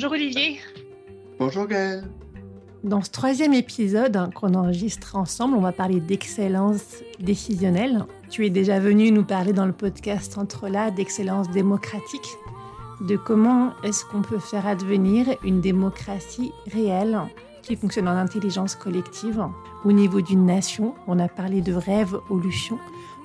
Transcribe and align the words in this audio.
Bonjour 0.00 0.14
Olivier. 0.14 0.58
Bonjour 1.38 1.66
Gaëlle. 1.66 2.04
Dans 2.84 3.02
ce 3.02 3.10
troisième 3.10 3.52
épisode 3.52 4.32
qu'on 4.32 4.54
enregistre 4.54 5.14
ensemble, 5.14 5.58
on 5.58 5.60
va 5.60 5.72
parler 5.72 6.00
d'excellence 6.00 7.02
décisionnelle. 7.18 8.06
Tu 8.30 8.46
es 8.46 8.48
déjà 8.48 8.80
venu 8.80 9.10
nous 9.10 9.24
parler 9.24 9.52
dans 9.52 9.66
le 9.66 9.74
podcast 9.74 10.38
Entre 10.38 10.70
là 10.70 10.90
d'excellence 10.90 11.50
démocratique, 11.50 12.26
de 13.02 13.18
comment 13.18 13.74
est-ce 13.84 14.06
qu'on 14.06 14.22
peut 14.22 14.38
faire 14.38 14.66
advenir 14.66 15.36
une 15.44 15.60
démocratie 15.60 16.52
réelle 16.72 17.20
qui 17.60 17.76
fonctionne 17.76 18.08
en 18.08 18.16
intelligence 18.16 18.76
collective 18.76 19.44
au 19.84 19.92
niveau 19.92 20.22
d'une 20.22 20.46
nation. 20.46 20.94
On 21.08 21.18
a 21.18 21.28
parlé 21.28 21.60
de 21.60 21.74
rêve-olution 21.74 22.78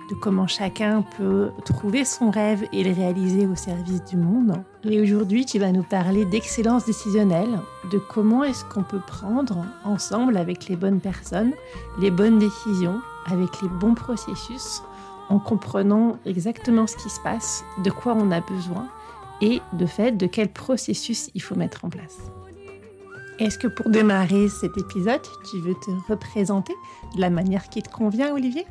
de 0.09 0.15
comment 0.15 0.47
chacun 0.47 1.03
peut 1.17 1.51
trouver 1.63 2.05
son 2.05 2.29
rêve 2.29 2.67
et 2.71 2.83
le 2.83 2.93
réaliser 2.93 3.47
au 3.47 3.55
service 3.55 4.03
du 4.03 4.17
monde. 4.17 4.63
Et 4.83 5.01
aujourd'hui, 5.01 5.45
tu 5.45 5.57
vas 5.57 5.71
nous 5.71 5.83
parler 5.83 6.25
d'excellence 6.25 6.85
décisionnelle, 6.85 7.59
de 7.91 7.97
comment 7.97 8.43
est-ce 8.43 8.65
qu'on 8.65 8.83
peut 8.83 9.01
prendre 9.05 9.65
ensemble 9.83 10.37
avec 10.37 10.67
les 10.67 10.75
bonnes 10.75 10.99
personnes 10.99 11.53
les 11.99 12.11
bonnes 12.11 12.39
décisions, 12.39 13.01
avec 13.25 13.61
les 13.61 13.69
bons 13.69 13.95
processus, 13.95 14.81
en 15.29 15.39
comprenant 15.39 16.17
exactement 16.25 16.87
ce 16.87 16.97
qui 16.97 17.09
se 17.09 17.19
passe, 17.21 17.63
de 17.83 17.89
quoi 17.89 18.13
on 18.13 18.31
a 18.31 18.41
besoin 18.41 18.87
et 19.41 19.61
de 19.73 19.85
fait 19.85 20.11
de 20.11 20.27
quel 20.27 20.49
processus 20.49 21.29
il 21.33 21.41
faut 21.41 21.55
mettre 21.55 21.83
en 21.83 21.89
place. 21.89 22.17
Est-ce 23.39 23.57
que 23.57 23.67
pour 23.67 23.89
démarrer 23.89 24.47
cet 24.47 24.77
épisode, 24.77 25.21
tu 25.49 25.59
veux 25.59 25.73
te 25.73 25.91
représenter 26.09 26.73
de 27.15 27.21
la 27.21 27.29
manière 27.29 27.67
qui 27.69 27.81
te 27.81 27.89
convient, 27.89 28.33
Olivier? 28.33 28.65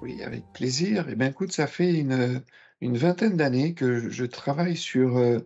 Oui, 0.00 0.22
avec 0.22 0.52
plaisir. 0.52 1.06
Eh 1.10 1.16
bien, 1.16 1.28
écoute, 1.28 1.52
ça 1.52 1.66
fait 1.66 1.92
une, 1.94 2.42
vingtaine 2.80 3.36
d'années 3.36 3.74
que 3.74 4.08
je 4.10 4.24
travaille 4.24 4.76
sur 4.76 5.16
euh, 5.18 5.40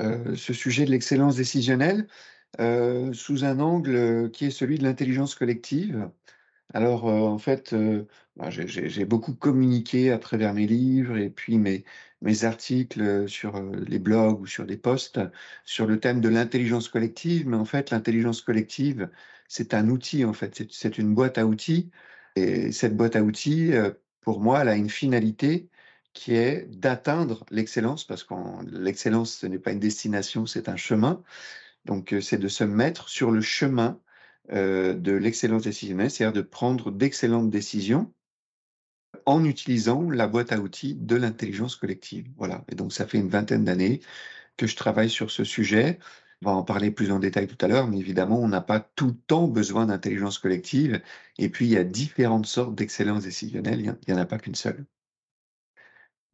euh, 0.00 0.34
ce 0.36 0.52
sujet 0.52 0.84
de 0.84 0.90
l'excellence 0.90 1.36
décisionnelle 1.36 2.08
euh, 2.60 3.12
sous 3.12 3.44
un 3.44 3.60
angle 3.60 4.30
qui 4.32 4.46
est 4.46 4.50
celui 4.50 4.78
de 4.78 4.84
l'intelligence 4.84 5.34
collective. 5.34 6.10
Alors, 6.74 7.04
en 7.06 7.38
fait, 7.38 7.74
bah, 8.36 8.50
j'ai 8.50 9.04
beaucoup 9.04 9.34
communiqué 9.34 10.12
à 10.12 10.18
travers 10.18 10.54
mes 10.54 10.66
livres 10.66 11.18
et 11.18 11.30
puis 11.30 11.58
mes, 11.58 11.84
mes 12.22 12.44
articles 12.44 13.28
sur 13.28 13.62
les 13.62 13.98
blogs 13.98 14.40
ou 14.40 14.46
sur 14.46 14.66
des 14.66 14.78
posts 14.78 15.20
sur 15.64 15.86
le 15.86 16.00
thème 16.00 16.20
de 16.20 16.28
l'intelligence 16.30 16.88
collective. 16.88 17.48
Mais 17.48 17.56
en 17.56 17.66
fait, 17.66 17.90
l'intelligence 17.90 18.42
collective, 18.42 19.10
c'est 19.48 19.74
un 19.74 19.88
outil, 19.90 20.24
en 20.24 20.32
fait, 20.32 20.64
c'est 20.70 20.98
une 20.98 21.14
boîte 21.14 21.38
à 21.38 21.46
outils 21.46 21.90
et 22.36 22.72
cette 22.72 22.96
boîte 22.96 23.16
à 23.16 23.22
outils, 23.22 23.72
euh, 23.72 23.90
pour 24.20 24.40
moi, 24.40 24.62
elle 24.62 24.68
a 24.68 24.76
une 24.76 24.90
finalité 24.90 25.68
qui 26.12 26.34
est 26.34 26.66
d'atteindre 26.68 27.44
l'excellence, 27.50 28.04
parce 28.04 28.24
que 28.24 28.34
l'excellence, 28.70 29.34
ce 29.34 29.46
n'est 29.46 29.58
pas 29.58 29.72
une 29.72 29.80
destination, 29.80 30.46
c'est 30.46 30.68
un 30.68 30.76
chemin. 30.76 31.22
Donc, 31.84 32.12
euh, 32.12 32.20
c'est 32.20 32.38
de 32.38 32.48
se 32.48 32.64
mettre 32.64 33.08
sur 33.08 33.30
le 33.30 33.40
chemin 33.40 34.00
euh, 34.52 34.94
de 34.94 35.12
l'excellence 35.12 35.62
décisionnelle, 35.64 36.10
c'est-à-dire 36.10 36.34
de 36.34 36.46
prendre 36.46 36.90
d'excellentes 36.90 37.50
décisions 37.50 38.12
en 39.26 39.44
utilisant 39.44 40.10
la 40.10 40.26
boîte 40.26 40.52
à 40.52 40.58
outils 40.58 40.94
de 40.94 41.16
l'intelligence 41.16 41.76
collective. 41.76 42.28
Voilà. 42.36 42.64
Et 42.68 42.74
donc, 42.74 42.92
ça 42.92 43.06
fait 43.06 43.18
une 43.18 43.28
vingtaine 43.28 43.64
d'années 43.64 44.00
que 44.56 44.66
je 44.66 44.76
travaille 44.76 45.10
sur 45.10 45.30
ce 45.30 45.44
sujet. 45.44 45.98
On 46.44 46.50
va 46.50 46.56
en 46.56 46.64
parler 46.64 46.90
plus 46.90 47.12
en 47.12 47.20
détail 47.20 47.46
tout 47.46 47.58
à 47.64 47.68
l'heure, 47.68 47.86
mais 47.86 47.98
évidemment, 47.98 48.40
on 48.40 48.48
n'a 48.48 48.60
pas 48.60 48.80
tout 48.80 49.06
le 49.06 49.14
temps 49.14 49.46
besoin 49.46 49.86
d'intelligence 49.86 50.38
collective. 50.38 51.00
Et 51.38 51.48
puis, 51.48 51.66
il 51.66 51.70
y 51.70 51.76
a 51.76 51.84
différentes 51.84 52.46
sortes 52.46 52.74
d'excellence 52.74 53.22
décisionnelle. 53.22 53.80
Il 53.80 54.12
n'y 54.12 54.18
en 54.18 54.20
a 54.20 54.26
pas 54.26 54.38
qu'une 54.38 54.56
seule. 54.56 54.84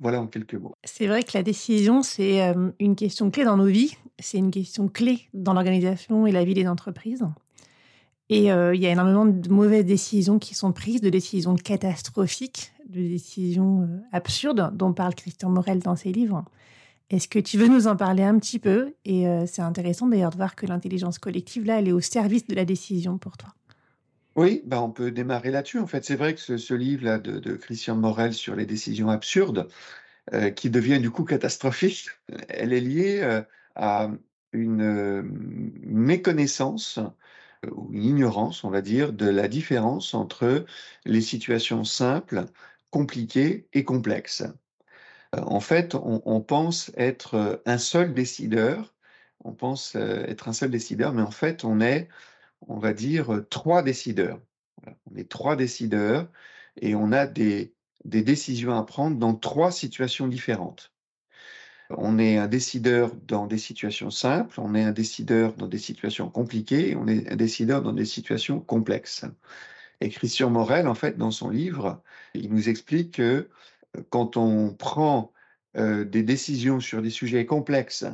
Voilà 0.00 0.22
en 0.22 0.26
quelques 0.26 0.54
mots. 0.54 0.72
C'est 0.84 1.08
vrai 1.08 1.24
que 1.24 1.32
la 1.34 1.42
décision, 1.42 2.02
c'est 2.02 2.40
euh, 2.42 2.70
une 2.78 2.96
question 2.96 3.30
clé 3.30 3.44
dans 3.44 3.58
nos 3.58 3.66
vies. 3.66 3.96
C'est 4.18 4.38
une 4.38 4.50
question 4.50 4.88
clé 4.88 5.28
dans 5.34 5.52
l'organisation 5.52 6.26
et 6.26 6.32
la 6.32 6.44
vie 6.44 6.54
des 6.54 6.68
entreprises. 6.68 7.26
Et 8.30 8.50
euh, 8.50 8.74
il 8.74 8.80
y 8.80 8.86
a 8.86 8.90
énormément 8.90 9.26
de 9.26 9.50
mauvaises 9.50 9.84
décisions 9.84 10.38
qui 10.38 10.54
sont 10.54 10.72
prises, 10.72 11.02
de 11.02 11.10
décisions 11.10 11.56
catastrophiques, 11.56 12.72
de 12.88 13.00
décisions 13.00 13.82
euh, 13.82 14.00
absurdes, 14.12 14.70
dont 14.74 14.94
parle 14.94 15.14
Christian 15.14 15.50
Morel 15.50 15.80
dans 15.80 15.96
ses 15.96 16.12
livres. 16.12 16.44
Est-ce 17.10 17.26
que 17.26 17.38
tu 17.38 17.56
veux 17.56 17.68
nous 17.68 17.86
en 17.86 17.96
parler 17.96 18.22
un 18.22 18.38
petit 18.38 18.58
peu? 18.58 18.94
Et 19.06 19.26
euh, 19.26 19.46
c'est 19.46 19.62
intéressant 19.62 20.06
d'ailleurs 20.06 20.30
de 20.30 20.36
voir 20.36 20.54
que 20.54 20.66
l'intelligence 20.66 21.18
collective, 21.18 21.64
là, 21.64 21.78
elle 21.78 21.88
est 21.88 21.92
au 21.92 22.00
service 22.00 22.46
de 22.46 22.54
la 22.54 22.66
décision 22.66 23.16
pour 23.16 23.38
toi. 23.38 23.54
Oui, 24.36 24.62
bah 24.66 24.82
on 24.82 24.90
peut 24.90 25.10
démarrer 25.10 25.50
là-dessus. 25.50 25.78
En 25.78 25.86
fait, 25.86 26.04
c'est 26.04 26.16
vrai 26.16 26.34
que 26.34 26.58
ce, 26.58 26.74
livre-là 26.74 27.18
de, 27.18 27.54
Christian 27.56 27.96
Morel 27.96 28.34
sur 28.34 28.54
les 28.54 28.66
décisions 28.66 29.08
absurdes, 29.08 29.68
euh, 30.34 30.50
qui 30.50 30.68
devient 30.68 31.00
du 31.00 31.10
coup 31.10 31.24
catastrophique, 31.24 32.08
elle 32.48 32.74
est 32.74 32.80
liée 32.80 33.20
euh, 33.22 33.42
à 33.74 34.10
une 34.52 35.22
méconnaissance 35.84 36.98
ou 37.72 37.90
une 37.92 38.04
ignorance, 38.04 38.64
on 38.64 38.70
va 38.70 38.82
dire, 38.82 39.12
de 39.12 39.28
la 39.28 39.48
différence 39.48 40.14
entre 40.14 40.66
les 41.04 41.20
situations 41.20 41.84
simples, 41.84 42.44
compliquées 42.90 43.66
et 43.72 43.84
complexes. 43.84 44.44
Euh, 45.36 45.40
en 45.42 45.60
fait, 45.60 45.94
on, 45.94 46.40
pense 46.40 46.90
être 46.96 47.34
euh, 47.34 47.56
un 47.66 47.78
seul 47.78 48.14
décideur, 48.14 48.94
on 49.44 49.52
pense 49.52 49.94
euh, 49.96 50.24
être 50.26 50.48
un 50.48 50.52
seul 50.52 50.70
décideur, 50.70 51.12
mais 51.12 51.22
en 51.22 51.30
fait, 51.30 51.64
on 51.64 51.80
est, 51.80 52.08
on 52.68 52.78
va 52.78 52.92
dire, 52.92 53.44
trois 53.50 53.82
décideurs. 53.82 54.40
On 55.10 55.16
est 55.16 55.28
trois 55.28 55.56
décideurs 55.56 56.28
et 56.80 56.94
on 56.94 57.12
a 57.12 57.26
des, 57.26 57.74
des 58.04 58.22
décisions 58.22 58.76
à 58.76 58.82
prendre 58.84 59.18
dans 59.18 59.34
trois 59.34 59.72
situations 59.72 60.28
différentes. 60.28 60.92
On 61.90 62.18
est 62.18 62.36
un 62.36 62.48
décideur 62.48 63.14
dans 63.14 63.46
des 63.46 63.58
situations 63.58 64.10
simples, 64.10 64.60
on 64.60 64.74
est 64.74 64.82
un 64.82 64.92
décideur 64.92 65.54
dans 65.54 65.68
des 65.68 65.78
situations 65.78 66.30
compliquées, 66.30 66.96
on 66.96 67.08
est 67.08 67.30
un 67.30 67.36
décideur 67.36 67.82
dans 67.82 67.94
des 67.94 68.04
situations 68.04 68.60
complexes. 68.60 69.24
Et 70.00 70.10
Christian 70.10 70.50
Morel, 70.50 70.86
en 70.86 70.94
fait, 70.94 71.16
dans 71.16 71.30
son 71.30 71.50
livre, 71.50 72.02
il 72.34 72.52
nous 72.52 72.68
explique 72.68 73.14
que 73.14 73.48
quand 74.10 74.36
on 74.36 74.72
prend 74.72 75.32
euh, 75.76 76.04
des 76.04 76.22
décisions 76.22 76.80
sur 76.80 77.02
des 77.02 77.10
sujets 77.10 77.46
complexes 77.46 78.06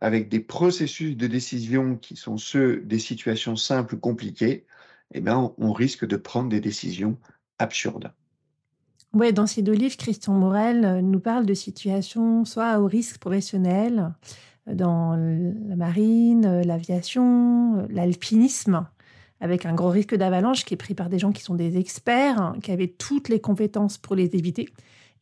avec 0.00 0.28
des 0.28 0.40
processus 0.40 1.16
de 1.16 1.28
décision 1.28 1.96
qui 1.96 2.16
sont 2.16 2.36
ceux 2.36 2.80
des 2.80 2.98
situations 2.98 3.54
simples, 3.54 3.96
compliquées, 3.96 4.66
eh 5.14 5.20
bien, 5.20 5.52
on, 5.58 5.72
risque 5.72 6.04
de 6.04 6.16
prendre 6.16 6.48
des 6.48 6.60
décisions 6.60 7.16
absurdes. 7.60 8.12
Oui, 9.14 9.32
dans 9.32 9.46
ces 9.46 9.62
deux 9.62 9.72
livres, 9.72 9.96
Christian 9.96 10.34
Morel 10.34 10.84
euh, 10.84 11.00
nous 11.02 11.20
parle 11.20 11.46
de 11.46 11.54
situations 11.54 12.44
soit 12.44 12.80
au 12.80 12.86
risque 12.86 13.18
professionnel, 13.18 14.12
euh, 14.68 14.74
dans 14.74 15.14
la 15.14 15.76
marine, 15.76 16.62
l'aviation, 16.62 17.86
l'alpinisme, 17.90 18.88
avec 19.40 19.66
un 19.66 19.74
gros 19.74 19.90
risque 19.90 20.16
d'avalanche 20.16 20.64
qui 20.64 20.74
est 20.74 20.78
pris 20.78 20.94
par 20.94 21.08
des 21.08 21.20
gens 21.20 21.32
qui 21.32 21.42
sont 21.42 21.54
des 21.54 21.78
experts, 21.78 22.40
hein, 22.40 22.56
qui 22.60 22.72
avaient 22.72 22.88
toutes 22.88 23.28
les 23.28 23.40
compétences 23.40 23.98
pour 23.98 24.16
les 24.16 24.34
éviter 24.34 24.68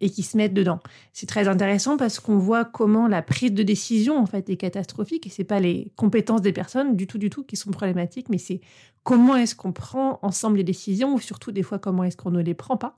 et 0.00 0.10
qui 0.10 0.22
se 0.22 0.36
mettent 0.36 0.54
dedans. 0.54 0.80
C'est 1.12 1.26
très 1.26 1.48
intéressant 1.48 1.96
parce 1.96 2.20
qu'on 2.20 2.38
voit 2.38 2.64
comment 2.64 3.06
la 3.06 3.22
prise 3.22 3.52
de 3.52 3.62
décision 3.62 4.18
en 4.18 4.26
fait 4.26 4.48
est 4.48 4.56
catastrophique 4.56 5.26
et 5.26 5.30
c'est 5.30 5.44
pas 5.44 5.60
les 5.60 5.92
compétences 5.96 6.42
des 6.42 6.52
personnes 6.52 6.96
du 6.96 7.06
tout 7.06 7.18
du 7.18 7.30
tout 7.30 7.44
qui 7.44 7.56
sont 7.56 7.70
problématiques, 7.70 8.28
mais 8.28 8.38
c'est 8.38 8.60
comment 9.02 9.36
est-ce 9.36 9.54
qu'on 9.54 9.72
prend 9.72 10.18
ensemble 10.22 10.58
les 10.58 10.64
décisions 10.64 11.14
ou 11.14 11.20
surtout 11.20 11.52
des 11.52 11.62
fois 11.62 11.78
comment 11.78 12.04
est-ce 12.04 12.16
qu'on 12.16 12.30
ne 12.30 12.42
les 12.42 12.54
prend 12.54 12.76
pas? 12.76 12.96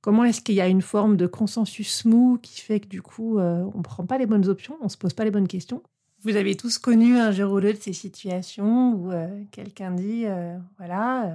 Comment 0.00 0.24
est-ce 0.24 0.42
qu'il 0.42 0.56
y 0.56 0.60
a 0.60 0.68
une 0.68 0.82
forme 0.82 1.16
de 1.16 1.26
consensus 1.26 2.04
mou 2.04 2.38
qui 2.42 2.60
fait 2.60 2.80
que 2.80 2.88
du 2.88 3.00
coup 3.00 3.38
euh, 3.38 3.64
on 3.74 3.82
prend 3.82 4.04
pas 4.04 4.18
les 4.18 4.26
bonnes 4.26 4.48
options, 4.48 4.76
on 4.82 4.88
se 4.88 4.98
pose 4.98 5.14
pas 5.14 5.24
les 5.24 5.30
bonnes 5.30 5.48
questions? 5.48 5.82
Vous 6.22 6.36
avez 6.36 6.56
tous 6.56 6.78
connu 6.78 7.18
un 7.18 7.32
jour 7.32 7.52
ou 7.52 7.60
l'autre 7.60 7.78
ces 7.80 7.92
situations 7.92 8.94
où 8.94 9.12
euh, 9.12 9.28
quelqu'un 9.50 9.92
dit 9.92 10.24
euh, 10.26 10.56
voilà 10.78 11.32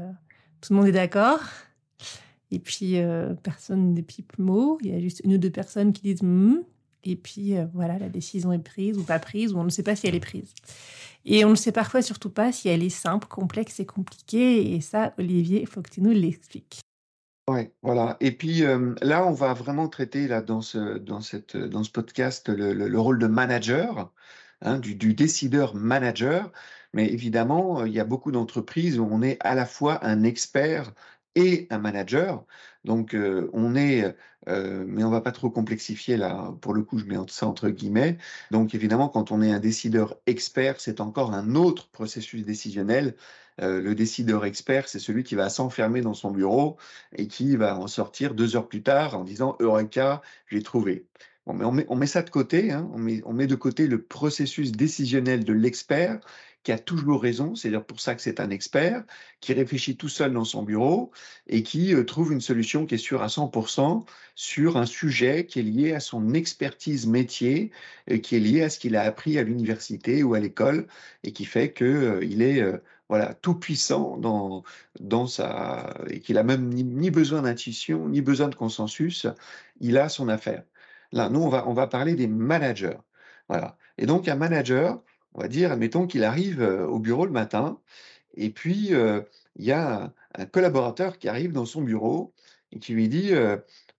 tout 0.62 0.74
le 0.74 0.80
monde 0.80 0.88
est 0.88 0.94
d'accord? 0.94 1.40
Et 2.52 2.60
puis, 2.60 2.98
euh, 2.98 3.34
personne 3.36 3.94
ne 3.94 4.02
pipe 4.02 4.34
le 4.38 4.44
mot. 4.44 4.78
Il 4.82 4.92
y 4.92 4.96
a 4.96 5.00
juste 5.00 5.22
une 5.24 5.34
ou 5.34 5.38
deux 5.38 5.52
personnes 5.52 5.94
qui 5.94 6.02
disent 6.02 6.24
hmm", 6.24 6.62
Et 7.04 7.16
puis, 7.16 7.56
euh, 7.56 7.66
voilà, 7.74 8.00
la 8.00 8.10
décision 8.10 8.52
est 8.52 8.60
prise 8.60 8.98
ou 8.98 9.04
pas 9.04 9.20
prise, 9.20 9.54
ou 9.54 9.60
on 9.60 9.64
ne 9.64 9.70
sait 9.70 9.84
pas 9.84 9.96
si 9.96 10.08
elle 10.08 10.16
est 10.16 10.20
prise. 10.20 10.54
Et 11.26 11.46
on 11.46 11.52
ne 11.52 11.56
sait 11.56 11.72
parfois 11.72 12.02
surtout 12.02 12.30
pas 12.30 12.52
si 12.52 12.70
elle 12.70 12.84
est 12.84 12.90
simple, 12.90 13.28
complexe 13.28 13.80
et 13.80 13.86
compliquée. 13.86 14.74
Et 14.74 14.82
ça, 14.82 15.14
Olivier, 15.18 15.62
il 15.62 15.68
faut 15.68 15.82
que 15.82 15.90
tu 15.90 16.02
nous 16.02 16.12
l'expliques. 16.12 16.82
Oui, 17.48 17.70
voilà. 17.82 18.18
Et 18.20 18.32
puis 18.32 18.64
euh, 18.64 18.94
là, 19.02 19.26
on 19.26 19.32
va 19.32 19.54
vraiment 19.54 19.88
traiter 19.88 20.28
là, 20.28 20.42
dans, 20.42 20.62
ce, 20.62 20.98
dans, 21.00 21.22
cette, 21.22 21.58
dans 21.58 21.84
ce 21.84 21.90
podcast 21.90 22.48
le, 22.50 23.00
rôle 23.00 23.18
de 23.18 23.26
manager, 23.28 24.12
hein, 24.62 24.78
du, 24.78 24.96
du, 24.96 25.14
décideur 25.14 25.76
manager. 25.76 26.52
Mais 26.94 27.08
évidemment, 27.08 27.86
il 27.86 27.94
y 27.94 28.00
a 28.00 28.06
beaucoup 28.06 28.32
d'entreprises 28.32 29.00
où 29.00 29.08
on 29.10 29.22
est 29.22 29.38
à 29.42 29.56
la 29.56 29.66
fois 29.66 30.06
un 30.06 30.24
expert 30.24 30.94
et 31.40 31.68
un 31.70 31.80
manager. 31.80 32.46
Donc, 32.84 33.14
euh, 33.16 33.50
on 33.54 33.76
est, 33.76 34.16
euh, 34.48 34.84
mais 34.88 35.04
on 35.04 35.10
va 35.10 35.22
pas 35.22 35.32
trop 35.32 35.50
complexifier 35.50 36.18
là, 36.18 36.54
pour 36.62 36.74
le 36.74 36.84
coup, 36.84 36.98
je 37.00 37.06
mets 37.06 37.16
ça 37.28 37.48
entre 37.48 37.70
guillemets. 37.70 38.18
Donc, 38.52 38.76
évidemment, 38.76 39.10
quand 39.10 39.32
on 39.32 39.42
est 39.42 39.52
un 39.52 39.60
décideur 39.60 40.18
expert, 40.28 40.80
c'est 40.80 41.00
encore 41.02 41.34
un 41.34 41.56
autre 41.56 41.90
processus 41.90 42.44
décisionnel. 42.44 43.16
Euh, 43.62 43.82
le 43.82 43.96
décideur 43.96 44.46
expert, 44.46 44.88
c'est 44.88 45.00
celui 45.00 45.24
qui 45.24 45.36
va 45.36 45.50
s'enfermer 45.50 46.02
dans 46.02 46.14
son 46.14 46.32
bureau 46.32 46.78
et 47.16 47.28
qui 47.28 47.56
va 47.56 47.78
en 47.78 47.88
sortir 47.88 48.34
deux 48.34 48.56
heures 48.56 48.68
plus 48.68 48.84
tard 48.84 49.18
en 49.18 49.24
disant 49.24 49.58
Eureka, 49.60 50.22
j'ai 50.48 50.62
trouvé. 50.64 51.06
Bon, 51.46 51.54
mais 51.54 51.66
on 51.66 51.72
met, 51.72 51.86
on 51.90 51.96
met, 51.96 52.06
ça 52.06 52.22
de 52.22 52.30
côté, 52.30 52.72
hein. 52.72 52.90
on, 52.94 53.00
met, 53.00 53.22
on 53.26 53.34
met 53.34 53.48
de 53.48 53.56
côté 53.56 53.88
le 53.88 54.02
processus 54.02 54.72
décisionnel 54.72 55.44
de 55.44 55.54
l'expert 55.54 56.20
qui 56.64 56.72
a 56.72 56.80
toujours 56.80 57.22
raison, 57.22 57.56
c'est 57.56 57.70
d'ailleurs 57.70 57.86
pour 57.86 58.00
ça 58.00 58.16
que 58.16 58.22
c'est 58.22 58.40
un 58.40 58.50
expert, 58.50 59.04
qui 59.40 59.54
réfléchit 59.54 59.96
tout 59.96 60.10
seul 60.10 60.34
dans 60.34 60.44
son 60.44 60.64
bureau 60.64 61.12
et 61.48 61.64
qui 61.64 61.94
euh, 61.94 62.04
trouve 62.04 62.34
une 62.34 62.42
solution 62.42 62.86
qui 62.86 62.96
est 62.96 62.98
sûre 62.98 63.22
à 63.24 63.28
100% 63.28 64.06
sur 64.36 64.78
un 64.78 64.86
sujet 64.86 65.46
qui 65.46 65.60
est 65.60 65.64
lié 65.64 65.94
à 65.94 66.00
son 66.00 66.34
expertise 66.34 67.08
métier, 67.08 67.72
et 68.08 68.22
qui 68.22 68.36
est 68.36 68.40
lié 68.40 68.64
à 68.64 68.70
ce 68.70 68.80
qu'il 68.80 68.96
a 68.96 69.04
appris 69.04 69.38
à 69.38 69.44
l'université 69.44 70.24
ou 70.24 70.34
à 70.34 70.40
l'école 70.40 70.88
et 71.24 71.32
qui 71.32 71.46
fait 71.46 71.74
qu'il 71.74 71.88
euh, 71.88 72.22
est 72.22 72.62
euh, 72.62 72.78
voilà, 73.10 73.34
tout 73.34 73.56
puissant 73.56 74.18
dans, 74.18 74.64
dans 75.00 75.28
sa, 75.28 75.94
et 76.10 76.20
qu'il 76.20 76.38
a 76.38 76.44
même 76.44 76.70
ni, 76.70 76.84
ni 76.84 77.10
besoin 77.10 77.42
d'intuition, 77.42 78.08
ni 78.10 78.22
besoin 78.22 78.50
de 78.50 78.56
consensus, 78.56 79.28
il 79.80 79.98
a 79.98 80.10
son 80.10 80.30
affaire. 80.30 80.64
Là, 81.12 81.30
nous, 81.30 81.42
on 81.42 81.50
va, 81.50 81.68
on 81.68 81.74
va 81.74 81.88
parler 81.88 82.16
des 82.16 82.28
managers. 82.28 82.98
Voilà. 83.48 83.78
Et 83.98 84.06
donc, 84.06 84.28
un 84.28 84.36
manager, 84.36 85.02
on 85.34 85.42
va 85.42 85.48
dire, 85.48 85.72
admettons 85.72 86.08
qu'il 86.08 86.24
arrive 86.24 86.62
au 86.62 87.00
bureau 87.00 87.26
le 87.26 87.32
matin, 87.32 87.80
et 88.36 88.50
puis 88.50 88.92
il 88.92 89.66
y 89.66 89.72
a 89.72 90.14
un, 90.36 90.46
collaborateur 90.46 91.18
qui 91.18 91.28
arrive 91.28 91.52
dans 91.52 91.66
son 91.66 91.82
bureau 91.82 92.34
et 92.72 92.80
qui 92.80 92.94
lui 92.94 93.10
dit 93.10 93.34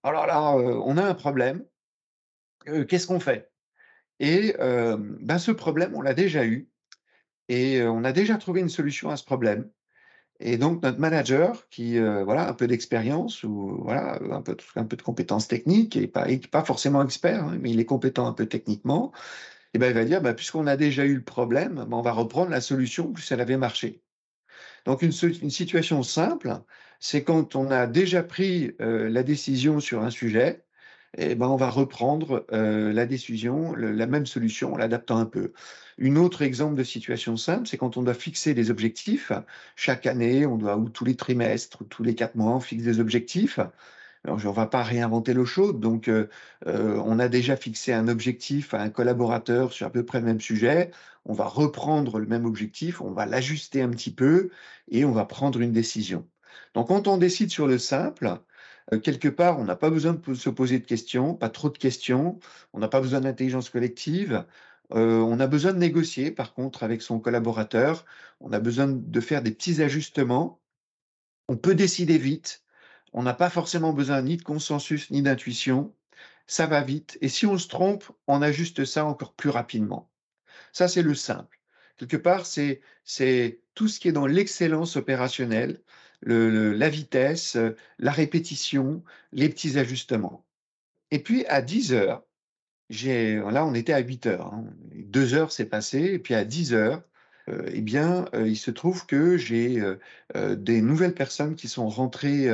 Alors 0.03 0.27
là, 0.27 0.53
on 0.53 0.97
a 0.97 1.05
un 1.05 1.15
problème, 1.15 1.65
qu'est-ce 2.89 3.07
qu'on 3.07 3.21
fait? 3.21 3.51
Et 4.19 4.55
ben, 4.59 5.39
ce 5.39 5.51
problème, 5.51 5.95
on 5.95 6.03
l'a 6.03 6.15
déjà 6.15 6.45
eu, 6.45 6.69
et 7.49 7.83
on 7.83 8.05
a 8.05 8.13
déjà 8.13 8.37
trouvé 8.37 8.61
une 8.61 8.69
solution 8.69 9.11
à 9.11 9.17
ce 9.17 9.25
problème. 9.25 9.69
Et 10.41 10.57
donc 10.57 10.83
notre 10.83 10.99
manager, 10.99 11.69
qui 11.69 11.99
voilà 11.99 12.49
un 12.49 12.55
peu 12.55 12.67
d'expérience 12.67 13.45
ou 13.45 13.83
voilà 13.83 14.19
un 14.31 14.41
peu, 14.41 14.57
un 14.75 14.85
peu 14.85 14.97
de 14.97 15.03
compétences 15.03 15.49
techniques 15.49 15.97
et 15.97 16.07
pas, 16.07 16.27
pas 16.51 16.65
forcément 16.65 17.03
expert, 17.05 17.45
hein, 17.45 17.59
mais 17.61 17.71
il 17.71 17.79
est 17.79 17.85
compétent 17.85 18.27
un 18.27 18.33
peu 18.33 18.47
techniquement, 18.47 19.13
et 19.75 19.79
ben, 19.79 19.89
il 19.89 19.95
va 19.95 20.05
dire, 20.05 20.21
bah, 20.21 20.35
puisqu'on 20.35 20.67
a 20.67 20.77
déjà 20.77 21.05
eu 21.05 21.15
le 21.15 21.23
problème, 21.25 21.85
bah, 21.89 21.97
on 21.97 22.03
va 22.03 22.13
reprendre 22.13 22.51
la 22.51 22.61
solution 22.61 23.13
plus 23.13 23.31
elle 23.33 23.41
avait 23.41 23.57
marché. 23.57 24.03
Donc 24.85 25.03
une, 25.03 25.13
situation 25.13 26.03
simple, 26.03 26.59
c'est 27.01 27.23
quand 27.23 27.55
on 27.57 27.71
a 27.71 27.87
déjà 27.87 28.23
pris 28.23 28.73
euh, 28.81 29.09
la 29.11 29.23
décision 29.23 29.81
sur 29.81 30.03
un 30.03 30.11
sujet, 30.11 30.65
et 31.17 31.35
ben 31.35 31.49
on 31.49 31.57
va 31.57 31.71
reprendre 31.71 32.47
euh, 32.53 32.93
la 32.93 33.05
décision, 33.05 33.75
la 33.75 34.07
même 34.07 34.27
solution 34.27 34.75
en 34.75 34.77
l'adaptant 34.77 35.19
un 35.19 35.27
peu. 35.27 35.53
Une 35.99 36.17
autre 36.19 36.43
exemple 36.43 36.77
de 36.77 36.85
situation 36.85 37.37
simple, 37.37 37.67
c'est 37.67 37.77
quand 37.77 37.97
on 37.97 38.03
doit 38.03 38.15
fixer 38.15 38.55
des 38.55 38.71
objectifs. 38.71 39.33
Chaque 39.77 40.07
année, 40.07 40.47
on 40.47 40.57
doit, 40.57 40.77
ou 40.77 40.89
tous 40.89 41.05
les 41.05 41.17
trimestres, 41.17 41.83
ou 41.83 41.85
tous 41.85 42.05
les 42.05 42.15
quatre 42.15 42.37
mois, 42.37 42.53
on 42.55 42.61
fixe 42.61 42.85
des 42.85 43.01
objectifs. 43.01 43.59
Alors, 44.25 44.39
on 44.45 44.49
ne 44.51 44.55
va 44.55 44.67
pas 44.67 44.83
réinventer 44.83 45.33
l'eau 45.33 45.47
chaude, 45.47 45.81
donc 45.81 46.09
euh, 46.09 46.29
euh, 46.67 47.01
on 47.07 47.19
a 47.19 47.29
déjà 47.29 47.57
fixé 47.57 47.93
un 47.95 48.07
objectif 48.09 48.75
à 48.75 48.83
un 48.83 48.91
collaborateur 48.91 49.73
sur 49.73 49.87
à 49.87 49.91
peu 49.91 50.05
près 50.05 50.21
le 50.21 50.27
même 50.27 50.41
sujet. 50.41 50.91
On 51.25 51.33
va 51.33 51.47
reprendre 51.47 52.19
le 52.19 52.27
même 52.27 52.45
objectif, 52.45 53.01
on 53.01 53.13
va 53.13 53.25
l'ajuster 53.27 53.81
un 53.83 53.89
petit 53.91 54.13
peu 54.13 54.51
et 54.89 55.05
on 55.07 55.13
va 55.13 55.25
prendre 55.25 55.61
une 55.61 55.73
décision. 55.73 56.29
Donc, 56.75 56.89
quand 56.89 57.09
on 57.09 57.17
décide 57.17 57.51
sur 57.51 57.67
le 57.67 57.79
simple, 57.79 58.39
euh, 58.93 58.99
quelque 59.01 59.29
part, 59.29 59.59
on 59.59 59.65
n'a 59.65 59.77
pas 59.77 59.91
besoin 59.91 60.15
de 60.15 60.35
se 60.35 60.51
poser 60.51 60.79
de 60.79 60.87
questions, 60.87 61.35
pas 61.35 61.49
trop 61.49 61.71
de 61.71 61.79
questions, 61.79 62.39
on 62.75 62.79
n'a 62.81 62.89
pas 62.89 63.01
besoin 63.01 63.21
d'intelligence 63.21 63.71
collective. 63.71 64.45
on 64.91 65.41
a 65.41 65.47
besoin 65.47 65.73
de 65.73 65.79
négocier, 65.79 66.31
par 66.33 66.55
contre, 66.55 66.83
avec 66.83 67.03
son 67.03 67.21
collaborateur. 67.21 68.05
On 68.41 68.53
a 68.53 68.61
besoin 68.61 68.89
de 68.89 69.21
faire 69.21 69.43
des 69.43 69.53
petits 69.53 69.83
ajustements. 69.83 70.61
On 71.49 71.57
peut 71.57 71.75
décider 71.75 72.19
vite. 72.19 72.65
On 73.13 73.23
n'a 73.23 73.35
pas 73.35 73.51
forcément 73.51 73.93
besoin 73.93 74.23
ni 74.23 74.37
de 74.37 74.43
consensus 74.43 75.11
ni 75.11 75.23
d'intuition. 75.23 75.95
Ça 76.47 76.67
va 76.67 76.83
vite. 76.83 77.19
Et 77.21 77.29
si 77.29 77.47
on 77.47 77.59
se 77.59 77.69
trompe, 77.69 78.05
on 78.27 78.43
ajuste 78.43 78.85
ça 78.85 79.05
encore 79.05 79.35
plus 79.35 79.51
rapidement. 79.51 80.11
Ça, 80.73 80.89
c'est 80.89 81.03
le 81.03 81.15
simple. 81.15 81.61
Quelque 81.97 82.17
part, 82.17 82.47
c'est, 82.47 82.81
c'est 83.05 83.61
tout 83.75 83.89
ce 83.89 84.01
qui 84.01 84.09
est 84.09 84.13
dans 84.13 84.27
l'excellence 84.27 84.97
opérationnelle, 84.97 85.83
le, 86.21 86.73
la 86.73 86.89
vitesse, 86.89 87.57
la 87.99 88.13
répétition, 88.13 89.05
les 89.33 89.49
petits 89.49 89.79
ajustements. 89.79 90.47
Et 91.11 91.23
puis, 91.23 91.45
à 91.47 91.63
10 91.63 91.93
heures, 91.93 92.25
j'ai, 92.89 93.37
là, 93.37 93.65
on 93.65 93.75
était 93.75 93.93
à 93.93 93.99
8 93.99 94.27
heures. 94.27 94.55
Hein. 94.55 94.65
Deux 94.95 95.35
heures 95.35 95.53
s'est 95.53 95.67
passé. 95.67 95.99
Et 96.01 96.19
puis, 96.19 96.35
à 96.35 96.45
10 96.45 96.75
heures, 96.75 97.03
eh 97.49 97.81
bien, 97.81 98.27
euh, 98.35 98.49
il 98.49 98.57
se 98.57 98.71
trouve 98.71 99.07
que 99.07 99.37
j'ai 99.37 99.81
euh, 100.37 100.57
des 100.57 100.81
nouvelles 100.83 101.15
personnes 101.15 101.55
qui 101.57 101.69
sont 101.69 101.89
rentrées 101.89 102.49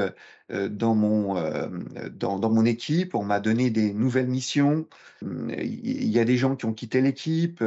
dans, 0.49 0.95
mon, 0.95 1.35
dans, 2.11 2.51
mon 2.51 2.65
équipe. 2.65 3.15
On 3.15 3.25
m'a 3.25 3.41
donné 3.41 3.71
des 3.71 3.93
nouvelles 3.93 4.29
missions. 4.29 4.87
Il 5.23 6.09
y 6.09 6.19
a 6.19 6.25
des 6.25 6.37
gens 6.37 6.57
qui 6.57 6.67
ont 6.67 6.73
quitté 6.73 7.01
l'équipe 7.01 7.63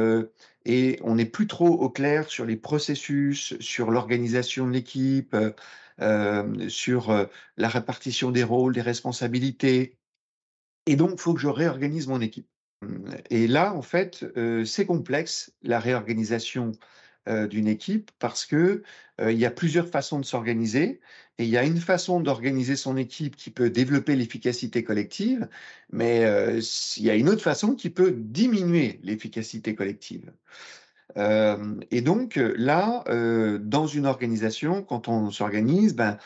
et 0.64 0.98
on 1.02 1.16
n'est 1.16 1.26
plus 1.26 1.46
trop 1.46 1.68
au 1.68 1.90
clair 1.90 2.28
sur 2.28 2.46
les 2.46 2.56
processus, 2.56 3.54
sur 3.60 3.90
l'organisation 3.90 4.66
de 4.66 4.72
l'équipe, 4.72 5.36
sur 6.68 7.28
la 7.56 7.68
répartition 7.68 8.30
des 8.30 8.44
rôles, 8.44 8.74
des 8.74 8.80
responsabilités. 8.80 9.96
Et 10.86 10.96
donc, 10.96 11.12
il 11.14 11.20
faut 11.20 11.34
que 11.34 11.40
je 11.40 11.48
réorganise 11.48 12.06
mon 12.06 12.20
équipe. 12.20 12.48
Et 13.28 13.46
là, 13.46 13.74
en 13.74 13.82
fait, 13.82 14.24
c'est 14.64 14.86
complexe, 14.86 15.52
la 15.62 15.78
réorganisation 15.78 16.72
euh, 17.28 17.46
d'une 17.46 17.68
équipe 17.68 18.10
parce 18.18 18.46
que 18.46 18.82
euh, 19.20 19.30
il 19.30 19.38
y 19.38 19.44
a 19.44 19.50
plusieurs 19.50 19.86
façons 19.88 20.18
de 20.18 20.24
s'organiser 20.24 21.00
et 21.38 21.44
il 21.44 21.50
y 21.50 21.58
a 21.58 21.64
une 21.64 21.78
façon 21.78 22.20
d'organiser 22.20 22.76
son 22.76 22.96
équipe 22.96 23.36
qui 23.36 23.50
peut 23.50 23.68
développer 23.68 24.16
l'efficacité 24.16 24.84
collective, 24.84 25.48
mais 25.92 26.24
euh, 26.24 26.60
il 26.96 27.04
y 27.04 27.10
a 27.10 27.14
une 27.14 27.28
autre 27.28 27.42
façon 27.42 27.74
qui 27.74 27.90
peut 27.90 28.12
diminuer 28.16 29.00
l'efficacité 29.02 29.74
collective. 29.74 30.32
Et 31.16 32.00
donc 32.00 32.36
là, 32.36 33.04
dans 33.60 33.86
une 33.86 34.06
organisation, 34.06 34.82
quand 34.82 35.08
on 35.08 35.30
s'organise, 35.30 35.94
ben, 35.94 36.18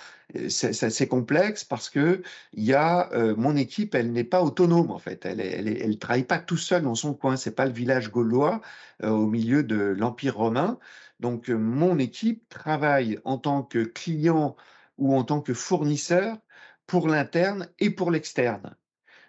c'est 0.48 1.08
complexe 1.08 1.64
parce 1.64 1.90
que 1.90 2.22
y 2.54 2.72
a 2.72 3.08
mon 3.36 3.56
équipe, 3.56 3.94
elle 3.94 4.12
n'est 4.12 4.24
pas 4.24 4.42
autonome 4.42 4.90
en 4.90 4.98
fait, 4.98 5.24
elle, 5.26 5.40
elle, 5.40 5.68
elle, 5.68 5.98
travaille 5.98 6.24
pas 6.24 6.38
tout 6.38 6.56
seul 6.56 6.82
dans 6.82 6.94
son 6.94 7.14
coin. 7.14 7.36
C'est 7.36 7.54
pas 7.54 7.66
le 7.66 7.72
village 7.72 8.10
gaulois 8.10 8.60
au 9.02 9.26
milieu 9.26 9.62
de 9.62 9.76
l'empire 9.76 10.36
romain. 10.36 10.78
Donc 11.20 11.48
mon 11.48 11.98
équipe 11.98 12.48
travaille 12.48 13.18
en 13.24 13.38
tant 13.38 13.62
que 13.62 13.84
client 13.84 14.56
ou 14.98 15.14
en 15.14 15.24
tant 15.24 15.40
que 15.40 15.54
fournisseur 15.54 16.38
pour 16.86 17.08
l'interne 17.08 17.68
et 17.78 17.90
pour 17.90 18.10
l'externe. 18.10 18.76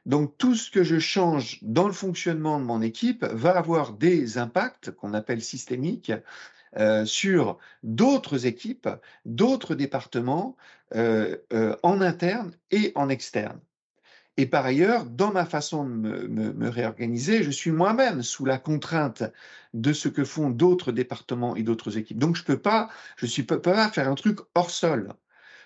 Donc 0.05 0.37
tout 0.37 0.55
ce 0.55 0.69
que 0.69 0.83
je 0.83 0.99
change 0.99 1.59
dans 1.63 1.87
le 1.87 1.93
fonctionnement 1.93 2.59
de 2.59 2.65
mon 2.65 2.81
équipe 2.81 3.25
va 3.25 3.57
avoir 3.57 3.93
des 3.93 4.37
impacts 4.37 4.91
qu'on 4.91 5.13
appelle 5.13 5.41
systémiques 5.41 6.11
euh, 6.77 7.05
sur 7.05 7.57
d'autres 7.83 8.45
équipes, 8.45 8.89
d'autres 9.25 9.75
départements 9.75 10.57
euh, 10.93 11.37
euh, 11.53 11.75
en 11.83 12.01
interne 12.01 12.51
et 12.69 12.91
en 12.95 13.09
externe. 13.09 13.59
Et 14.37 14.45
par 14.45 14.65
ailleurs, 14.65 15.05
dans 15.05 15.31
ma 15.31 15.45
façon 15.45 15.85
de 15.85 15.89
me, 16.27 16.69
réorganiser, 16.69 17.41
je 17.43 17.51
suis 17.51 17.71
moi-même 17.71 18.21
sous 18.21 18.43
la 18.43 18.57
contrainte 18.57 19.23
de 19.73 19.93
ce 19.93 20.09
que 20.09 20.25
font 20.25 20.49
d'autres 20.49 20.91
départements 20.91 21.55
et 21.55 21.63
d'autres 21.63 21.97
équipes. 21.97 22.17
Donc 22.19 22.35
je 22.35 22.43
peux 22.43 22.57
pas, 22.57 22.89
je 23.15 23.25
suis 23.25 23.43
peux 23.43 23.61
pas 23.61 23.89
faire 23.89 24.09
un 24.09 24.15
truc 24.15 24.39
hors 24.53 24.69
sol 24.69 25.13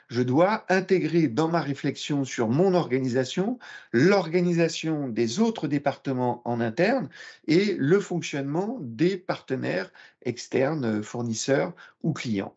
je 0.10 0.22
dois 0.22 0.66
intégrer 0.70 1.28
dans 1.28 1.48
ma 1.48 1.62
réflexion 1.62 2.26
sur 2.26 2.50
mon 2.50 2.74
organisation 2.74 3.60
l'organisation 3.94 5.08
des 5.08 5.40
autres 5.40 5.68
départements 5.68 6.42
en 6.46 6.60
interne 6.60 7.10
et 7.48 7.76
le 7.78 8.00
fonctionnement 8.00 8.78
des 8.82 9.18
partenaires 9.18 9.92
externes, 10.24 11.02
fournisseurs 11.04 11.74
ou 12.04 12.14
clients. 12.14 12.56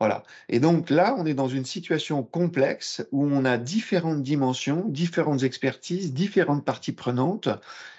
Voilà. 0.00 0.22
Et 0.48 0.60
donc 0.60 0.88
là, 0.88 1.14
on 1.18 1.26
est 1.26 1.34
dans 1.34 1.48
une 1.48 1.66
situation 1.66 2.22
complexe 2.22 3.06
où 3.12 3.26
on 3.26 3.44
a 3.44 3.58
différentes 3.58 4.22
dimensions, 4.22 4.86
différentes 4.88 5.42
expertises, 5.42 6.14
différentes 6.14 6.64
parties 6.64 6.92
prenantes 6.92 7.50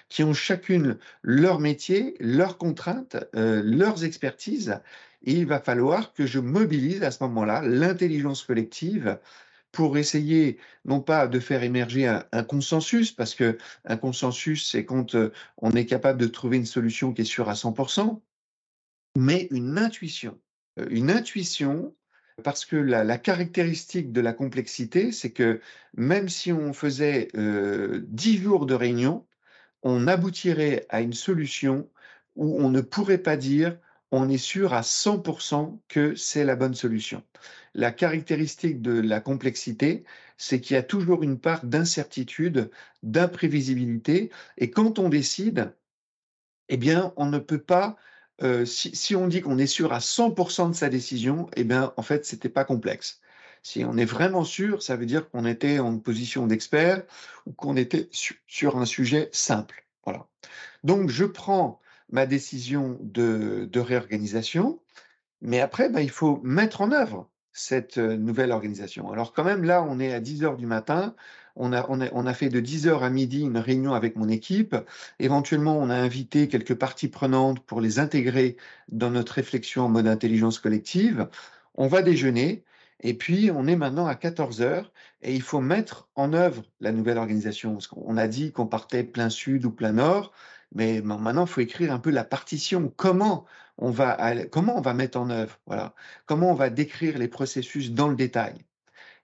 qui 0.08 0.24
ont 0.24 0.34
chacune 0.34 0.98
leur 1.22 1.60
métier, 1.60 2.16
leurs 2.18 2.58
contraintes, 2.58 3.16
euh, 3.36 3.62
leurs 3.64 4.04
expertises. 4.04 4.80
Il 5.24 5.46
va 5.46 5.60
falloir 5.60 6.12
que 6.12 6.26
je 6.26 6.38
mobilise 6.40 7.02
à 7.02 7.10
ce 7.10 7.22
moment-là 7.24 7.62
l'intelligence 7.62 8.42
collective 8.42 9.18
pour 9.72 9.96
essayer 9.96 10.58
non 10.84 11.00
pas 11.00 11.26
de 11.26 11.40
faire 11.40 11.62
émerger 11.62 12.06
un, 12.06 12.44
consensus, 12.44 13.10
parce 13.10 13.34
que 13.34 13.56
un 13.84 13.96
consensus, 13.96 14.70
c'est 14.70 14.84
quand 14.84 15.14
euh, 15.14 15.32
on 15.56 15.72
est 15.72 15.86
capable 15.86 16.20
de 16.20 16.26
trouver 16.26 16.58
une 16.58 16.66
solution 16.66 17.12
qui 17.12 17.22
est 17.22 17.24
sûre 17.24 17.48
à 17.48 17.54
100%, 17.54 18.20
mais 19.16 19.48
une 19.50 19.78
intuition. 19.78 20.38
Euh, 20.78 20.86
une 20.90 21.10
intuition, 21.10 21.94
parce 22.44 22.64
que 22.66 22.76
la, 22.76 23.18
caractéristique 23.18 24.12
de 24.12 24.20
la 24.20 24.34
complexité, 24.34 25.10
c'est 25.10 25.32
que 25.32 25.60
même 25.96 26.28
si 26.28 26.52
on 26.52 26.72
faisait 26.74 27.28
euh, 27.34 28.02
10 28.08 28.38
jours 28.38 28.66
de 28.66 28.74
réunion, 28.74 29.26
on 29.82 30.06
aboutirait 30.06 30.86
à 30.90 31.00
une 31.00 31.14
solution 31.14 31.88
où 32.36 32.62
on 32.62 32.70
ne 32.70 32.80
pourrait 32.80 33.18
pas 33.18 33.36
dire 33.36 33.78
on 34.12 34.28
est 34.28 34.38
sûr 34.38 34.74
à 34.74 34.82
100% 34.82 35.80
que 35.88 36.14
c'est 36.14 36.44
la 36.44 36.54
bonne 36.54 36.74
solution. 36.74 37.24
La 37.74 37.90
caractéristique 37.90 38.82
de 38.82 39.00
la 39.00 39.20
complexité, 39.20 40.04
c'est 40.36 40.60
qu'il 40.60 40.74
y 40.74 40.78
a 40.78 40.82
toujours 40.82 41.22
une 41.22 41.38
part 41.38 41.64
d'incertitude, 41.64 42.70
d'imprévisibilité, 43.02 44.30
et 44.58 44.70
quand 44.70 44.98
on 44.98 45.08
décide, 45.08 45.74
eh 46.68 46.76
bien, 46.76 47.14
on 47.16 47.26
ne 47.26 47.38
peut 47.38 47.62
pas, 47.62 47.96
euh, 48.42 48.66
si, 48.66 49.16
on 49.16 49.28
dit 49.28 49.40
qu'on 49.40 49.58
est 49.58 49.66
sûr 49.66 49.94
à 49.94 50.00
100% 50.00 50.70
de 50.70 50.74
sa 50.74 50.90
décision, 50.90 51.48
eh 51.56 51.64
bien, 51.64 51.94
en 51.96 52.02
fait, 52.02 52.26
c'était 52.26 52.50
pas 52.50 52.64
complexe. 52.64 53.20
Si 53.62 53.84
on 53.84 53.96
est 53.96 54.04
vraiment 54.04 54.44
sûr, 54.44 54.82
ça 54.82 54.96
veut 54.96 55.06
dire 55.06 55.30
qu'on 55.30 55.46
était 55.46 55.78
en 55.78 55.98
position 55.98 56.46
d'expert 56.46 57.04
ou 57.46 57.52
qu'on 57.52 57.76
était 57.76 58.08
sur 58.46 58.76
un 58.76 58.84
sujet 58.84 59.30
simple. 59.32 59.86
Voilà. 60.04 60.26
Donc, 60.84 61.08
je 61.08 61.24
prends 61.24 61.80
ma 62.12 62.26
décision 62.26 62.98
de, 63.00 63.68
réorganisation, 63.74 64.80
mais 65.40 65.60
après, 65.60 65.88
ben, 65.88 66.00
il 66.00 66.10
faut 66.10 66.40
mettre 66.44 66.82
en 66.82 66.92
œuvre 66.92 67.28
cette 67.52 67.98
nouvelle 67.98 68.52
organisation. 68.52 69.10
Alors 69.10 69.32
quand 69.32 69.44
même, 69.44 69.64
là, 69.64 69.82
on 69.82 69.98
est 70.00 70.14
à 70.14 70.20
10 70.20 70.44
heures 70.44 70.56
du 70.56 70.66
matin, 70.66 71.14
on 71.56 71.72
a, 71.72 71.86
on, 71.90 72.26
a, 72.26 72.34
fait 72.34 72.48
de 72.48 72.60
10 72.60 72.86
heures 72.86 73.02
à 73.02 73.10
midi 73.10 73.42
une 73.42 73.58
réunion 73.58 73.92
avec 73.92 74.16
mon 74.16 74.28
équipe, 74.28 74.74
éventuellement, 75.18 75.76
on 75.76 75.90
a 75.90 75.96
invité 75.96 76.48
quelques 76.48 76.74
parties 76.74 77.08
prenantes 77.08 77.60
pour 77.60 77.80
les 77.80 77.98
intégrer 77.98 78.56
dans 78.88 79.10
notre 79.10 79.34
réflexion 79.34 79.84
en 79.84 79.88
mode 79.88 80.06
intelligence 80.06 80.58
collective, 80.58 81.28
on 81.74 81.88
va 81.88 82.00
déjeuner, 82.00 82.64
et 83.02 83.14
puis, 83.14 83.50
on 83.50 83.66
est 83.66 83.76
maintenant 83.76 84.06
à 84.06 84.14
14 84.14 84.62
heures 84.62 84.92
et 85.22 85.34
il 85.34 85.42
faut 85.42 85.60
mettre 85.60 86.08
en 86.14 86.32
œuvre 86.32 86.62
la 86.80 86.92
nouvelle 86.92 87.18
organisation. 87.18 87.78
On 87.96 88.16
a 88.16 88.28
dit 88.28 88.52
qu'on 88.52 88.66
partait 88.66 89.02
plein 89.02 89.28
sud 89.28 89.64
ou 89.64 89.70
plein 89.70 89.92
nord. 89.92 90.32
Mais 90.74 91.00
maintenant, 91.02 91.44
il 91.44 91.48
faut 91.48 91.60
écrire 91.60 91.92
un 91.92 91.98
peu 91.98 92.10
la 92.10 92.24
partition. 92.24 92.92
Comment 92.96 93.44
on 93.78 93.90
va, 93.90 94.46
comment 94.46 94.76
on 94.78 94.80
va 94.80 94.94
mettre 94.94 95.18
en 95.18 95.30
œuvre 95.30 95.58
Voilà. 95.66 95.94
Comment 96.26 96.50
on 96.50 96.54
va 96.54 96.70
décrire 96.70 97.18
les 97.18 97.28
processus 97.28 97.92
dans 97.92 98.08
le 98.08 98.16
détail 98.16 98.54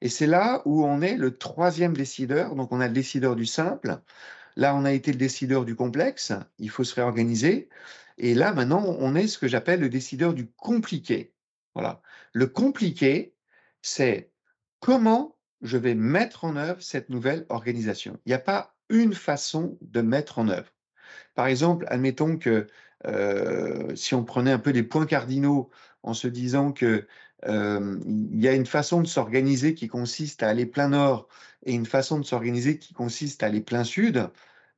Et 0.01 0.09
c'est 0.09 0.27
là 0.27 0.63
où 0.65 0.85
on 0.85 1.01
est 1.01 1.17
le 1.17 1.37
troisième 1.37 1.97
décideur. 1.97 2.55
Donc, 2.55 2.73
on 2.73 2.81
a 2.81 2.89
le 2.89 2.95
décideur 2.95 3.37
du 3.37 3.47
simple. 3.47 3.99
Là, 4.57 4.75
on 4.75 4.85
a 4.85 4.93
été 4.93 5.13
le 5.13 5.19
décideur 5.19 5.65
du 5.65 5.75
complexe. 5.75 6.33
Il 6.59 6.71
faut 6.71 6.85
se 6.85 6.95
réorganiser. 6.95 7.69
Et 8.19 8.35
là, 8.35 8.53
maintenant, 8.53 8.85
on 8.99 9.15
est 9.15 9.29
ce 9.29 9.39
que 9.39 9.49
j'appelle 9.49 9.81
le 9.81 9.89
décideur 9.89 10.35
du 10.35 10.49
compliqué. 10.51 11.33
Voilà. 11.75 12.03
Le 12.33 12.47
compliqué, 12.47 13.35
c'est 13.83 14.33
comment 14.81 15.37
je 15.63 15.79
vais 15.79 15.95
mettre 15.95 16.45
en 16.45 16.57
œuvre 16.57 16.83
cette 16.83 17.09
nouvelle 17.09 17.47
organisation. 17.49 18.19
Il 18.27 18.31
n'y 18.31 18.35
a 18.35 18.41
pas 18.41 18.75
une 18.89 19.15
façon 19.15 19.79
de 19.81 20.01
mettre 20.01 20.39
en 20.39 20.49
œuvre. 20.49 20.73
Par 21.39 21.47
exemple, 21.47 21.85
admettons 21.89 22.37
que 22.37 22.67
euh, 23.07 23.95
si 23.95 24.17
on 24.17 24.25
prenait 24.25 24.51
un 24.51 24.59
peu 24.59 24.71
les 24.71 24.83
points 24.83 25.07
cardinaux 25.07 25.71
en 26.03 26.13
se 26.13 26.27
disant 26.27 26.73
que 26.73 27.07
euh, 27.47 28.01
il 28.05 28.41
y 28.41 28.49
a 28.49 28.55
une 28.55 28.67
façon 28.67 29.03
de 29.03 29.07
s'organiser 29.07 29.77
qui 29.77 29.87
consiste 29.87 30.43
à 30.43 30.49
aller 30.49 30.67
plein 30.67 30.89
nord 30.89 31.29
et 31.65 31.75
une 31.75 31.87
façon 31.87 32.19
de 32.19 32.25
s'organiser 32.25 32.81
qui 32.81 32.93
consiste 32.93 33.45
à 33.45 33.47
aller 33.47 33.61
plein 33.61 33.85
sud, 33.85 34.29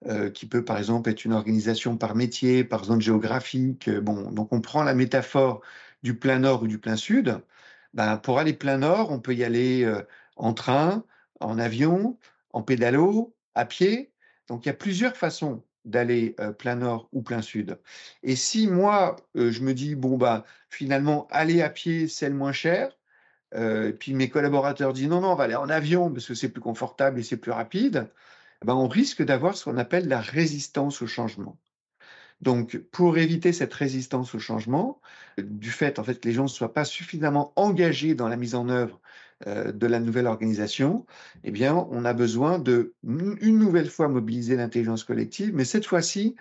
euh, 0.07 0.29
qui 0.29 0.45
peut 0.45 0.63
par 0.63 0.77
exemple 0.77 1.09
être 1.09 1.25
une 1.25 1.33
organisation 1.33 1.97
par 1.97 2.15
métier, 2.15 2.63
par 2.63 2.85
zone 2.85 3.01
géographique. 3.01 3.89
Bon, 3.89 4.31
donc 4.31 4.53
on 4.53 4.61
prend 4.61 4.83
la 4.83 4.93
métaphore 4.93 5.63
du 6.03 6.15
plein 6.19 6.41
nord 6.41 6.65
ou 6.65 6.67
du 6.67 6.79
plein 6.79 6.97
sud. 6.97 7.41
Ben, 7.95 8.19
pour 8.19 8.39
aller 8.39 8.53
plein 8.53 8.77
nord, 8.77 9.11
on 9.13 9.19
peut 9.19 9.35
y 9.35 9.45
aller 9.45 9.91
en 10.37 10.53
train, 10.53 11.05
en 11.41 11.59
avion, 11.59 12.19
en 12.53 12.61
pédalo, 12.63 13.35
à 13.55 13.65
pied. 13.65 14.13
Donc 14.49 14.67
il 14.67 14.69
y 14.69 14.73
a 14.73 14.75
plusieurs 14.75 15.17
façons 15.17 15.65
d'aller 15.85 16.37
plein 16.59 16.77
nord 16.77 17.09
ou 17.13 17.23
plein 17.23 17.43
sud. 17.43 17.79
Et 18.23 18.37
si 18.37 18.67
moi, 18.69 19.17
je 19.35 19.61
me 19.63 19.75
dis, 19.75 19.95
bon, 19.95 20.17
bah, 20.17 20.45
finalement, 20.69 21.27
aller 21.31 21.63
à 21.63 21.71
pied, 21.71 22.09
c'est 22.09 22.29
le 22.29 22.35
moins 22.35 22.53
cher, 22.53 22.97
puis 23.99 24.15
mes 24.15 24.29
collaborateurs 24.29 24.93
disent, 24.93 25.09
non, 25.09 25.21
non, 25.21 25.33
on 25.33 25.35
va 25.37 25.45
aller 25.45 25.55
en 25.57 25.69
avion 25.69 26.11
parce 26.13 26.27
que 26.27 26.35
c'est 26.35 26.51
plus 26.51 26.61
confortable 26.61 27.21
et 27.21 27.23
c'est 27.23 27.37
plus 27.39 27.53
rapide, 27.53 28.11
ben, 28.65 28.75
on 28.75 28.89
risque 28.89 29.23
d'avoir 29.23 29.57
ce 29.57 29.65
qu'on 29.65 29.79
appelle 29.79 30.09
la 30.09 30.21
résistance 30.21 31.03
au 31.03 31.07
changement. 31.07 31.59
Donc, 32.41 32.79
pour 32.91 33.19
éviter 33.19 33.53
cette 33.53 33.75
résistance 33.75 34.35
au 34.35 34.39
changement, 34.39 35.01
du 35.39 35.71
fait 35.71 35.99
en 35.99 36.05
fait 36.05 36.21
que 36.21 36.29
les 36.29 36.35
gens 36.35 36.45
ne 36.45 36.49
soient 36.49 36.73
pas 36.73 36.85
suffisamment 36.85 37.53
engagés 37.57 38.15
dans 38.15 38.29
la 38.29 38.37
mise 38.37 38.55
en 38.55 38.69
œuvre 38.69 39.01
euh, 39.01 39.05
de 39.47 39.87
la 39.87 40.01
nouvelle 40.01 40.27
organisation, 40.27 41.07
eh 41.45 41.51
bien, 41.51 41.87
on 41.91 42.05
a 42.05 42.13
besoin 42.13 42.59
de 42.59 42.95
une 43.03 43.59
nouvelle 43.59 43.89
fois 43.89 44.09
mobiliser 44.09 44.57
l'intelligence 44.57 45.05
collective, 45.05 45.55
mais 45.55 45.65
cette 45.65 45.87
fois-ci 45.87 46.37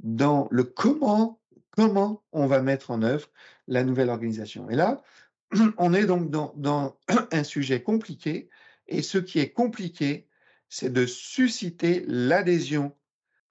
dans 0.00 0.48
le 0.50 0.64
comment, 0.64 1.40
comment 1.70 2.22
on 2.32 2.46
va 2.46 2.62
mettre 2.62 2.90
en 2.90 3.02
œuvre 3.02 3.28
la 3.66 3.84
nouvelle 3.84 4.10
organisation. 4.10 4.68
Et 4.70 4.76
là, 4.76 5.02
on 5.78 5.94
est 5.94 6.06
donc 6.06 6.30
dans, 6.30 6.52
dans 6.56 6.96
un 7.32 7.44
sujet 7.44 7.82
compliqué, 7.82 8.48
et 8.86 9.02
ce 9.02 9.18
qui 9.18 9.38
est 9.38 9.50
compliqué, 9.50 10.28
c'est 10.68 10.92
de 10.92 11.06
susciter 11.06 12.04
l'adhésion 12.06 12.94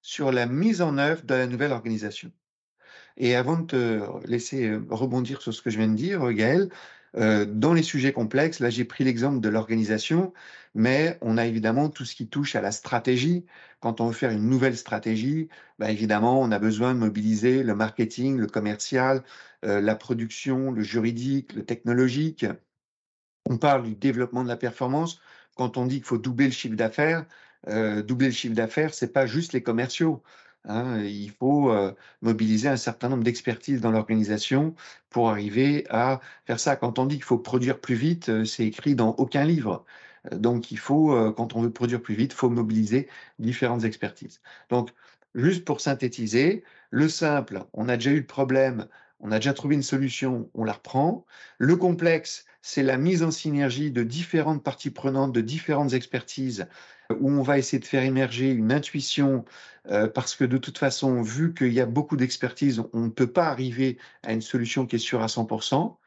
sur 0.02 0.32
la 0.32 0.46
mise 0.46 0.82
en 0.82 0.98
œuvre 0.98 1.24
de 1.24 1.34
la 1.34 1.48
nouvelle 1.48 1.72
organisation. 1.72 2.32
Et 3.16 3.36
avant 3.36 3.58
de 3.58 3.66
te 3.66 4.28
laisser 4.28 4.68
euh, 4.68 4.86
rebondir 4.90 5.42
sur 5.42 5.54
ce 5.54 5.62
que 5.62 5.70
je 5.70 5.78
viens 5.78 5.88
de 5.88 5.96
dire, 5.96 6.32
Gaël, 6.34 6.70
euh, 7.16 7.46
dans 7.46 7.74
les 7.74 7.84
sujets 7.84 8.14
complexes, 8.14 8.60
là 8.60 8.70
j'ai 8.70 8.86
pris 8.86 9.04
l'exemple 9.04 9.40
de 9.40 9.50
l'organisation, 9.50 10.34
mais 10.74 11.18
on 11.22 11.38
a 11.38 11.46
évidemment 11.46 11.90
tout 11.90 12.06
ce 12.06 12.16
qui 12.16 12.28
touche 12.28 12.56
à 12.56 12.62
la 12.62 12.72
stratégie. 12.72 13.46
Quand 13.80 14.02
on 14.02 14.08
veut 14.08 14.14
faire 14.14 14.32
une 14.32 14.50
nouvelle 14.50 14.78
stratégie, 14.78 15.50
bah, 15.80 15.92
évidemment 15.92 16.42
on 16.42 16.52
a 16.52 16.60
besoin 16.60 16.94
de 16.94 17.00
mobiliser 17.00 17.64
le 17.64 17.76
marketing, 17.76 18.38
le 18.38 18.48
commercial, 18.48 19.24
euh, 19.66 19.82
la 19.82 19.96
production, 19.96 20.72
le 20.72 20.82
juridique, 20.82 21.54
le 21.54 21.64
technologique. 21.66 22.46
On 23.50 23.58
parle 23.58 23.84
du 23.84 23.96
développement 23.96 24.44
de 24.44 24.50
la 24.50 24.58
performance. 24.58 25.20
Quand 25.56 25.78
on 25.78 25.86
dit 25.86 25.98
qu'il 25.98 26.06
faut 26.06 26.18
doubler 26.18 26.46
le 26.46 26.52
chiffre 26.52 26.76
d'affaires, 26.76 27.26
euh, 27.68 28.02
doubler 28.02 28.28
le 28.28 28.34
chiffre 28.34 28.56
d'affaires, 28.56 28.94
c'est 28.94 29.14
pas 29.14 29.26
juste 29.26 29.54
les 29.54 29.64
commerciaux. 29.64 30.24
Hein, 30.66 31.02
il 31.04 31.32
faut 31.32 31.72
euh, 31.72 31.94
mobiliser 32.22 32.70
un 32.70 32.78
certain 32.78 33.10
nombre 33.10 33.24
d'expertises 33.24 33.82
dans 33.82 33.92
l'organisation 33.92 34.76
pour 35.10 35.30
arriver 35.30 35.86
à 35.90 36.22
faire 36.46 36.60
ça. 36.60 36.76
Quand 36.78 37.00
on 37.00 37.06
dit 37.06 37.16
qu'il 37.16 37.26
faut 37.26 37.38
produire 37.38 37.80
plus 37.82 37.96
vite, 37.96 38.30
euh, 38.30 38.46
c'est 38.46 38.66
écrit 38.66 38.96
dans 38.96 39.10
aucun 39.18 39.44
livre. 39.44 39.84
Euh, 40.32 40.38
donc, 40.38 40.72
il 40.72 40.80
faut, 40.80 41.34
quand 41.34 41.56
on 41.56 41.62
veut 41.62 41.72
produire 41.74 42.02
plus 42.02 42.16
vite, 42.16 42.34
faut 42.34 42.50
mobiliser 42.50 43.10
différentes 43.40 43.84
expertises. 43.84 44.42
Donc, 44.70 44.92
juste 45.36 45.66
pour 45.66 45.82
synthétiser, 45.82 46.64
le 46.92 47.10
simple, 47.10 47.66
on 47.74 47.90
a 47.90 47.98
déjà 47.98 48.12
eu 48.12 48.20
le 48.20 48.26
problème, 48.26 48.88
on 49.20 49.32
a 49.32 49.38
déjà 49.40 49.54
trouvé 49.54 49.76
une 49.76 49.84
solution, 49.84 50.50
on 50.54 50.64
la 50.64 50.74
reprend. 50.74 51.26
Le 51.58 51.76
complexe, 51.76 52.46
c'est 52.64 52.82
la 52.82 52.98
mise 52.98 53.24
en 53.24 53.30
synergie 53.30 53.92
de 53.92 54.04
différentes 54.04 54.64
parties 54.64 54.90
prenantes, 54.90 55.34
de 55.34 55.42
différentes 55.42 55.94
expertises 55.94 56.66
où 57.20 57.30
on 57.30 57.42
va 57.44 57.58
essayer 57.58 57.80
de 57.80 57.86
faire 57.86 58.04
émerger 58.04 58.52
une 58.52 58.72
intuition, 58.72 59.44
euh, 59.90 60.08
parce 60.08 60.34
que 60.34 60.46
de 60.46 60.58
toute 60.58 60.78
façon, 60.78 61.22
vu 61.22 61.54
qu'il 61.54 61.74
y 61.74 61.82
a 61.82 61.86
beaucoup 61.86 62.16
d'expertise, 62.16 62.82
on 62.94 63.02
ne 63.02 63.10
peut 63.10 63.28
pas 63.28 63.48
arriver 63.48 63.98
à 64.24 64.32
une 64.32 64.42
solution 64.42 64.86
qui 64.86 64.96
est 64.96 65.00
sûre 65.00 65.22
à 65.22 65.28
100%. 65.28 65.98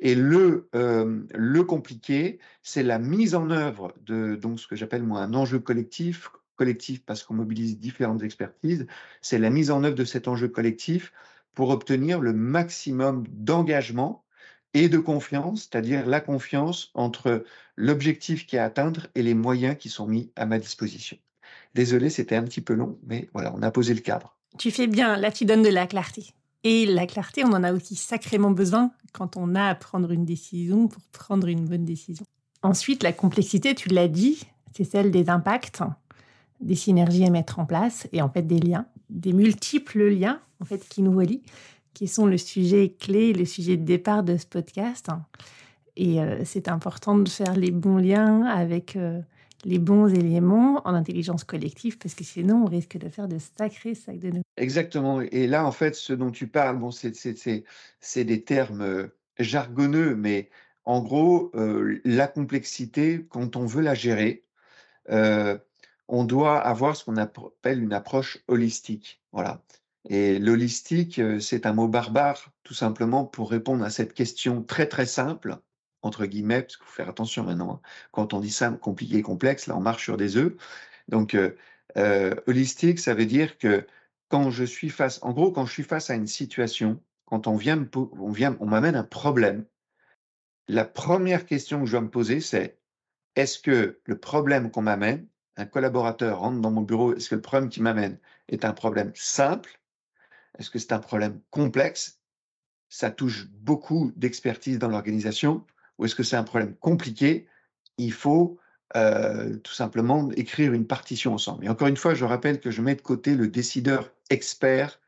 Et 0.00 0.14
le, 0.14 0.70
euh, 0.74 1.20
le 1.34 1.62
compliqué, 1.62 2.38
c'est 2.62 2.82
la 2.82 2.98
mise 2.98 3.34
en 3.34 3.50
œuvre 3.50 3.92
de 4.06 4.34
donc 4.34 4.60
ce 4.60 4.66
que 4.66 4.76
j'appelle 4.76 5.02
moi 5.02 5.20
un 5.20 5.34
enjeu 5.34 5.58
collectif, 5.58 6.30
collectif 6.56 7.04
parce 7.04 7.22
qu'on 7.22 7.34
mobilise 7.34 7.78
différentes 7.78 8.22
expertises, 8.22 8.86
c'est 9.20 9.38
la 9.38 9.50
mise 9.50 9.70
en 9.70 9.84
œuvre 9.84 9.94
de 9.94 10.06
cet 10.06 10.26
enjeu 10.26 10.48
collectif 10.48 11.12
pour 11.54 11.68
obtenir 11.68 12.20
le 12.20 12.32
maximum 12.32 13.26
d'engagement 13.28 14.24
et 14.74 14.88
de 14.88 14.98
confiance, 14.98 15.68
c'est-à-dire 15.70 16.06
la 16.06 16.20
confiance 16.20 16.90
entre 16.94 17.44
l'objectif 17.76 18.46
qui 18.46 18.56
est 18.56 18.58
à 18.58 18.64
atteindre 18.64 19.06
et 19.14 19.22
les 19.22 19.34
moyens 19.34 19.76
qui 19.78 19.88
sont 19.88 20.06
mis 20.06 20.30
à 20.36 20.46
ma 20.46 20.58
disposition. 20.58 21.16
Désolé, 21.74 22.10
c'était 22.10 22.36
un 22.36 22.44
petit 22.44 22.60
peu 22.60 22.74
long, 22.74 22.98
mais 23.06 23.28
voilà, 23.32 23.52
on 23.56 23.62
a 23.62 23.70
posé 23.70 23.94
le 23.94 24.00
cadre. 24.00 24.36
Tu 24.58 24.70
fais 24.70 24.86
bien, 24.86 25.16
là 25.16 25.30
tu 25.30 25.44
donnes 25.44 25.62
de 25.62 25.68
la 25.68 25.86
clarté. 25.86 26.34
Et 26.64 26.86
la 26.86 27.06
clarté, 27.06 27.44
on 27.44 27.52
en 27.52 27.62
a 27.62 27.72
aussi 27.72 27.94
sacrément 27.94 28.50
besoin 28.50 28.90
quand 29.12 29.36
on 29.36 29.54
a 29.54 29.64
à 29.64 29.74
prendre 29.74 30.10
une 30.10 30.24
décision 30.24 30.88
pour 30.88 31.02
prendre 31.12 31.46
une 31.46 31.66
bonne 31.66 31.84
décision. 31.84 32.24
Ensuite, 32.62 33.02
la 33.04 33.12
complexité, 33.12 33.74
tu 33.74 33.88
l'as 33.88 34.08
dit, 34.08 34.42
c'est 34.76 34.84
celle 34.84 35.12
des 35.12 35.30
impacts, 35.30 35.82
des 36.60 36.74
synergies 36.74 37.24
à 37.24 37.30
mettre 37.30 37.60
en 37.60 37.66
place 37.66 38.08
et 38.12 38.20
en 38.20 38.28
fait 38.28 38.42
des 38.42 38.58
liens. 38.58 38.86
des 39.08 39.32
multiples 39.32 40.08
liens 40.08 40.40
en 40.60 40.64
fait 40.64 40.86
qui 40.88 41.02
nous 41.02 41.16
relient, 41.16 41.42
qui 41.98 42.06
sont 42.06 42.26
le 42.26 42.38
sujet 42.38 42.94
clé, 42.96 43.32
le 43.32 43.44
sujet 43.44 43.76
de 43.76 43.82
départ 43.82 44.22
de 44.22 44.36
ce 44.36 44.46
podcast. 44.46 45.08
Et 45.96 46.20
euh, 46.20 46.42
c'est 46.44 46.68
important 46.68 47.18
de 47.18 47.28
faire 47.28 47.56
les 47.56 47.72
bons 47.72 47.96
liens 47.96 48.44
avec 48.44 48.94
euh, 48.94 49.20
les 49.64 49.80
bons 49.80 50.06
éléments 50.06 50.80
en 50.86 50.94
intelligence 50.94 51.42
collective, 51.42 51.98
parce 51.98 52.14
que 52.14 52.22
sinon, 52.22 52.62
on 52.62 52.66
risque 52.66 52.98
de 52.98 53.08
faire 53.08 53.26
de 53.26 53.38
sacrés 53.38 53.96
sacs 53.96 54.20
de 54.20 54.30
nœuds. 54.30 54.42
Exactement. 54.56 55.20
Et 55.22 55.48
là, 55.48 55.66
en 55.66 55.72
fait, 55.72 55.96
ce 55.96 56.12
dont 56.12 56.30
tu 56.30 56.46
parles, 56.46 56.78
bon, 56.78 56.92
c'est 56.92 58.24
des 58.24 58.44
termes 58.44 58.82
euh, 58.82 59.08
jargonneux, 59.40 60.14
mais 60.14 60.50
en 60.84 61.02
gros, 61.02 61.50
la 62.04 62.28
complexité, 62.28 63.26
quand 63.28 63.56
on 63.56 63.66
veut 63.66 63.82
la 63.82 63.94
gérer, 63.94 64.44
on 65.10 66.24
doit 66.24 66.58
avoir 66.58 66.96
ce 66.96 67.04
qu'on 67.04 67.18
appelle 67.18 67.82
une 67.82 67.92
approche 67.92 68.38
holistique. 68.48 69.20
Voilà. 69.32 69.60
Et 70.08 70.38
l'holistique, 70.38 71.20
c'est 71.40 71.66
un 71.66 71.72
mot 71.72 71.88
barbare, 71.88 72.50
tout 72.62 72.74
simplement 72.74 73.24
pour 73.24 73.50
répondre 73.50 73.84
à 73.84 73.90
cette 73.90 74.14
question 74.14 74.62
très 74.62 74.86
très 74.86 75.06
simple 75.06 75.58
entre 76.02 76.26
guillemets, 76.26 76.62
parce 76.62 76.76
qu'il 76.76 76.86
faut 76.86 76.92
faire 76.92 77.08
attention 77.08 77.44
maintenant. 77.44 77.74
Hein. 77.74 77.80
Quand 78.12 78.34
on 78.34 78.40
dit 78.40 78.50
simple, 78.50 78.78
compliqué, 78.78 79.22
complexe, 79.22 79.66
là, 79.66 79.76
on 79.76 79.80
marche 79.80 80.04
sur 80.04 80.16
des 80.16 80.36
œufs. 80.36 80.54
Donc, 81.08 81.34
euh, 81.34 81.56
euh, 81.96 82.34
holistique, 82.46 82.98
ça 82.98 83.14
veut 83.14 83.26
dire 83.26 83.58
que 83.58 83.86
quand 84.28 84.50
je 84.50 84.64
suis 84.64 84.90
face, 84.90 85.18
en 85.22 85.32
gros, 85.32 85.52
quand 85.52 85.66
je 85.66 85.72
suis 85.72 85.82
face 85.82 86.10
à 86.10 86.14
une 86.14 86.26
situation, 86.26 87.00
quand 87.24 87.46
on 87.46 87.56
vient, 87.56 87.88
on 87.94 88.30
vient, 88.30 88.56
on 88.60 88.66
m'amène 88.66 88.96
un 88.96 89.04
problème, 89.04 89.64
la 90.68 90.84
première 90.84 91.46
question 91.46 91.80
que 91.80 91.86
je 91.86 91.92
dois 91.92 92.02
me 92.02 92.10
poser, 92.10 92.40
c'est 92.40 92.78
est-ce 93.36 93.58
que 93.58 94.00
le 94.04 94.18
problème 94.18 94.70
qu'on 94.70 94.82
m'amène, 94.82 95.26
un 95.56 95.66
collaborateur 95.66 96.40
rentre 96.40 96.60
dans 96.60 96.70
mon 96.70 96.82
bureau, 96.82 97.14
est-ce 97.14 97.30
que 97.30 97.34
le 97.34 97.40
problème 97.40 97.70
qui 97.70 97.82
m'amène 97.82 98.18
est 98.48 98.64
un 98.64 98.72
problème 98.72 99.12
simple 99.14 99.77
Est-ce 100.58 100.70
que 100.70 100.78
c'est 100.78 100.92
un 100.92 100.98
problème 100.98 101.40
complexe? 101.50 102.20
Ça 102.88 103.10
touche 103.10 103.48
beaucoup 103.48 104.12
d'expertise 104.16 104.78
dans 104.78 104.88
l'organisation 104.88 105.64
ou 105.98 106.04
est-ce 106.04 106.14
que 106.14 106.22
c'est 106.22 106.36
un 106.36 106.44
problème 106.44 106.74
compliqué? 106.76 107.48
Il 107.98 108.12
faut 108.12 108.58
euh, 108.96 109.56
tout 109.58 109.72
simplement 109.72 110.30
écrire 110.32 110.72
une 110.72 110.86
partition 110.86 111.34
ensemble. 111.34 111.64
Et 111.64 111.68
encore 111.68 111.88
une 111.88 111.96
fois, 111.96 112.14
je 112.14 112.24
rappelle 112.24 112.60
que 112.60 112.70
je 112.70 112.80
mets 112.80 112.94
de 112.94 113.02
côté 113.02 113.34
le 113.34 113.48
décideur 113.48 114.12
expert 114.30 115.00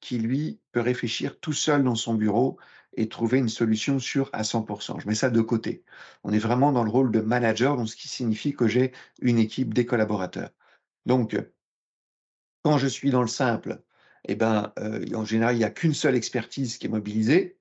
qui, 0.00 0.18
lui, 0.18 0.60
peut 0.72 0.80
réfléchir 0.80 1.38
tout 1.40 1.52
seul 1.52 1.84
dans 1.84 1.94
son 1.94 2.14
bureau 2.14 2.58
et 2.94 3.08
trouver 3.08 3.38
une 3.38 3.48
solution 3.48 3.98
sûre 3.98 4.28
à 4.32 4.42
100%. 4.42 5.00
Je 5.00 5.08
mets 5.08 5.14
ça 5.14 5.30
de 5.30 5.40
côté. 5.40 5.82
On 6.24 6.32
est 6.32 6.38
vraiment 6.38 6.72
dans 6.72 6.84
le 6.84 6.90
rôle 6.90 7.10
de 7.10 7.20
manager, 7.20 7.76
donc 7.76 7.88
ce 7.88 7.96
qui 7.96 8.08
signifie 8.08 8.52
que 8.54 8.68
j'ai 8.68 8.92
une 9.22 9.38
équipe 9.38 9.72
des 9.72 9.86
collaborateurs. 9.86 10.50
Donc, 11.06 11.36
quand 12.64 12.78
je 12.78 12.86
suis 12.86 13.10
dans 13.10 13.22
le 13.22 13.28
simple, 13.28 13.82
eh 14.28 14.34
ben, 14.34 14.72
euh, 14.78 15.04
en 15.14 15.24
général, 15.24 15.54
il 15.54 15.58
n'y 15.58 15.64
a 15.64 15.70
qu'une 15.70 15.94
seule 15.94 16.14
expertise 16.16 16.78
qui 16.78 16.86
est 16.86 16.90
mobilisée. 16.90 17.58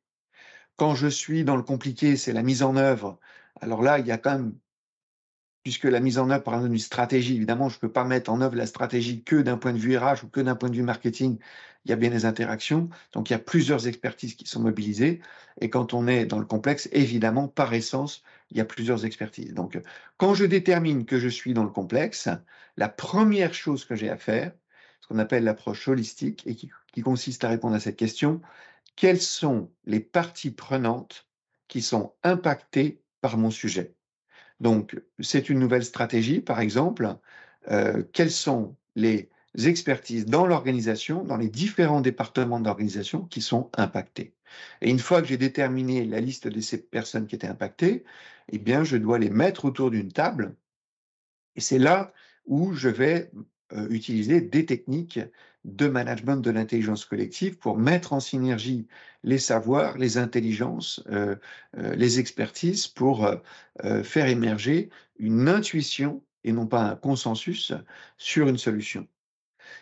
Quand 0.77 0.96
je 0.96 1.08
suis 1.08 1.44
dans 1.44 1.56
le 1.56 1.63
compliqué, 1.63 2.18
c'est 2.18 2.34
la 2.34 2.44
mise 2.44 2.63
en 2.63 2.75
œuvre. 2.75 3.20
Alors 3.62 3.82
là, 3.82 4.00
il 4.00 4.08
y 4.08 4.12
a 4.12 4.18
quand 4.18 4.32
même, 4.32 4.56
puisque 5.63 5.86
la 5.86 6.00
mise 6.00 6.18
en 6.18 6.30
œuvre 6.30 6.44
par 6.44 6.65
une 6.65 6.77
stratégie, 6.80 7.36
évidemment, 7.36 7.70
je 7.70 7.75
ne 7.77 7.82
peux 7.82 7.91
pas 7.91 8.03
mettre 8.03 8.32
en 8.32 8.41
œuvre 8.41 8.56
la 8.56 8.65
stratégie 8.65 9.24
que 9.24 9.36
d'un 9.41 9.58
point 9.58 9.74
de 9.74 9.77
vue 9.77 9.98
RH 9.98 10.24
ou 10.24 10.27
que 10.27 10.41
d'un 10.41 10.56
point 10.56 10.70
de 10.70 10.75
vue 10.75 10.84
marketing. 10.84 11.38
Il 11.86 11.89
y 11.89 11.94
a 11.94 11.98
bien 11.98 12.12
des 12.12 12.25
interactions. 12.25 12.89
Donc, 13.13 13.30
il 13.30 13.34
y 13.34 13.36
a 13.36 13.39
plusieurs 13.39 13.88
expertises 13.88 14.36
qui 14.36 14.46
sont 14.48 14.62
mobilisées. 14.62 15.22
Et 15.60 15.70
quand 15.70 15.94
on 15.94 16.08
est 16.08 16.25
dans 16.25 16.39
le 16.39 16.46
complexe, 16.46 16.88
évidemment, 16.91 17.48
par 17.48 17.74
essence, 17.74 18.24
il 18.51 18.58
y 18.58 18.62
a 18.62 18.65
plusieurs 18.65 19.06
expertises. 19.06 19.53
Donc, 19.53 19.80
quand 20.18 20.36
je 20.36 20.46
détermine 20.46 21.06
que 21.06 21.20
je 21.20 21.27
suis 21.27 21.53
dans 21.53 21.63
le 21.63 21.70
complexe, 21.72 22.30
la 22.77 22.89
première 22.89 23.53
chose 23.53 23.86
que 23.86 23.96
j'ai 23.96 24.10
à 24.10 24.18
faire, 24.18 24.51
ce 25.01 25.08
qu'on 25.08 25.20
appelle 25.20 25.43
l'approche 25.43 25.88
holistique 25.88 26.43
et 26.46 26.55
qui 26.55 27.01
consiste 27.01 27.43
à 27.43 27.50
répondre 27.50 27.75
à 27.75 27.79
cette 27.79 27.98
question, 27.98 28.41
quelles 28.96 29.22
sont 29.22 29.72
les 29.86 30.00
parties 30.00 30.51
prenantes 30.51 31.27
qui 31.67 31.81
sont 31.81 32.13
impactées 32.24 33.02
par 33.21 33.38
mon 33.38 33.52
sujet? 33.52 33.95
Donc, 34.60 35.02
c'est 35.19 35.49
une 35.49 35.60
nouvelle 35.60 35.84
stratégie, 35.84 36.39
par 36.39 36.60
exemple. 36.60 37.17
Euh, 37.69 38.04
quelles 38.13 38.32
sont 38.32 38.76
les 38.95 39.30
expertises 39.58 40.26
dans 40.28 40.45
l'organisation, 40.45 41.23
dans 41.23 41.38
les 41.38 41.49
différents 41.49 42.02
départements 42.02 42.60
d'organisation 42.60 43.26
qui 43.26 43.41
sont 43.41 43.71
impactés? 43.76 44.36
Et 44.82 44.89
une 44.91 44.99
fois 44.99 45.21
que 45.21 45.28
j'ai 45.28 45.38
déterminé 45.38 46.06
la 46.06 46.19
liste 46.19 46.47
de 46.47 46.62
ces 46.62 46.78
personnes 46.80 47.26
qui 47.26 47.36
étaient 47.36 47.47
impactées, 47.47 48.04
eh 48.49 48.60
bien, 48.60 48.84
je 48.84 48.97
dois 48.97 49.17
les 49.17 49.32
mettre 49.32 49.65
autour 49.65 49.89
d'une 49.89 50.12
table. 50.12 50.56
Et 51.56 51.62
c'est 51.62 51.80
là 51.80 52.13
où 52.45 52.73
je 52.73 52.89
vais 52.89 53.32
utiliser 53.89 54.41
des 54.41 54.65
techniques 54.65 55.19
de 55.65 55.88
management 55.88 56.38
de 56.38 56.51
l'intelligence 56.51 57.05
collective 57.05 57.57
pour 57.57 57.77
mettre 57.77 58.13
en 58.13 58.19
synergie 58.19 58.88
les 59.23 59.38
savoirs, 59.38 59.97
les 59.97 60.17
intelligences, 60.17 61.03
euh, 61.12 61.36
euh, 61.77 61.95
les 61.95 62.19
expertises 62.19 62.88
pour 62.88 63.29
faire 64.03 64.27
émerger 64.27 64.89
une 65.17 65.47
intuition 65.47 66.23
et 66.43 66.51
non 66.51 66.67
pas 66.67 66.84
un 66.84 66.95
consensus 66.95 67.73
sur 68.17 68.47
une 68.47 68.57
solution. 68.57 69.07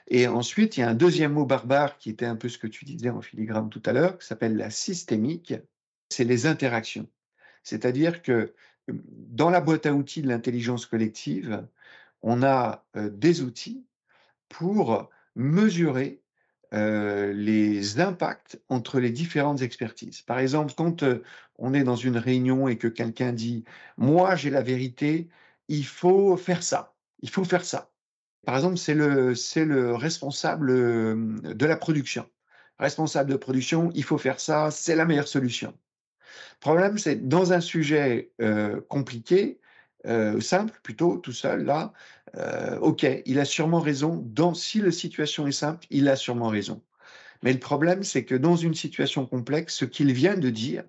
Et 0.08 0.28
ensuite, 0.28 0.78
il 0.78 0.82
y 0.82 0.84
a 0.84 0.89
un 0.89 0.95
deuxième 0.95 1.34
mot 1.34 1.45
barbare 1.45 1.97
qui 1.97 2.10
était 2.10 2.25
un 2.25 2.36
peu 2.36 2.49
ce 2.49 2.58
que 2.58 2.67
tu 2.67 2.86
disais 2.86 3.10
en 3.10 3.21
filigrane 3.21 3.69
tout 3.69 3.82
à 3.86 3.93
l'heure, 3.93 4.17
qui 4.17 4.28
s'appelle 4.28 4.56
la 4.56 4.69
systémique, 4.69 5.54
c'est 6.10 6.23
les 6.23 6.45
interactions. 6.45 7.08
C'est-à-dire 7.63 8.21
que 8.21 8.54
dans 8.91 9.49
la 9.49 9.62
boîte 9.62 9.86
à 9.86 9.93
outils 9.93 10.21
de 10.21 10.28
l'intelligence 10.28 10.86
collective, 10.86 11.65
on 12.22 12.44
a 12.44 12.86
des 12.96 13.42
outils 13.42 13.86
pour 14.50 15.10
mesurer 15.36 16.22
les 16.72 18.00
impacts 18.00 18.62
entre 18.70 19.00
les 19.00 19.10
différentes 19.10 19.62
expertises. 19.62 20.22
Par 20.22 20.40
exemple, 20.40 20.74
quand 20.76 21.04
on 21.58 21.74
est 21.74 21.84
dans 21.84 21.96
une 21.96 22.18
réunion 22.18 22.68
et 22.68 22.78
que 22.78 22.88
quelqu'un 22.88 23.34
dit⁇ 23.34 23.64
Moi, 23.98 24.36
j'ai 24.36 24.50
la 24.50 24.62
vérité, 24.62 25.30
il 25.68 25.86
faut 25.86 26.38
faire 26.38 26.64
ça, 26.64 26.94
il 27.22 27.30
faut 27.30 27.44
faire 27.44 27.66
ça⁇ 27.66 27.92
Par 28.46 28.56
exemple, 28.56 28.78
c'est 28.78 28.94
le, 28.94 29.34
le 29.56 29.96
responsable 29.96 30.68
de 30.72 31.66
la 31.66 31.78
production. 31.78 32.30
Responsable 32.78 33.32
de 33.32 33.36
production, 33.36 33.92
il 33.94 34.04
faut 34.04 34.18
faire 34.18 34.40
ça, 34.40 34.72
c'est 34.72 34.96
la 34.96 35.06
meilleure 35.06 35.28
solution. 35.28 35.72
Le 35.72 36.60
problème, 36.60 36.98
c'est 36.98 37.28
dans 37.28 37.52
un 37.52 37.62
sujet 37.62 38.32
compliqué, 38.88 39.60
euh, 40.06 40.40
simple, 40.40 40.80
plutôt, 40.84 41.18
tout 41.18 41.34
seul, 41.34 41.66
là, 41.66 41.94
euh, 42.36 42.78
ok, 42.80 43.06
il 43.26 43.40
a 43.40 43.46
sûrement 43.46 43.80
raison. 43.80 44.24
Dans, 44.26 44.54
si 44.54 44.82
la 44.82 44.92
situation 44.92 45.48
est 45.48 45.52
simple, 45.52 45.86
il 45.90 46.08
a 46.10 46.16
sûrement 46.16 46.50
raison. 46.50 46.82
Mais 47.44 47.54
le 47.54 47.60
problème, 47.60 48.04
c'est 48.04 48.26
que 48.26 48.36
dans 48.36 48.56
une 48.56 48.74
situation 48.74 49.26
complexe, 49.26 49.76
ce 49.76 49.86
qu'il 49.86 50.12
vient 50.14 50.38
de 50.38 50.50
dire 50.50 50.84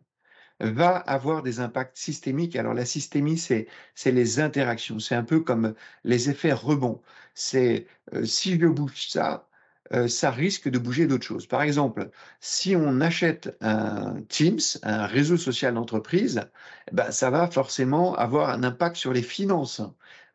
va 0.60 0.96
avoir 0.98 1.42
des 1.42 1.60
impacts 1.60 1.96
systémiques. 1.96 2.56
Alors 2.56 2.74
la 2.74 2.84
systémie, 2.84 3.38
c'est 3.38 3.66
les 4.06 4.40
interactions. 4.40 4.98
C'est 4.98 5.14
un 5.14 5.24
peu 5.24 5.40
comme 5.40 5.74
les 6.04 6.30
effets 6.30 6.52
rebonds. 6.52 7.00
C'est 7.34 7.86
euh, 8.14 8.24
si 8.26 8.58
je 8.60 8.66
bouge 8.66 9.08
ça, 9.08 9.48
euh, 9.92 10.08
ça 10.08 10.30
risque 10.30 10.68
de 10.68 10.78
bouger 10.78 11.06
d'autres 11.06 11.26
choses. 11.26 11.46
Par 11.46 11.62
exemple, 11.62 12.10
si 12.40 12.76
on 12.76 13.00
achète 13.00 13.56
un 13.60 14.22
Teams, 14.28 14.60
un 14.82 15.06
réseau 15.06 15.36
social 15.36 15.74
d'entreprise, 15.74 16.42
eh 16.90 16.94
ben, 16.94 17.10
ça 17.10 17.30
va 17.30 17.48
forcément 17.48 18.14
avoir 18.14 18.50
un 18.50 18.62
impact 18.62 18.96
sur 18.96 19.12
les 19.12 19.22
finances. 19.22 19.80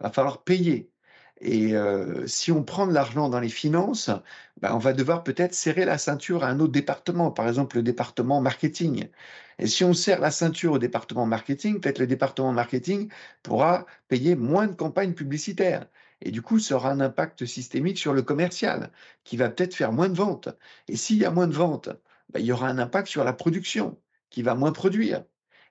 Il 0.02 0.04
va 0.04 0.12
falloir 0.12 0.44
payer. 0.44 0.89
Et 1.41 1.76
euh, 1.76 2.26
si 2.28 2.52
on 2.52 2.63
prend 2.63 2.88
de 2.88 2.94
l'argent 2.94 3.30
dans 3.30 3.39
les 3.39 3.50
finances, 3.50 4.10
ben, 4.62 4.74
on 4.74 4.78
va 4.78 4.94
devoir 4.94 5.24
peut-être 5.24 5.54
serrer 5.54 5.86
la 5.86 5.98
ceinture 5.98 6.44
à 6.44 6.48
un 6.50 6.60
autre 6.60 6.72
département, 6.72 7.32
par 7.32 7.48
exemple 7.48 7.78
le 7.78 7.84
département 7.84 8.41
marketing. 8.41 9.10
Et 9.60 9.68
si 9.68 9.84
on 9.84 9.94
serre 9.94 10.20
la 10.22 10.32
ceinture 10.32 10.74
au 10.74 10.80
département 10.80 11.26
marketing, 11.26 11.80
peut-être 11.80 12.00
le 12.00 12.08
département 12.08 12.52
marketing 12.52 13.10
pourra 13.44 13.86
payer 14.08 14.36
moins 14.36 14.68
de 14.68 14.74
campagnes 14.76 15.13
publicitaires. 15.13 15.88
Et 16.21 16.32
du 16.32 16.41
coup, 16.41 16.60
ça 16.60 16.75
aura 16.75 16.91
un 16.91 16.99
impact 16.99 17.45
systémique 17.45 17.97
sur 17.97 18.13
le 18.13 18.21
commercial, 18.21 18.91
qui 19.23 19.38
va 19.38 19.49
peut-être 19.49 19.75
faire 19.75 19.91
moins 19.91 20.10
de 20.10 20.15
ventes. 20.15 20.49
Et 20.88 20.95
s'il 20.95 21.17
y 21.17 21.25
a 21.25 21.32
moins 21.32 21.47
de 21.47 21.54
ventes, 21.54 21.89
ben, 22.30 22.39
il 22.39 22.45
y 22.45 22.51
aura 22.51 22.67
un 22.67 22.80
impact 22.80 23.08
sur 23.08 23.23
la 23.23 23.34
production, 23.34 23.99
qui 24.30 24.41
va 24.41 24.56
moins 24.56 24.71
produire. 24.71 25.23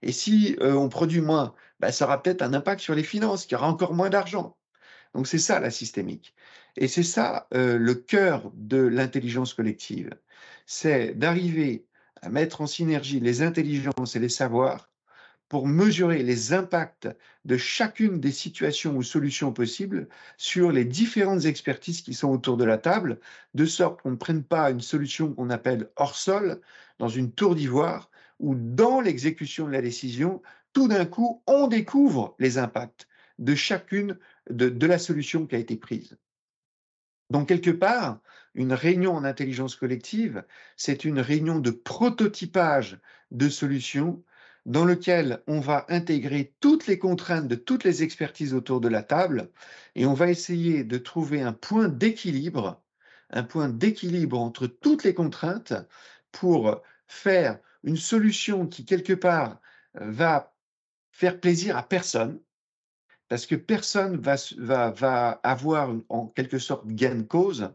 Et 0.02 0.12
si 0.12 0.56
euh, 0.60 0.74
on 0.74 0.88
produit 0.88 1.20
moins, 1.20 1.54
ben, 1.80 1.90
ça 1.90 2.04
aura 2.04 2.22
peut-être 2.22 2.42
un 2.42 2.54
impact 2.54 2.80
sur 2.80 2.94
les 2.94 3.02
finances, 3.02 3.46
qui 3.46 3.54
aura 3.54 3.68
encore 3.68 3.94
moins 3.94 4.10
d'argent. 4.10 4.56
Donc 5.14 5.26
c'est 5.26 5.38
ça 5.38 5.60
la 5.60 5.70
systémique. 5.70 6.34
Et 6.76 6.88
c'est 6.88 7.04
ça 7.04 7.46
euh, 7.54 7.78
le 7.78 7.94
cœur 7.94 8.50
de 8.54 8.78
l'intelligence 8.78 9.54
collective. 9.54 10.10
C'est 10.66 11.14
d'arriver 11.14 11.86
à 12.20 12.28
mettre 12.28 12.60
en 12.60 12.66
synergie 12.66 13.20
les 13.20 13.42
intelligences 13.42 14.16
et 14.16 14.18
les 14.18 14.28
savoirs 14.28 14.88
pour 15.54 15.68
mesurer 15.68 16.24
les 16.24 16.52
impacts 16.52 17.08
de 17.44 17.56
chacune 17.56 18.18
des 18.18 18.32
situations 18.32 18.96
ou 18.96 19.04
solutions 19.04 19.52
possibles 19.52 20.08
sur 20.36 20.72
les 20.72 20.84
différentes 20.84 21.44
expertises 21.44 22.00
qui 22.00 22.12
sont 22.12 22.30
autour 22.30 22.56
de 22.56 22.64
la 22.64 22.76
table, 22.76 23.20
de 23.54 23.64
sorte 23.64 24.02
qu'on 24.02 24.10
ne 24.10 24.16
prenne 24.16 24.42
pas 24.42 24.72
une 24.72 24.80
solution 24.80 25.32
qu'on 25.32 25.50
appelle 25.50 25.90
hors 25.94 26.16
sol, 26.16 26.60
dans 26.98 27.08
une 27.08 27.30
tour 27.30 27.54
d'ivoire, 27.54 28.10
où 28.40 28.56
dans 28.56 29.00
l'exécution 29.00 29.68
de 29.68 29.70
la 29.70 29.80
décision, 29.80 30.42
tout 30.72 30.88
d'un 30.88 31.06
coup, 31.06 31.40
on 31.46 31.68
découvre 31.68 32.34
les 32.40 32.58
impacts 32.58 33.06
de 33.38 33.54
chacune 33.54 34.18
de, 34.50 34.68
de, 34.68 34.86
la 34.88 34.98
solution 34.98 35.46
qui 35.46 35.54
a 35.54 35.60
été 35.60 35.76
prise. 35.76 36.16
Donc, 37.30 37.46
quelque 37.46 37.70
part, 37.70 38.18
une 38.56 38.72
réunion 38.72 39.14
en 39.14 39.22
intelligence 39.22 39.76
collective, 39.76 40.42
c'est 40.76 41.04
une 41.04 41.20
réunion 41.20 41.60
de 41.60 41.70
prototypage 41.70 42.98
de 43.30 43.48
solutions 43.48 44.20
dans 44.66 44.84
lequel 44.84 45.42
on 45.46 45.60
va 45.60 45.84
intégrer 45.88 46.54
toutes 46.60 46.86
les 46.86 46.98
contraintes 46.98 47.48
de 47.48 47.54
toutes 47.54 47.84
les 47.84 48.02
expertises 48.02 48.54
autour 48.54 48.80
de 48.80 48.88
la 48.88 49.02
table 49.02 49.50
et 49.94 50.06
on 50.06 50.14
va 50.14 50.30
essayer 50.30 50.84
de 50.84 50.98
trouver 50.98 51.42
un 51.42 51.52
point 51.52 51.88
d'équilibre, 51.88 52.82
un 53.30 53.42
point 53.42 53.68
d'équilibre 53.68 54.38
entre 54.38 54.66
toutes 54.66 55.04
les 55.04 55.14
contraintes 55.14 55.74
pour 56.32 56.82
faire 57.06 57.58
une 57.82 57.96
solution 57.96 58.66
qui, 58.66 58.84
quelque 58.84 59.12
part, 59.12 59.60
va 59.94 60.54
faire 61.12 61.38
plaisir 61.38 61.76
à 61.76 61.86
personne, 61.86 62.40
parce 63.28 63.46
que 63.46 63.54
personne 63.54 64.16
va, 64.16 65.30
avoir 65.42 65.94
en 66.08 66.26
quelque 66.26 66.58
sorte 66.58 66.86
gain 66.88 67.14
de 67.14 67.22
cause, 67.22 67.72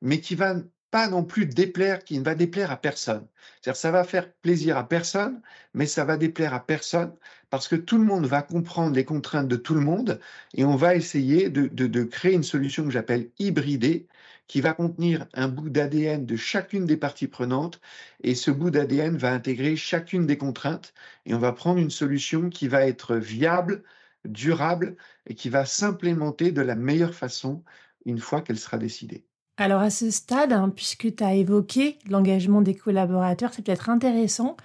mais 0.00 0.20
qui 0.20 0.34
va 0.34 0.56
pas 0.96 1.08
non 1.08 1.24
plus 1.24 1.44
déplaire, 1.44 2.02
qui 2.04 2.18
ne 2.18 2.24
va 2.24 2.34
déplaire 2.34 2.70
à 2.70 2.78
personne. 2.78 3.26
C'est-à-dire, 3.60 3.76
ça 3.78 3.90
va 3.90 4.02
faire 4.02 4.32
plaisir 4.32 4.78
à 4.78 4.88
personne, 4.88 5.42
mais 5.74 5.84
ça 5.84 6.06
va 6.06 6.16
déplaire 6.16 6.54
à 6.54 6.64
personne 6.64 7.12
parce 7.50 7.68
que 7.68 7.76
tout 7.76 7.98
le 7.98 8.04
monde 8.04 8.24
va 8.24 8.40
comprendre 8.40 8.96
les 8.96 9.04
contraintes 9.04 9.46
de 9.46 9.56
tout 9.56 9.74
le 9.74 9.82
monde 9.82 10.18
et 10.54 10.64
on 10.64 10.74
va 10.74 10.94
essayer 10.94 11.50
de, 11.50 11.66
de, 11.66 11.86
de 11.86 12.02
créer 12.02 12.32
une 12.32 12.42
solution 12.42 12.82
que 12.84 12.90
j'appelle 12.92 13.28
hybridée 13.38 14.06
qui 14.46 14.62
va 14.62 14.72
contenir 14.72 15.26
un 15.34 15.48
bout 15.48 15.68
d'ADN 15.68 16.24
de 16.24 16.36
chacune 16.36 16.86
des 16.86 16.96
parties 16.96 17.28
prenantes 17.28 17.78
et 18.22 18.34
ce 18.34 18.50
bout 18.50 18.70
d'ADN 18.70 19.18
va 19.18 19.34
intégrer 19.34 19.76
chacune 19.76 20.26
des 20.26 20.38
contraintes 20.38 20.94
et 21.26 21.34
on 21.34 21.38
va 21.38 21.52
prendre 21.52 21.78
une 21.78 21.90
solution 21.90 22.48
qui 22.48 22.68
va 22.68 22.86
être 22.86 23.16
viable, 23.16 23.82
durable 24.24 24.96
et 25.26 25.34
qui 25.34 25.50
va 25.50 25.66
s'implémenter 25.66 26.52
de 26.52 26.62
la 26.62 26.74
meilleure 26.74 27.14
façon 27.14 27.62
une 28.06 28.18
fois 28.18 28.40
qu'elle 28.40 28.58
sera 28.58 28.78
décidée. 28.78 29.26
Alors 29.58 29.80
à 29.80 29.88
ce 29.88 30.10
stade, 30.10 30.52
hein, 30.52 30.70
puisque 30.74 31.16
tu 31.16 31.24
as 31.24 31.34
évoqué 31.34 31.98
l'engagement 32.10 32.60
des 32.60 32.74
collaborateurs, 32.74 33.54
c'est 33.54 33.62
peut-être 33.64 33.88
intéressant 33.88 34.56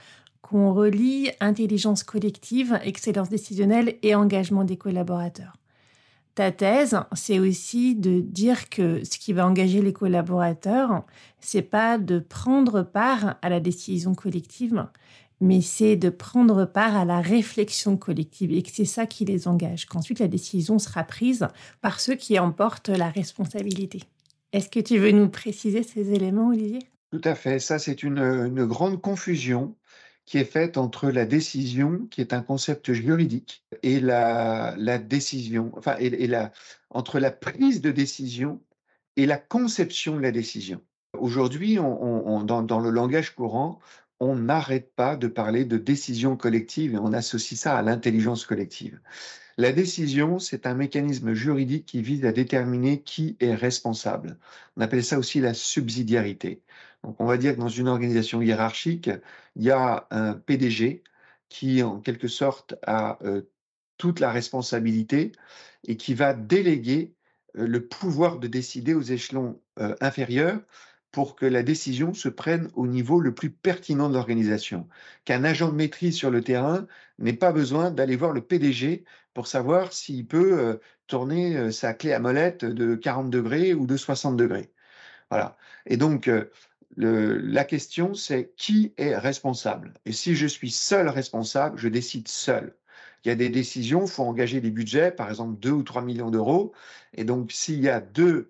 qu'on 0.41 0.73
relie 0.73 1.29
intelligence 1.39 2.03
collective, 2.03 2.77
excellence 2.83 3.29
décisionnelle 3.29 3.95
et 4.03 4.15
engagement 4.15 4.65
des 4.65 4.75
collaborateurs. 4.75 5.55
Ta 6.35 6.51
thèse, 6.51 6.99
c'est 7.13 7.39
aussi 7.39 7.95
de 7.95 8.19
dire 8.19 8.69
que 8.69 9.03
ce 9.05 9.17
qui 9.17 9.31
va 9.31 9.47
engager 9.47 9.81
les 9.81 9.93
collaborateurs, 9.93 11.05
c'est 11.39 11.61
pas 11.61 11.97
de 11.97 12.19
prendre 12.19 12.83
part 12.83 13.35
à 13.41 13.49
la 13.49 13.61
décision 13.61 14.13
collective, 14.13 14.87
mais 15.39 15.61
c'est 15.61 15.95
de 15.95 16.09
prendre 16.09 16.65
part 16.65 16.97
à 16.97 17.05
la 17.05 17.21
réflexion 17.21 17.95
collective 17.95 18.51
et 18.51 18.61
que 18.61 18.71
c'est 18.71 18.85
ça 18.85 19.05
qui 19.05 19.23
les 19.23 19.47
engage, 19.47 19.85
qu'ensuite 19.85 20.19
la 20.19 20.27
décision 20.27 20.79
sera 20.79 21.05
prise 21.05 21.47
par 21.81 22.01
ceux 22.01 22.15
qui 22.15 22.37
emportent 22.39 22.89
la 22.89 23.09
responsabilité. 23.09 24.01
Est-ce 24.53 24.69
que 24.69 24.79
tu 24.79 24.97
veux 24.97 25.11
nous 25.11 25.29
préciser 25.29 25.83
ces 25.83 26.11
éléments, 26.11 26.49
Olivier? 26.49 26.79
Tout 27.11 27.21
à 27.23 27.35
fait. 27.35 27.59
Ça, 27.59 27.79
c'est 27.79 28.03
une, 28.03 28.65
grande 28.65 29.01
confusion 29.01 29.75
qui 30.25 30.37
est 30.37 30.45
faite 30.45 30.77
entre 30.77 31.09
la 31.09 31.25
décision, 31.25 32.07
qui 32.09 32.21
est 32.21 32.33
un 32.33 32.41
concept 32.41 32.93
juridique, 32.93 33.65
et 33.83 33.99
la, 33.99 34.75
décision, 34.97 35.71
enfin, 35.75 35.95
et, 35.99 36.29
entre 36.89 37.19
la 37.19 37.31
prise 37.31 37.81
de 37.81 37.91
décision 37.91 38.61
et 39.17 39.25
la 39.25 39.37
conception 39.37 40.15
de 40.15 40.21
la 40.21 40.31
décision. 40.31 40.81
Aujourd'hui, 41.17 41.75
dans, 41.75 42.63
dans, 42.63 42.79
le 42.79 42.89
langage 42.89 43.35
courant, 43.35 43.79
on 44.21 44.35
n'arrête 44.35 44.93
pas 44.95 45.17
de 45.17 45.27
parler 45.27 45.65
de 45.65 45.77
décision 45.77 46.37
collective 46.37 46.93
et 46.93 46.97
on 46.97 47.11
associe 47.11 47.59
ça 47.59 47.77
à 47.77 47.81
l'intelligence 47.81 48.45
collective. 48.45 48.99
La 49.61 49.71
décision, 49.71 50.39
c'est 50.39 50.65
un 50.65 50.73
mécanisme 50.73 51.33
juridique 51.33 51.85
qui 51.85 52.01
vise 52.01 52.25
à 52.25 52.31
déterminer 52.31 53.03
qui 53.03 53.37
est 53.39 53.53
responsable. 53.53 54.39
On 54.75 54.81
appelle 54.81 55.03
ça 55.03 55.19
aussi 55.19 55.39
la 55.39 55.53
subsidiarité. 55.53 56.63
Donc, 57.03 57.21
on 57.21 57.27
va 57.27 57.37
dire 57.37 57.53
que 57.53 57.59
dans 57.59 57.67
une 57.67 57.87
organisation 57.87 58.41
hiérarchique, 58.41 59.11
il 59.55 59.63
y 59.63 59.69
a 59.69 60.07
un 60.09 60.33
PDG 60.33 61.03
qui, 61.47 61.83
en 61.83 61.99
quelque 61.99 62.27
sorte, 62.27 62.73
a 62.87 63.19
euh, 63.23 63.43
toute 63.97 64.19
la 64.19 64.31
responsabilité 64.31 65.31
et 65.87 65.95
qui 65.95 66.15
va 66.15 66.33
déléguer 66.33 67.13
euh, 67.55 67.67
le 67.67 67.85
pouvoir 67.87 68.39
de 68.39 68.47
décider 68.47 68.95
aux 68.95 69.03
échelons 69.03 69.61
euh, 69.77 69.93
inférieurs 70.01 70.59
pour 71.11 71.35
que 71.35 71.45
la 71.45 71.63
décision 71.63 72.13
se 72.13 72.29
prenne 72.29 72.69
au 72.75 72.87
niveau 72.87 73.19
le 73.19 73.33
plus 73.33 73.49
pertinent 73.49 74.09
de 74.09 74.13
l'organisation. 74.13 74.87
Qu'un 75.25 75.43
agent 75.43 75.69
de 75.69 75.75
maîtrise 75.75 76.15
sur 76.15 76.31
le 76.31 76.41
terrain 76.41 76.87
n'ait 77.19 77.33
pas 77.33 77.51
besoin 77.51 77.91
d'aller 77.91 78.15
voir 78.15 78.31
le 78.31 78.41
PDG 78.41 79.03
pour 79.33 79.47
savoir 79.47 79.93
s'il 79.93 80.25
peut 80.25 80.59
euh, 80.59 80.77
tourner 81.07 81.57
euh, 81.57 81.71
sa 81.71 81.93
clé 81.93 82.13
à 82.13 82.19
molette 82.19 82.65
de 82.65 82.95
40 82.95 83.29
degrés 83.29 83.73
ou 83.73 83.85
de 83.85 83.97
60 83.97 84.37
degrés. 84.37 84.71
Voilà. 85.29 85.57
Et 85.85 85.97
donc, 85.97 86.27
euh, 86.27 86.49
la 86.97 87.63
question, 87.65 88.13
c'est 88.13 88.53
qui 88.57 88.93
est 88.97 89.15
responsable? 89.15 89.93
Et 90.05 90.13
si 90.13 90.35
je 90.35 90.47
suis 90.47 90.71
seul 90.71 91.09
responsable, 91.09 91.77
je 91.77 91.87
décide 91.87 92.27
seul. 92.27 92.75
Il 93.23 93.29
y 93.29 93.31
a 93.31 93.35
des 93.35 93.49
décisions, 93.49 94.05
il 94.05 94.09
faut 94.11 94.23
engager 94.23 94.61
des 94.61 94.71
budgets, 94.71 95.11
par 95.11 95.29
exemple 95.29 95.59
2 95.59 95.71
ou 95.71 95.83
3 95.83 96.01
millions 96.01 96.31
d'euros. 96.31 96.73
Et 97.13 97.23
donc, 97.23 97.51
s'il 97.51 97.81
y 97.81 97.89
a 97.89 98.01
deux, 98.01 98.49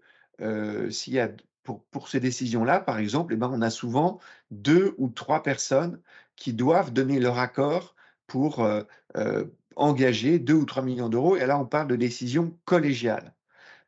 s'il 0.89 1.13
y 1.13 1.19
a 1.19 1.29
pour, 1.63 1.83
pour 1.85 2.07
ces 2.07 2.19
décisions-là, 2.19 2.79
par 2.79 2.97
exemple, 2.97 3.33
eh 3.33 3.37
ben, 3.37 3.49
on 3.53 3.61
a 3.61 3.69
souvent 3.69 4.19
deux 4.49 4.93
ou 4.97 5.09
trois 5.09 5.43
personnes 5.43 5.99
qui 6.35 6.53
doivent 6.53 6.91
donner 6.91 7.19
leur 7.19 7.37
accord 7.37 7.95
pour 8.27 8.61
euh, 8.61 8.83
euh, 9.17 9.45
engager 9.75 10.39
deux 10.39 10.53
ou 10.55 10.65
trois 10.65 10.83
millions 10.83 11.09
d'euros. 11.09 11.35
Et 11.35 11.45
là, 11.45 11.59
on 11.59 11.65
parle 11.65 11.87
de 11.87 11.95
décision 11.95 12.57
collégiale. 12.65 13.33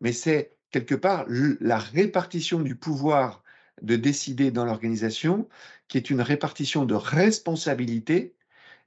Mais 0.02 0.12
c'est 0.12 0.56
quelque 0.72 0.96
part 0.96 1.26
la 1.28 1.78
répartition 1.78 2.60
du 2.60 2.76
pouvoir 2.76 3.44
de 3.82 3.96
décider 3.96 4.52
dans 4.52 4.66
l'organisation 4.66 5.48
qui 5.88 5.98
est 5.98 6.10
une 6.10 6.22
répartition 6.22 6.86
de 6.86 6.94
responsabilité. 6.94 8.36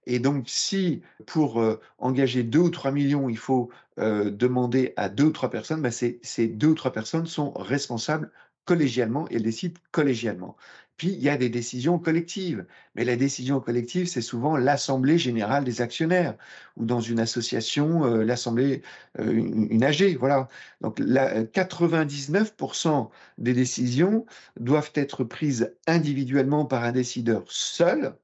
Et 0.06 0.20
donc, 0.20 0.44
si 0.46 1.02
pour 1.26 1.60
euh, 1.60 1.80
engager 1.98 2.44
deux 2.44 2.60
ou 2.60 2.70
trois 2.70 2.92
millions, 2.92 3.28
il 3.28 3.38
faut 3.38 3.70
demander 3.98 4.92
à 4.96 5.08
deux 5.08 5.24
ou 5.24 5.30
trois 5.30 5.48
personnes, 5.48 5.80
ben 5.80 5.90
ces 5.90 6.48
deux 6.48 6.66
ou 6.66 6.74
trois 6.74 6.92
personnes 6.92 7.24
sont 7.24 7.52
responsables 7.52 8.30
collégialement 8.66 9.26
et 9.30 9.40
décident 9.40 9.80
collégialement. 9.92 10.56
Puis, 10.96 11.08
il 11.08 11.22
y 11.22 11.28
a 11.28 11.36
des 11.36 11.50
décisions 11.50 11.98
collectives. 11.98 12.64
Mais 12.94 13.04
la 13.04 13.16
décision 13.16 13.60
collective, 13.60 14.06
c'est 14.06 14.22
souvent 14.22 14.56
l'Assemblée 14.56 15.18
générale 15.18 15.64
des 15.64 15.82
actionnaires 15.82 16.36
ou 16.76 16.86
dans 16.86 17.00
une 17.00 17.20
association, 17.20 18.04
euh, 18.06 18.24
l'Assemblée, 18.24 18.82
euh, 19.18 19.32
une, 19.32 19.84
AG. 19.84 20.16
Voilà. 20.18 20.48
Donc, 20.80 20.98
la, 20.98 21.44
99% 21.44 23.10
des 23.38 23.52
décisions 23.52 24.24
doivent 24.58 24.92
être 24.94 25.24
prises 25.24 25.74
individuellement 25.86 26.64
par 26.64 26.84
un 26.84 26.92
décideur 26.92 27.44
seul 27.48 28.14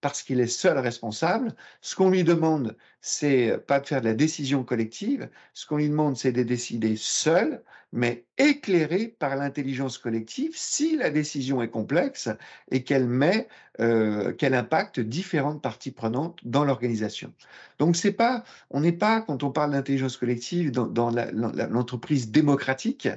parce 0.00 0.22
qu'il 0.22 0.40
est 0.40 0.46
seul 0.46 0.78
responsable. 0.78 1.54
Ce 1.80 1.96
qu'on 1.96 2.10
lui 2.10 2.24
demande, 2.24 2.76
c'est 3.00 3.58
pas 3.66 3.80
de 3.80 3.86
faire 3.86 4.00
de 4.00 4.06
la 4.06 4.14
décision 4.14 4.64
collective. 4.64 5.28
Ce 5.54 5.66
qu'on 5.66 5.76
lui 5.76 5.88
demande, 5.88 6.16
c'est 6.16 6.32
de 6.32 6.42
décider 6.42 6.96
seul, 6.96 7.62
mais 7.92 8.24
éclairé 8.36 9.16
par 9.18 9.36
l'intelligence 9.36 9.98
collective 9.98 10.52
si 10.54 10.96
la 10.96 11.10
décision 11.10 11.62
est 11.62 11.70
complexe 11.70 12.28
et 12.70 12.84
qu'elle 12.84 13.06
met, 13.06 13.48
euh, 13.80 14.32
qu'elle 14.32 14.54
impacte 14.54 15.00
différentes 15.00 15.62
parties 15.62 15.90
prenantes 15.90 16.38
dans 16.44 16.64
l'organisation. 16.64 17.32
Donc 17.78 17.96
c'est 17.96 18.12
pas, 18.12 18.44
on 18.70 18.80
n'est 18.80 18.92
pas 18.92 19.22
quand 19.22 19.42
on 19.42 19.50
parle 19.50 19.72
d'intelligence 19.72 20.16
collective 20.16 20.70
dans, 20.70 21.10
l'entreprise 21.10 22.30
démocratique, 22.30 23.08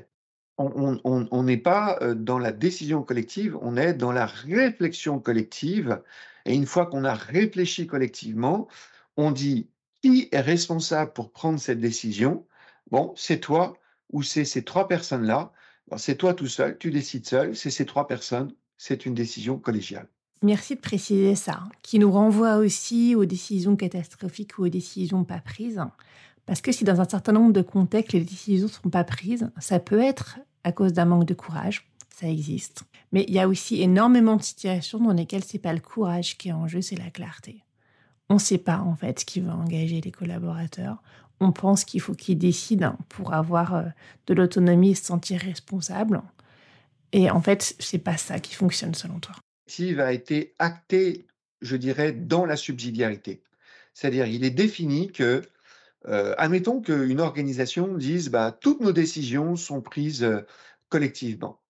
on 0.58 1.44
n'est 1.44 1.58
pas 1.58 1.98
euh, 2.02 2.14
dans 2.14 2.40
la 2.40 2.52
décision 2.52 3.04
collective, 3.04 3.58
on 3.62 3.76
est 3.78 3.94
dans 3.94 4.12
la 4.12 4.26
réflexion 4.26 5.20
collective 5.20 6.02
et 6.46 6.54
une 6.54 6.66
fois 6.66 6.86
qu'on 6.86 7.04
a 7.04 7.14
réfléchi 7.14 7.88
collectivement, 7.88 8.68
on 9.18 9.32
dit 9.32 9.70
qui 10.02 10.30
est 10.32 10.42
responsable 10.42 11.14
pour 11.14 11.32
prendre 11.32 11.60
cette 11.60 11.80
décision? 11.80 12.46
Bon, 12.90 13.14
c'est 13.16 13.40
toi 13.40 13.78
ou 14.12 14.24
c'est 14.24 14.46
ces 14.46 14.64
trois 14.64 14.88
personnes-là. 14.88 15.52
C'est 15.98 16.16
toi 16.16 16.34
tout 16.34 16.48
seul, 16.48 16.78
tu 16.78 16.90
décides 16.90 17.28
seul, 17.28 17.56
c'est 17.56 17.70
ces 17.70 17.86
trois 17.86 18.08
personnes, 18.08 18.54
c'est 18.78 19.06
une 19.06 19.14
décision 19.14 19.58
collégiale. 19.58 20.08
Merci 20.42 20.76
de 20.76 20.80
préciser 20.80 21.36
ça, 21.36 21.66
qui 21.84 22.00
nous 22.00 22.12
renvoie 22.12 22.56
aussi 22.56 23.14
aux 23.14 23.26
décisions 23.26 23.76
catastrophiques 23.76 24.58
ou 24.58 24.66
aux 24.66 24.70
décisions 24.70 25.24
pas 25.24 25.40
prises. 25.40 25.82
Parce 26.46 26.62
que 26.62 26.72
si 26.72 26.84
dans 26.84 27.00
un 27.00 27.08
certain 27.08 27.34
nombre 27.34 27.54
de 27.54 27.62
contextes, 27.62 28.14
les 28.14 28.22
décisions 28.22 28.68
ne 28.68 28.72
sont 28.72 28.90
pas 28.90 29.04
prises, 29.04 29.52
ça 29.60 29.80
peut 29.80 30.00
être 30.00 30.40
à 30.64 30.72
cause 30.72 30.94
d'un 30.94 31.06
manque 31.06 31.26
de 31.26 31.34
courage, 31.34 31.91
existe. 32.28 32.84
Mais 33.12 33.26
il 33.28 33.34
y 33.34 33.40
a 33.40 33.48
aussi 33.48 33.82
énormément 33.82 34.36
de 34.36 34.44
situations 34.44 35.00
dans 35.00 35.14
lesquelles 35.14 35.44
c'est 35.44 35.60
pas 35.60 35.74
le 35.74 35.80
courage 35.80 36.38
qui 36.38 36.50
est 36.50 36.54
en 36.54 36.68
jeu, 36.68 36.82
c'est 36.82 36.98
la 36.98 37.10
clarté. 37.10 37.64
On 38.30 38.36
ne 38.36 38.40
sait 38.40 38.58
pas 38.58 38.80
en 38.80 38.96
fait 38.96 39.26
qui 39.26 39.42
va 39.42 39.56
engager 39.56 40.00
les 40.00 40.12
collaborateurs. 40.12 41.02
On 41.40 41.52
pense 41.52 41.84
qu'il 41.84 42.02
faut 42.02 42.14
qu'ils 42.14 42.38
décident 42.38 42.96
pour 43.10 43.34
avoir 43.34 43.76
euh, 43.76 43.84
de 44.28 44.34
l'autonomie 44.34 44.92
et 44.92 44.96
se 44.96 45.06
sentir 45.06 45.42
responsable. 45.42 46.22
Et 47.14 47.30
en 47.30 47.42
fait, 47.42 47.76
c'est 47.80 47.98
pas 47.98 48.18
ça 48.18 48.40
qui 48.40 48.56
fonctionne 48.56 48.94
selon 48.94 49.20
toi. 49.20 49.36
Qui 49.68 50.00
a 50.00 50.14
été 50.14 50.54
acté, 50.60 51.26
je 51.62 51.76
dirais, 51.76 52.12
dans 52.12 52.46
la 52.46 52.56
subsidiarité. 52.56 53.42
C'est-à-dire, 53.94 54.28
il 54.28 54.44
est 54.46 54.52
défini 54.52 55.12
que, 55.12 55.42
euh, 56.08 56.34
admettons 56.38 56.82
qu'une 56.82 57.20
organisation 57.20 57.96
dise, 57.96 58.30
bah, 58.30 58.58
toutes 58.60 58.80
nos 58.80 58.94
décisions 58.94 59.56
sont 59.56 59.82
prises 59.82 60.24
euh, 60.24 60.42
collectivement. 60.90 61.61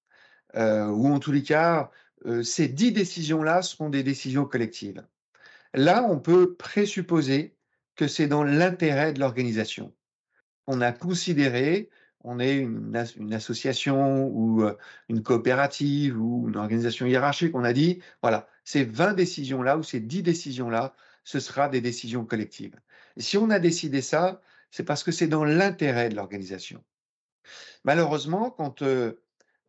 Ou 0.56 1.08
en 1.08 1.20
tous 1.20 1.32
les 1.32 1.44
cas, 1.44 1.92
ces 2.44 2.68
dix 2.68 2.92
décisions-là 2.92 3.62
seront 3.62 3.90
des 3.90 4.04
décisions 4.04 4.46
collectives. 4.46 5.04
Là, 5.74 6.04
on 6.04 6.20
peut 6.20 6.56
présupposer 6.56 7.56
que 7.96 8.08
c'est 8.08 8.28
dans 8.28 8.44
l'intérêt 8.44 9.14
de 9.14 9.20
l'organisation. 9.20 9.94
On 10.68 10.82
a 10.82 10.92
considéré, 10.92 11.90
on 12.24 12.40
est 12.40 12.58
une, 12.58 12.96
association 13.34 14.28
ou 14.28 14.64
une 15.10 15.24
coopérative 15.24 16.22
ou 16.22 16.50
une 16.50 16.58
organisation 16.58 17.06
hiérarchique, 17.06 17.56
on 17.56 17.64
a 17.64 17.74
dit, 17.74 18.02
voilà, 18.22 18.48
ces 18.64 18.84
20 18.84 19.14
décisions-là 19.14 19.78
ou 19.78 19.84
ces 19.84 20.00
10 20.00 20.24
décisions-là, 20.24 20.94
ce 21.24 21.40
sera 21.40 21.70
des 21.70 21.82
décisions 21.82 22.26
collectives. 22.26 22.76
Si 23.18 23.38
on 23.38 23.50
a 23.50 23.60
décidé 23.60 24.02
ça, 24.02 24.42
c'est 24.72 24.84
parce 24.84 25.04
que 25.04 25.12
c'est 25.12 25.28
dans 25.28 25.44
l'intérêt 25.44 26.10
de 26.10 26.16
l'organisation. 26.16 26.84
Malheureusement, 27.84 28.52
quand 28.52 28.84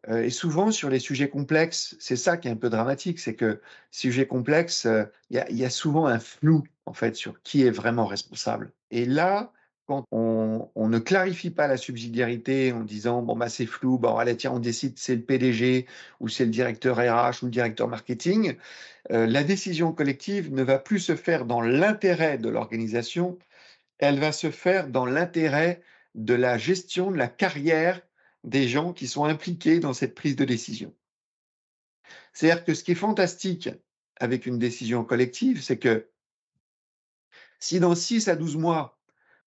et 0.08 0.30
souvent 0.30 0.70
sur 0.70 0.90
les 0.90 0.98
sujets 0.98 1.28
complexes, 1.28 1.96
c'est 2.00 2.16
ça 2.16 2.36
qui 2.36 2.48
est 2.48 2.50
un 2.50 2.56
peu 2.56 2.70
dramatique, 2.70 3.20
c'est 3.20 3.34
que 3.34 3.60
sujets 3.90 4.26
complexes, 4.26 4.88
il 5.30 5.44
y, 5.50 5.64
a 5.64 5.70
souvent 5.70 6.06
un 6.06 6.18
flou 6.18 6.64
en 6.86 6.92
fait 6.92 7.14
sur 7.14 7.40
qui 7.42 7.62
est 7.62 7.70
vraiment 7.70 8.06
responsable. 8.06 8.72
Et 8.90 9.04
là, 9.04 9.52
quand 9.86 10.04
on, 10.10 10.70
ne 10.76 10.98
clarifie 10.98 11.50
pas 11.50 11.68
la 11.68 11.76
subsidiarité 11.76 12.72
en 12.72 12.80
disant 12.80 13.22
bon 13.22 13.36
bah 13.36 13.48
c'est 13.48 13.66
flou, 13.66 13.98
bon 13.98 14.16
allez 14.16 14.36
tiens 14.36 14.52
on 14.52 14.58
décide 14.58 14.98
c'est 14.98 15.16
le 15.16 15.22
PDG 15.22 15.86
ou 16.20 16.28
c'est 16.28 16.44
le 16.44 16.50
directeur 16.50 16.96
RH 16.96 17.42
ou 17.42 17.46
le 17.46 17.50
directeur 17.50 17.88
marketing, 17.88 18.56
la 19.10 19.44
décision 19.44 19.92
collective 19.92 20.52
ne 20.52 20.62
va 20.62 20.78
plus 20.78 21.00
se 21.00 21.16
faire 21.16 21.44
dans 21.46 21.60
l'intérêt 21.60 22.38
de 22.38 22.48
l'organisation, 22.48 23.38
elle 23.98 24.18
va 24.18 24.32
se 24.32 24.50
faire 24.50 24.88
dans 24.88 25.06
l'intérêt 25.06 25.82
de 26.14 26.34
la 26.34 26.58
gestion 26.58 27.10
de 27.10 27.16
la 27.16 27.28
carrière 27.28 28.00
des 28.44 28.68
gens 28.68 28.92
qui 28.92 29.06
sont 29.06 29.24
impliqués 29.24 29.80
dans 29.80 29.92
cette 29.92 30.14
prise 30.14 30.36
de 30.36 30.44
décision. 30.44 30.94
C'est-à-dire 32.32 32.64
que 32.64 32.74
ce 32.74 32.84
qui 32.84 32.92
est 32.92 32.96
fantastique 32.96 33.70
avec 34.16 34.46
une 34.46 34.58
décision 34.58 35.04
collective, 35.04 35.62
c'est 35.62 35.78
que 35.78 36.08
si 37.58 37.80
dans 37.80 37.94
6 37.94 38.28
à 38.28 38.36
12 38.36 38.56
mois, 38.56 38.98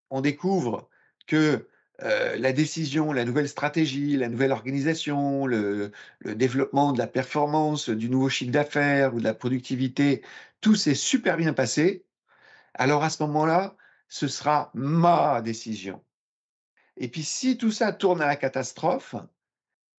on 0.09 0.21
découvre 0.21 0.89
que 1.27 1.67
euh, 2.03 2.35
la 2.37 2.51
décision, 2.51 3.13
la 3.13 3.25
nouvelle 3.25 3.47
stratégie, 3.49 4.17
la 4.17 4.27
nouvelle 4.27 4.51
organisation, 4.51 5.45
le, 5.45 5.91
le 6.19 6.35
développement 6.35 6.91
de 6.91 6.97
la 6.97 7.07
performance, 7.07 7.89
du 7.89 8.09
nouveau 8.09 8.29
chiffre 8.29 8.51
d'affaires 8.51 9.13
ou 9.15 9.19
de 9.19 9.23
la 9.23 9.33
productivité, 9.33 10.21
tout 10.61 10.75
s'est 10.75 10.95
super 10.95 11.37
bien 11.37 11.53
passé, 11.53 12.05
alors 12.73 13.03
à 13.03 13.09
ce 13.09 13.23
moment-là, 13.23 13.75
ce 14.09 14.27
sera 14.27 14.71
ma 14.73 15.41
décision. 15.41 16.03
Et 16.97 17.07
puis 17.09 17.23
si 17.23 17.57
tout 17.57 17.71
ça 17.71 17.91
tourne 17.93 18.21
à 18.21 18.27
la 18.27 18.35
catastrophe, 18.35 19.15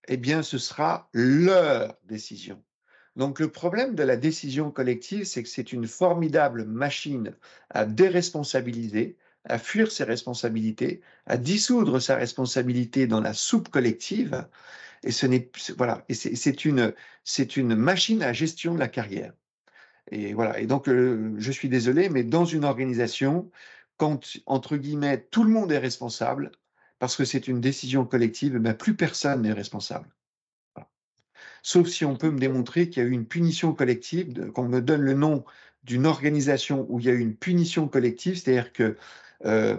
eh 0.09 0.17
bien 0.17 0.43
ce 0.43 0.59
sera 0.59 1.09
leur 1.13 1.97
décision. 2.05 2.63
Donc 3.17 3.41
le 3.41 3.51
problème 3.51 3.95
de 3.95 4.03
la 4.03 4.17
décision 4.17 4.71
collective, 4.71 5.25
c'est 5.25 5.43
que 5.43 5.49
c'est 5.49 5.73
une 5.73 5.87
formidable 5.87 6.65
machine 6.65 7.35
à 7.71 7.87
déresponsabiliser, 7.87 9.17
à 9.45 9.59
fuir 9.59 9.91
ses 9.91 10.05
responsabilités, 10.05 11.01
à 11.27 11.39
dissoudre 11.39 11.99
sa 12.01 12.17
responsabilité 12.17 13.07
dans 13.07 13.21
la 13.21 13.33
soupe 13.33 13.71
collective. 13.71 14.47
Et 15.03 15.13
ce 15.13 15.27
n'est 15.27 15.51
voilà, 15.79 16.05
et 16.09 16.15
c'est 16.15 16.65
une 16.65 16.95
c'est 17.25 17.57
une 17.57 17.75
machine 17.75 18.23
à 18.23 18.33
gestion 18.33 18.75
de 18.75 18.81
la 18.81 18.89
carrière. 18.89 19.33
Et 20.11 20.35
voilà. 20.35 20.61
Et 20.61 20.67
donc 20.67 20.87
je 20.89 21.53
suis 21.53 21.69
désolé, 21.69 22.09
mais 22.09 22.25
dans 22.25 22.45
une 22.45 22.65
organisation, 22.65 23.51
quand 23.97 24.21
entre 24.47 24.77
guillemets 24.77 25.27
tout 25.31 25.45
le 25.45 25.51
monde 25.51 25.73
est 25.73 25.79
responsable, 25.79 26.53
parce 26.99 27.17
que 27.17 27.25
c'est 27.25 27.49
une 27.49 27.61
décision 27.61 28.05
collective, 28.05 28.59
mais 28.59 28.75
plus 28.75 28.97
personne 28.97 29.43
n'est 29.43 29.53
responsable. 29.53 30.09
Sauf 31.63 31.89
si 31.89 32.05
on 32.05 32.17
peut 32.17 32.31
me 32.31 32.39
démontrer 32.39 32.89
qu'il 32.89 33.03
y 33.03 33.07
a 33.07 33.09
eu 33.09 33.13
une 33.13 33.27
punition 33.27 33.75
collective, 33.75 34.53
qu'on 34.53 34.69
me 34.69 34.81
donne 34.81 35.01
le 35.01 35.15
nom 35.15 35.45
d'une 35.83 36.07
organisation 36.07 36.87
où 36.89 37.01
il 37.01 37.07
y 37.07 37.09
a 37.09 37.13
eu 37.13 37.19
une 37.19 37.35
punition 37.35 37.89
collective, 37.89 38.37
c'est-à-dire 38.37 38.73
que 38.73 38.97
euh, 39.45 39.77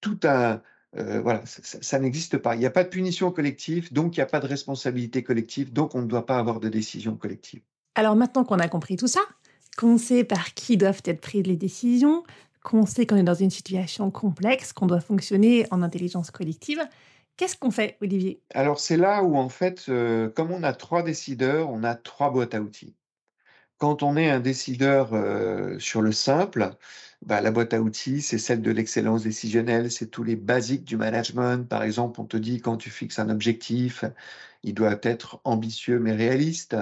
tout 0.00 0.20
un... 0.24 0.60
Euh, 0.98 1.22
voilà, 1.22 1.42
ça, 1.46 1.98
n'existe 1.98 2.36
pas. 2.36 2.54
Il 2.54 2.58
n'y 2.58 2.66
a 2.66 2.70
pas 2.70 2.84
de 2.84 2.90
punition 2.90 3.32
collective, 3.32 3.90
donc 3.94 4.16
il 4.16 4.20
n'y 4.20 4.24
a 4.24 4.26
pas 4.26 4.40
de 4.40 4.46
responsabilité 4.46 5.22
collective, 5.22 5.72
donc 5.72 5.94
on 5.94 6.02
ne 6.02 6.06
doit 6.06 6.26
pas 6.26 6.38
avoir 6.38 6.60
de 6.60 6.68
décision 6.68 7.16
collective. 7.16 7.62
Alors 7.94 8.14
maintenant 8.14 8.44
qu'on 8.44 8.58
a 8.58 8.68
compris 8.68 8.96
tout 8.96 9.06
ça, 9.06 9.22
qu'on 9.78 9.96
sait 9.96 10.24
par 10.24 10.52
qui 10.52 10.76
doivent 10.76 11.00
être 11.06 11.22
prises 11.22 11.46
les 11.46 11.56
décisions, 11.56 12.24
qu'on 12.62 12.86
sait 12.86 13.06
qu'on 13.06 13.16
est 13.16 13.22
dans 13.22 13.34
une 13.34 13.50
situation 13.50 14.10
complexe, 14.10 14.72
qu'on 14.72 14.86
doit 14.86 15.00
fonctionner 15.00 15.66
en 15.70 15.82
intelligence 15.82 16.30
collective. 16.30 16.80
Qu'est-ce 17.36 17.56
qu'on 17.56 17.70
fait, 17.70 17.96
Olivier? 18.00 18.40
Alors 18.54 18.78
c'est 18.78 18.96
là 18.96 19.22
où 19.22 19.36
en 19.36 19.48
fait, 19.48 19.86
euh, 19.88 20.28
comme 20.28 20.50
on 20.50 20.62
a 20.62 20.72
trois 20.72 21.02
décideurs, 21.02 21.70
on 21.70 21.82
a 21.82 21.94
trois 21.94 22.30
boîtes 22.30 22.54
à 22.54 22.60
outils. 22.60 22.94
Quand 23.78 24.02
on 24.02 24.16
est 24.16 24.30
un 24.30 24.38
décideur 24.38 25.12
euh, 25.12 25.78
sur 25.78 26.02
le 26.02 26.12
simple, 26.12 26.70
bah, 27.26 27.40
la 27.40 27.50
boîte 27.50 27.74
à 27.74 27.80
outils, 27.80 28.22
c'est 28.22 28.38
celle 28.38 28.62
de 28.62 28.70
l'excellence 28.70 29.24
décisionnelle, 29.24 29.90
c'est 29.90 30.06
tous 30.06 30.22
les 30.22 30.36
basiques 30.36 30.84
du 30.84 30.96
management. 30.96 31.68
Par 31.68 31.82
exemple, 31.82 32.20
on 32.20 32.24
te 32.24 32.36
dit 32.36 32.60
quand 32.60 32.76
tu 32.76 32.90
fixes 32.90 33.18
un 33.18 33.28
objectif, 33.28 34.04
il 34.62 34.74
doit 34.74 34.98
être 35.02 35.40
ambitieux 35.44 35.98
mais 35.98 36.12
réaliste. 36.12 36.76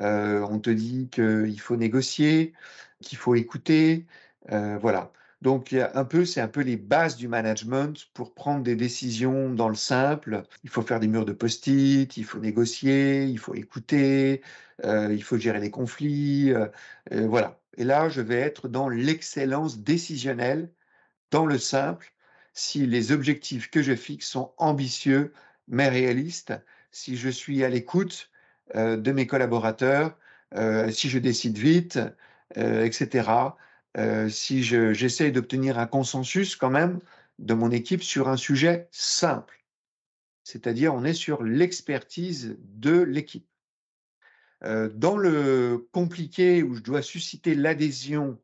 Euh, 0.00 0.40
on 0.50 0.58
te 0.58 0.70
dit 0.70 1.08
qu'il 1.10 1.60
faut 1.60 1.76
négocier, 1.76 2.54
qu'il 3.00 3.18
faut 3.18 3.34
écouter, 3.34 4.06
euh, 4.50 4.78
voilà. 4.78 5.12
Donc, 5.40 5.72
un 5.72 6.04
peu, 6.04 6.24
c'est 6.24 6.40
un 6.40 6.48
peu 6.48 6.60
les 6.60 6.76
bases 6.76 7.16
du 7.16 7.26
management 7.26 8.08
pour 8.14 8.32
prendre 8.32 8.62
des 8.62 8.76
décisions 8.76 9.52
dans 9.52 9.68
le 9.68 9.74
simple. 9.74 10.44
Il 10.62 10.70
faut 10.70 10.82
faire 10.82 11.00
des 11.00 11.08
murs 11.08 11.24
de 11.24 11.32
post-it, 11.32 12.16
il 12.16 12.24
faut 12.24 12.38
négocier, 12.38 13.24
il 13.24 13.38
faut 13.38 13.54
écouter, 13.54 14.42
euh, 14.84 15.12
il 15.12 15.22
faut 15.24 15.38
gérer 15.38 15.58
les 15.58 15.70
conflits. 15.70 16.52
Euh, 16.52 16.68
voilà. 17.10 17.58
Et 17.76 17.84
là, 17.84 18.08
je 18.08 18.20
vais 18.20 18.38
être 18.38 18.68
dans 18.68 18.88
l'excellence 18.88 19.78
décisionnelle, 19.78 20.70
dans 21.32 21.46
le 21.46 21.58
simple, 21.58 22.12
si 22.52 22.86
les 22.86 23.10
objectifs 23.12 23.70
que 23.70 23.82
je 23.82 23.96
fixe 23.96 24.28
sont 24.28 24.52
ambitieux 24.58 25.32
mais 25.68 25.88
réalistes, 25.88 26.52
si 26.92 27.16
je 27.16 27.28
suis 27.30 27.64
à 27.64 27.68
l'écoute 27.68 28.30
de 28.74 29.12
mes 29.12 29.26
collaborateurs, 29.26 30.18
si 30.90 31.08
je 31.08 31.18
décide 31.18 31.56
vite, 31.56 31.98
etc. 32.56 33.54
Euh, 33.98 34.28
si 34.30 34.62
j'essaie 34.62 35.30
d'obtenir 35.30 35.78
un 35.78 35.86
consensus 35.86 36.56
quand 36.56 36.70
même 36.70 37.00
de 37.38 37.52
mon 37.54 37.70
équipe 37.70 38.02
sur 38.02 38.28
un 38.28 38.36
sujet 38.36 38.88
simple. 38.90 39.62
C'est-à-dire, 40.44 40.94
on 40.94 41.04
est 41.04 41.14
sur 41.14 41.42
l'expertise 41.42 42.56
de 42.60 43.00
l'équipe. 43.02 43.46
Euh, 44.64 44.88
dans 44.94 45.16
le 45.16 45.88
compliqué 45.92 46.62
où 46.62 46.74
je 46.74 46.80
dois 46.80 47.02
susciter 47.02 47.54
l'adhésion 47.54 48.38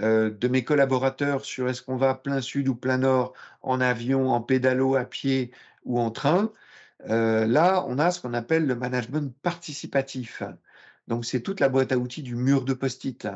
euh, 0.00 0.30
de 0.30 0.48
mes 0.48 0.64
collaborateurs 0.64 1.44
sur 1.44 1.68
est-ce 1.68 1.82
qu'on 1.82 1.96
va 1.96 2.14
plein 2.14 2.40
sud 2.40 2.68
ou 2.68 2.74
plein 2.74 2.98
nord, 2.98 3.32
en 3.62 3.80
avion, 3.80 4.30
en 4.30 4.40
pédalo, 4.40 4.94
à 4.94 5.04
pied 5.04 5.50
ou 5.84 5.98
en 5.98 6.10
train, 6.10 6.52
là, 7.06 7.84
on 7.88 7.98
a 7.98 8.10
ce 8.10 8.20
qu'on 8.20 8.32
appelle 8.32 8.66
le 8.66 8.74
management 8.74 9.34
participatif. 9.42 10.42
Donc, 11.08 11.24
c'est 11.24 11.40
toute 11.40 11.60
la 11.60 11.68
boîte 11.68 11.92
à 11.92 11.98
outils 11.98 12.22
du 12.22 12.34
mur 12.34 12.64
de 12.64 12.72
post-it. 12.74 13.28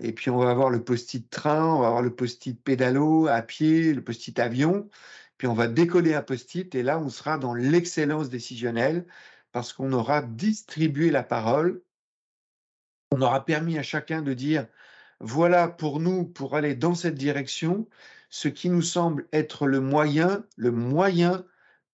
Et 0.00 0.12
puis, 0.12 0.30
on 0.30 0.38
va 0.38 0.50
avoir 0.50 0.70
le 0.70 0.82
post-it 0.82 1.28
train, 1.30 1.64
on 1.64 1.80
va 1.80 1.88
avoir 1.88 2.02
le 2.02 2.14
post-it 2.14 2.60
pédalo, 2.62 3.26
à 3.28 3.42
pied, 3.42 3.92
le 3.94 4.02
post-it 4.02 4.38
avion. 4.38 4.88
Puis, 5.38 5.46
on 5.46 5.54
va 5.54 5.68
décoller 5.68 6.14
un 6.14 6.22
post-it 6.22 6.74
et 6.74 6.82
là, 6.82 6.98
on 6.98 7.08
sera 7.08 7.38
dans 7.38 7.54
l'excellence 7.54 8.30
décisionnelle 8.30 9.06
parce 9.52 9.72
qu'on 9.72 9.92
aura 9.92 10.22
distribué 10.22 11.10
la 11.10 11.22
parole. 11.22 11.82
On 13.10 13.20
aura 13.20 13.44
permis 13.44 13.78
à 13.78 13.82
chacun 13.82 14.22
de 14.22 14.32
dire, 14.32 14.66
voilà 15.20 15.68
pour 15.68 16.00
nous, 16.00 16.24
pour 16.24 16.56
aller 16.56 16.74
dans 16.74 16.94
cette 16.94 17.16
direction, 17.16 17.86
ce 18.30 18.48
qui 18.48 18.70
nous 18.70 18.82
semble 18.82 19.28
être 19.32 19.66
le 19.66 19.80
moyen, 19.80 20.44
le 20.56 20.70
moyen 20.70 21.44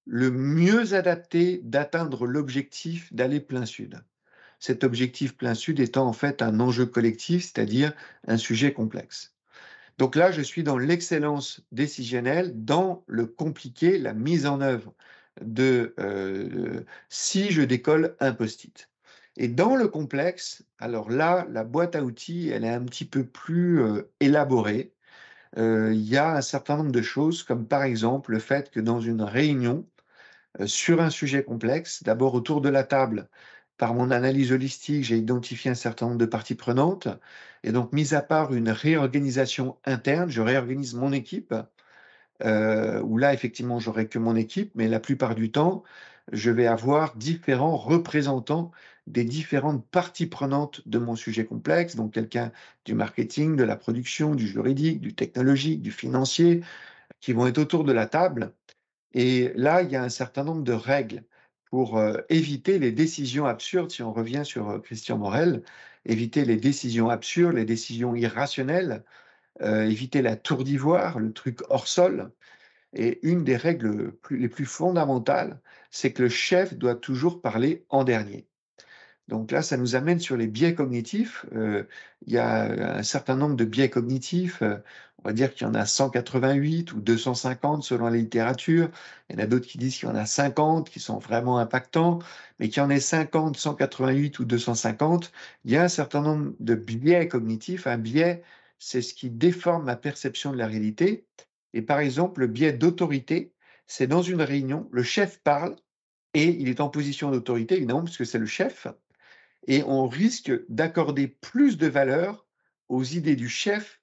le 0.09 0.31
mieux 0.31 0.95
adapté 0.95 1.61
d'atteindre 1.63 2.27
l'objectif 2.27 3.13
d'aller 3.13 3.41
plein 3.41 3.67
sud 3.67 4.03
cet 4.59 4.85
objectif 4.85 5.37
plein 5.37 5.55
sud 5.55 5.81
étant 5.81 6.07
en 6.07 6.13
fait 6.13 6.43
un 6.43 6.61
enjeu 6.61 6.87
collectif, 6.87 7.45
c'est-à-dire 7.45 7.93
un 8.27 8.37
sujet 8.37 8.73
complexe. 8.73 9.35
Donc 9.99 10.15
là, 10.15 10.31
je 10.31 10.43
suis 10.43 10.63
dans 10.63 10.79
l'excellence 10.79 11.61
décisionnelle, 11.73 12.65
dans 12.65 13.05
le 13.09 13.27
compliqué, 13.27 13.99
la 13.99 14.15
mise 14.15 14.47
en 14.47 14.61
œuvre 14.61 14.95
de 15.43 15.95
euh, 15.99 16.83
si 17.09 17.51
je 17.51 17.63
décolle 17.63 18.17
un 18.21 18.33
post-it. 18.33 18.89
Et 19.37 19.49
dans 19.49 19.77
le 19.77 19.89
complexe, 19.89 20.65
alors 20.79 21.11
là, 21.11 21.47
la 21.51 21.65
boîte 21.65 21.97
à 21.97 22.03
outils, 22.03 22.49
elle 22.49 22.65
est 22.65 22.71
un 22.71 22.85
petit 22.85 23.05
peu 23.05 23.25
plus 23.25 23.83
euh, 23.83 24.11
élaborée. 24.21 24.93
Euh, 25.59 25.93
il 25.95 26.09
y 26.09 26.17
a 26.17 26.37
un 26.37 26.43
certain 26.43 26.77
nombre 26.77 26.93
de 26.93 27.03
choses, 27.03 27.43
comme 27.43 27.67
par 27.67 27.83
exemple 27.85 28.33
le 28.33 28.39
fait 28.41 28.71
que 28.71 28.81
dans 28.81 29.01
une 29.01 29.23
réunion 29.23 29.87
sur 30.67 31.01
un 31.01 31.11
sujet 31.11 31.45
complexe, 31.45 32.03
d'abord 32.03 32.35
autour 32.35 32.61
de 32.61 32.69
la 32.69 32.83
table, 32.83 33.29
par 33.79 33.95
mon 33.95 34.11
analyse 34.11 34.53
holistique, 34.53 35.05
j'ai 35.05 35.17
identifié 35.17 35.71
un 35.71 35.75
certain 35.75 36.07
nombre 36.07 36.19
de 36.19 36.27
parties 36.27 36.57
prenantes. 36.57 37.09
Et 37.65 37.73
donc, 37.73 37.93
mis 37.93 38.15
à 38.15 38.23
part 38.23 38.55
une 38.55 38.71
réorganisation 38.71 39.79
interne, 39.85 40.31
je 40.31 40.43
réorganise 40.43 40.95
mon 40.95 41.13
équipe, 41.13 41.55
euh, 42.45 43.01
où 43.03 43.19
là, 43.19 43.35
effectivement, 43.35 43.81
j'aurai 43.81 44.09
que 44.09 44.19
mon 44.19 44.37
équipe, 44.37 44.73
mais 44.75 44.89
la 44.89 45.01
plupart 45.01 45.35
du 45.35 45.51
temps, 45.51 45.85
je 46.33 46.51
vais 46.51 46.67
avoir 46.67 47.17
différents 47.17 47.77
représentants 47.77 48.71
des 49.07 49.25
différentes 49.25 49.87
parties 49.87 50.27
prenantes 50.27 50.87
de 50.87 50.99
mon 50.99 51.17
sujet 51.17 51.47
complexe, 51.47 51.97
donc 51.97 52.13
quelqu'un 52.13 52.53
du 52.85 52.95
marketing, 52.95 53.57
de 53.57 53.65
la 53.65 53.77
production, 53.77 54.35
du 54.35 54.47
juridique, 54.47 55.01
du 55.01 55.15
technologique, 55.15 55.83
du 55.83 55.93
financier, 55.93 56.63
qui 57.21 57.33
vont 57.33 57.47
être 57.47 57.59
autour 57.59 57.85
de 57.85 57.93
la 57.93 58.07
table. 58.07 58.53
Et 59.15 59.53
là, 59.57 59.83
il 59.83 59.91
y 59.91 59.97
a 59.97 60.03
un 60.03 60.09
certain 60.11 60.45
nombre 60.45 60.63
de 60.65 60.73
règles 60.73 61.25
pour 61.71 61.99
euh, 61.99 62.19
éviter 62.29 62.79
les 62.79 62.93
décisions 62.93 63.47
absurdes, 63.47 63.91
si 63.91 64.03
on 64.03 64.13
revient 64.13 64.43
sur 64.45 64.71
euh, 64.71 64.79
Christian 64.79 65.19
Morel, 65.19 65.63
éviter 66.05 66.45
les 66.45 66.57
décisions 66.57 67.11
absurdes, 67.11 67.55
les 67.55 67.65
décisions 67.65 68.15
irrationnelles, 68.15 69.05
euh, 69.63 69.85
éviter 69.85 70.23
la 70.23 70.37
tour 70.37 70.65
d'ivoire, 70.65 71.19
le 71.19 71.33
truc 71.33 71.61
hors 71.69 71.89
sol. 71.89 72.31
Et 72.95 73.19
une 73.23 73.45
des 73.45 73.57
règles 73.57 74.15
les 74.31 74.49
plus 74.49 74.65
fondamentales, 74.65 75.61
c'est 75.91 76.13
que 76.13 76.23
le 76.23 76.29
chef 76.31 76.75
doit 76.75 76.95
toujours 76.95 77.43
parler 77.43 77.85
en 77.91 78.03
dernier. 78.03 78.47
Donc 79.29 79.51
là, 79.51 79.61
ça 79.61 79.77
nous 79.77 79.95
amène 79.95 80.21
sur 80.21 80.39
les 80.39 80.47
biais 80.47 80.75
cognitifs. 80.75 81.45
Il 81.53 82.33
y 82.33 82.39
a 82.39 82.97
un 82.97 83.03
certain 83.03 83.37
nombre 83.37 83.57
de 83.57 83.67
biais 83.67 83.91
cognitifs. 83.91 84.63
On 85.19 85.29
va 85.29 85.33
dire 85.33 85.53
qu'il 85.55 85.67
y 85.67 85.71
en 85.71 85.75
a 85.75 85.85
188 85.87 86.93
ou 86.93 87.01
250 87.01 87.83
selon 87.83 88.07
la 88.07 88.17
littérature. 88.17 88.91
Il 89.29 89.37
y 89.37 89.41
en 89.41 89.43
a 89.43 89.47
d'autres 89.47 89.67
qui 89.67 89.79
disent 89.79 89.97
qu'il 89.99 90.09
y 90.09 90.13
en 90.13 90.15
a 90.15 90.27
50 90.27 90.91
qui 90.91 91.01
sont 91.01 91.19
vraiment 91.19 91.59
impactants, 91.59 92.21
mais 92.59 92.69
qu'il 92.69 92.83
y 92.83 92.87
en 92.87 92.91
ait 92.91 93.01
50, 93.01 93.57
188 93.57 94.39
ou 94.39 94.45
250, 94.45 95.33
il 95.65 95.73
y 95.73 95.77
a 95.77 95.83
un 95.85 95.89
certain 95.89 96.23
nombre 96.23 96.53
de 96.61 96.75
biais 96.75 97.29
cognitifs. 97.29 97.87
Un 97.87 97.99
biais, 97.99 98.43
c'est 98.79 99.03
ce 99.03 99.15
qui 99.15 99.31
déforme 99.31 99.85
ma 99.85 99.97
perception 99.97 100.53
de 100.53 100.57
la 100.57 100.67
réalité. 100.67 101.27
Et 101.75 101.83
par 101.83 102.01
exemple, 102.01 102.41
le 102.41 102.47
biais 102.47 102.73
d'autorité, 102.73 103.53
c'est 103.87 104.07
dans 104.07 104.23
une 104.23 104.43
réunion, 104.43 104.89
le 104.93 105.03
chef 105.03 105.41
parle 105.41 105.77
et 106.35 106.49
il 106.61 106.69
est 106.69 106.81
en 106.81 106.89
position 106.89 107.31
d'autorité, 107.31 107.77
évidemment, 107.77 108.05
puisque 108.05 108.27
c'est 108.27 108.39
le 108.39 108.47
chef 108.47 108.87
et 109.69 109.83
on 109.85 110.09
risque 110.09 110.51
d'accorder 110.69 111.29
plus 111.29 111.77
de 111.77 111.87
valeur 111.87 112.47
aux 112.89 113.05
idées 113.05 113.37
du 113.37 113.49
chef 113.49 113.98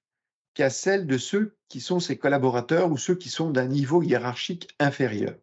qu'à 0.56 0.72
celles 0.72 1.06
de 1.06 1.18
ceux 1.20 1.56
qui 1.70 1.82
sont 1.82 2.00
ses 2.00 2.18
collaborateurs 2.18 2.92
ou 2.92 2.98
ceux 2.98 3.16
qui 3.16 3.30
sont 3.30 3.52
d'un 3.52 3.68
niveau 3.68 4.02
hiérarchique 4.02 4.70
inférieur. 4.80 5.36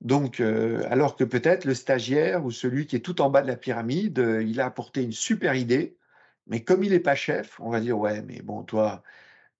Donc, 0.00 0.40
euh, 0.40 0.86
alors 0.90 1.16
que 1.16 1.24
peut-être 1.24 1.64
le 1.64 1.74
stagiaire 1.74 2.44
ou 2.44 2.50
celui 2.50 2.86
qui 2.86 2.96
est 2.96 3.00
tout 3.00 3.20
en 3.20 3.30
bas 3.30 3.42
de 3.42 3.48
la 3.48 3.56
pyramide, 3.56 4.18
euh, 4.18 4.42
il 4.42 4.60
a 4.60 4.66
apporté 4.66 5.02
une 5.02 5.12
super 5.12 5.54
idée, 5.54 5.98
mais 6.46 6.62
comme 6.64 6.84
il 6.84 6.90
n'est 6.92 7.00
pas 7.00 7.14
chef, 7.14 7.60
on 7.60 7.70
va 7.70 7.80
dire 7.80 7.98
ouais, 7.98 8.22
mais 8.22 8.40
bon, 8.42 8.62
toi, 8.62 9.02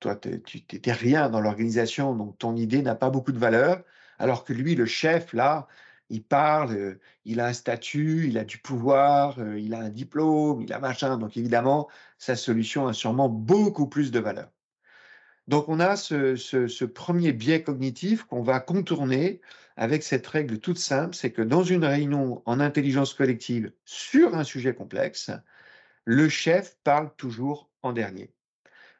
toi, 0.01 0.17
tu 0.17 0.65
n'es 0.87 0.93
rien 0.93 1.29
dans 1.31 1.41
l'organisation, 1.41 2.15
donc 2.15 2.39
ton 2.39 2.57
idée 2.57 2.83
n'a 2.83 2.95
pas 2.95 3.11
beaucoup 3.11 3.33
de 3.33 3.39
valeur. 3.39 3.83
Alors 4.19 4.45
que 4.45 4.53
lui, 4.53 4.75
le 4.75 4.87
chef, 4.87 5.33
là, 5.33 5.69
il 6.11 6.23
parle, 6.23 6.99
il 7.25 7.41
a 7.41 7.47
un 7.47 7.53
statut, 7.53 8.27
il 8.29 8.37
a 8.39 8.45
du 8.45 8.59
pouvoir, 8.59 9.39
il 9.57 9.75
a 9.75 9.79
un 9.79 9.89
diplôme, 9.89 10.61
il 10.63 10.73
a 10.73 10.81
machin. 10.81 11.17
Donc 11.19 11.37
évidemment, 11.37 11.89
sa 12.19 12.37
solution 12.37 12.89
a 12.89 12.93
sûrement 12.93 13.29
beaucoup 13.29 13.87
plus 13.87 14.11
de 14.11 14.19
valeur. 14.19 14.51
Donc 15.49 15.69
on 15.69 15.81
a 15.81 15.97
ce, 15.97 16.85
premier 16.85 17.33
biais 17.33 17.63
cognitif 17.63 18.25
qu'on 18.25 18.43
va 18.43 18.61
contourner 18.61 19.41
avec 19.77 20.03
cette 20.03 20.27
règle 20.27 20.59
toute 20.59 20.79
simple, 20.79 21.15
c'est 21.15 21.33
que 21.33 21.43
dans 21.43 21.65
une 21.65 21.85
réunion 21.85 22.43
en 22.45 22.61
intelligence 22.61 23.15
collective 23.15 23.73
sur 23.85 24.35
un 24.35 24.45
sujet 24.45 24.75
complexe, 24.75 25.31
le 26.05 26.29
chef 26.29 26.77
parle 26.85 27.11
toujours 27.17 27.71
en 27.83 27.93
dernier. 27.93 28.33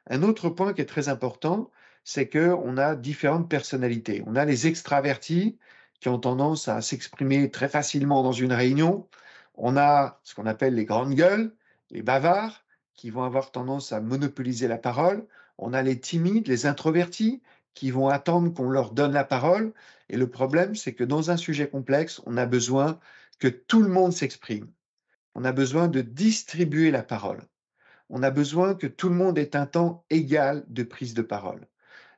Un 0.09 0.23
autre 0.23 0.49
point 0.49 0.73
qui 0.73 0.81
est 0.81 0.85
très 0.85 1.09
important, 1.09 1.71
c'est 2.03 2.27
qu'on 2.27 2.77
a 2.77 2.95
différentes 2.95 3.49
personnalités. 3.49 4.23
On 4.25 4.35
a 4.35 4.43
les 4.43 4.67
extravertis 4.67 5.57
qui 6.01 6.09
ont 6.09 6.19
tendance 6.19 6.67
à 6.67 6.81
s'exprimer 6.81 7.51
très 7.51 7.69
facilement 7.69 8.23
dans 8.23 8.31
une 8.31 8.53
réunion. 8.53 9.07
On 9.55 9.77
a 9.77 10.19
ce 10.23 10.33
qu'on 10.33 10.47
appelle 10.47 10.73
les 10.73 10.85
grandes 10.85 11.13
gueules, 11.13 11.55
les 11.91 12.01
bavards, 12.01 12.65
qui 12.95 13.11
vont 13.11 13.23
avoir 13.23 13.51
tendance 13.51 13.93
à 13.93 14.01
monopoliser 14.01 14.67
la 14.67 14.79
parole. 14.79 15.25
On 15.59 15.73
a 15.73 15.83
les 15.83 15.99
timides, 15.99 16.47
les 16.47 16.65
introvertis, 16.65 17.41
qui 17.75 17.91
vont 17.91 18.09
attendre 18.09 18.51
qu'on 18.51 18.69
leur 18.69 18.91
donne 18.91 19.13
la 19.13 19.23
parole. 19.23 19.73
Et 20.09 20.17
le 20.17 20.29
problème, 20.29 20.75
c'est 20.75 20.93
que 20.93 21.03
dans 21.03 21.29
un 21.29 21.37
sujet 21.37 21.69
complexe, 21.69 22.19
on 22.25 22.35
a 22.35 22.47
besoin 22.47 22.99
que 23.39 23.47
tout 23.47 23.81
le 23.81 23.89
monde 23.89 24.11
s'exprime. 24.11 24.67
On 25.35 25.45
a 25.45 25.51
besoin 25.51 25.87
de 25.87 26.01
distribuer 26.01 26.89
la 26.89 27.03
parole. 27.03 27.43
On 28.09 28.23
a 28.23 28.31
besoin 28.31 28.73
que 28.73 28.87
tout 28.87 29.07
le 29.07 29.15
monde 29.15 29.37
ait 29.37 29.55
un 29.55 29.67
temps 29.67 30.03
égal 30.09 30.65
de 30.67 30.83
prise 30.83 31.13
de 31.13 31.21
parole. 31.21 31.67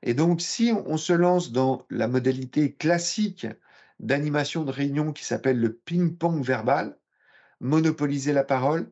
Et 0.01 0.13
donc, 0.13 0.41
si 0.41 0.71
on 0.73 0.97
se 0.97 1.13
lance 1.13 1.51
dans 1.51 1.85
la 1.89 2.07
modalité 2.07 2.73
classique 2.73 3.45
d'animation 4.03 4.63
de 4.63 4.71
réunion 4.71 5.13
qui 5.13 5.23
s'appelle 5.23 5.59
le 5.59 5.73
ping-pong 5.73 6.43
verbal, 6.43 6.97
monopoliser 7.61 8.33
la 8.33 8.43
parole, 8.43 8.91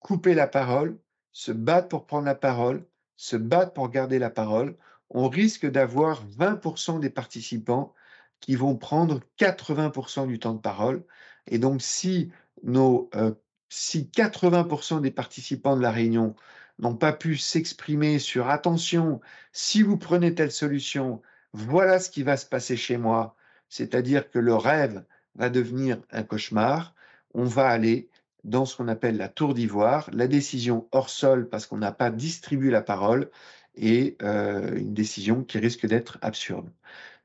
couper 0.00 0.34
la 0.34 0.48
parole, 0.48 0.98
se 1.32 1.52
battre 1.52 1.88
pour 1.88 2.06
prendre 2.06 2.26
la 2.26 2.34
parole, 2.34 2.84
se 3.16 3.36
battre 3.36 3.72
pour 3.72 3.88
garder 3.88 4.18
la 4.18 4.30
parole, 4.30 4.76
on 5.10 5.28
risque 5.28 5.66
d'avoir 5.66 6.26
20% 6.26 7.00
des 7.00 7.10
participants 7.10 7.94
qui 8.40 8.56
vont 8.56 8.76
prendre 8.76 9.20
80% 9.38 10.26
du 10.26 10.38
temps 10.38 10.54
de 10.54 10.60
parole. 10.60 11.04
Et 11.46 11.58
donc, 11.58 11.80
si, 11.80 12.30
nos, 12.62 13.08
euh, 13.14 13.32
si 13.68 14.10
80% 14.10 15.00
des 15.00 15.10
participants 15.10 15.76
de 15.76 15.82
la 15.82 15.92
réunion 15.92 16.34
n'ont 16.80 16.96
pas 16.96 17.12
pu 17.12 17.36
s'exprimer 17.36 18.18
sur 18.18 18.48
attention, 18.48 19.20
si 19.52 19.82
vous 19.82 19.96
prenez 19.96 20.34
telle 20.34 20.52
solution, 20.52 21.22
voilà 21.52 22.00
ce 22.00 22.10
qui 22.10 22.22
va 22.22 22.36
se 22.36 22.46
passer 22.46 22.76
chez 22.76 22.98
moi, 22.98 23.36
c'est-à-dire 23.68 24.30
que 24.30 24.38
le 24.38 24.54
rêve 24.54 25.04
va 25.34 25.50
devenir 25.50 25.98
un 26.10 26.22
cauchemar, 26.22 26.94
on 27.34 27.44
va 27.44 27.68
aller 27.68 28.08
dans 28.44 28.64
ce 28.64 28.76
qu'on 28.76 28.88
appelle 28.88 29.16
la 29.16 29.28
tour 29.28 29.54
d'ivoire, 29.54 30.08
la 30.12 30.26
décision 30.26 30.88
hors 30.92 31.10
sol 31.10 31.48
parce 31.48 31.66
qu'on 31.66 31.78
n'a 31.78 31.92
pas 31.92 32.10
distribué 32.10 32.70
la 32.70 32.82
parole 32.82 33.30
et 33.74 34.16
euh, 34.22 34.76
une 34.76 34.94
décision 34.94 35.44
qui 35.44 35.58
risque 35.58 35.86
d'être 35.86 36.18
absurde. 36.22 36.70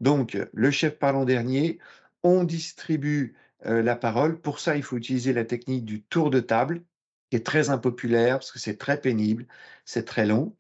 Donc, 0.01 0.37
le 0.53 0.71
chef 0.71 0.97
parlant 0.99 1.25
dernier, 1.25 1.79
on 2.23 2.43
distribue 2.43 3.35
euh, 3.65 3.81
la 3.81 3.95
parole. 3.95 4.39
Pour 4.39 4.59
ça, 4.59 4.75
il 4.75 4.83
faut 4.83 4.97
utiliser 4.97 5.33
la 5.33 5.45
technique 5.45 5.85
du 5.85 6.01
tour 6.01 6.29
de 6.29 6.39
table, 6.39 6.83
qui 7.29 7.37
est 7.37 7.45
très 7.45 7.69
impopulaire 7.69 8.39
parce 8.39 8.51
que 8.51 8.59
c'est 8.59 8.77
très 8.77 8.99
pénible, 8.99 9.47
c'est 9.85 10.05
très 10.05 10.25
long. 10.25 10.55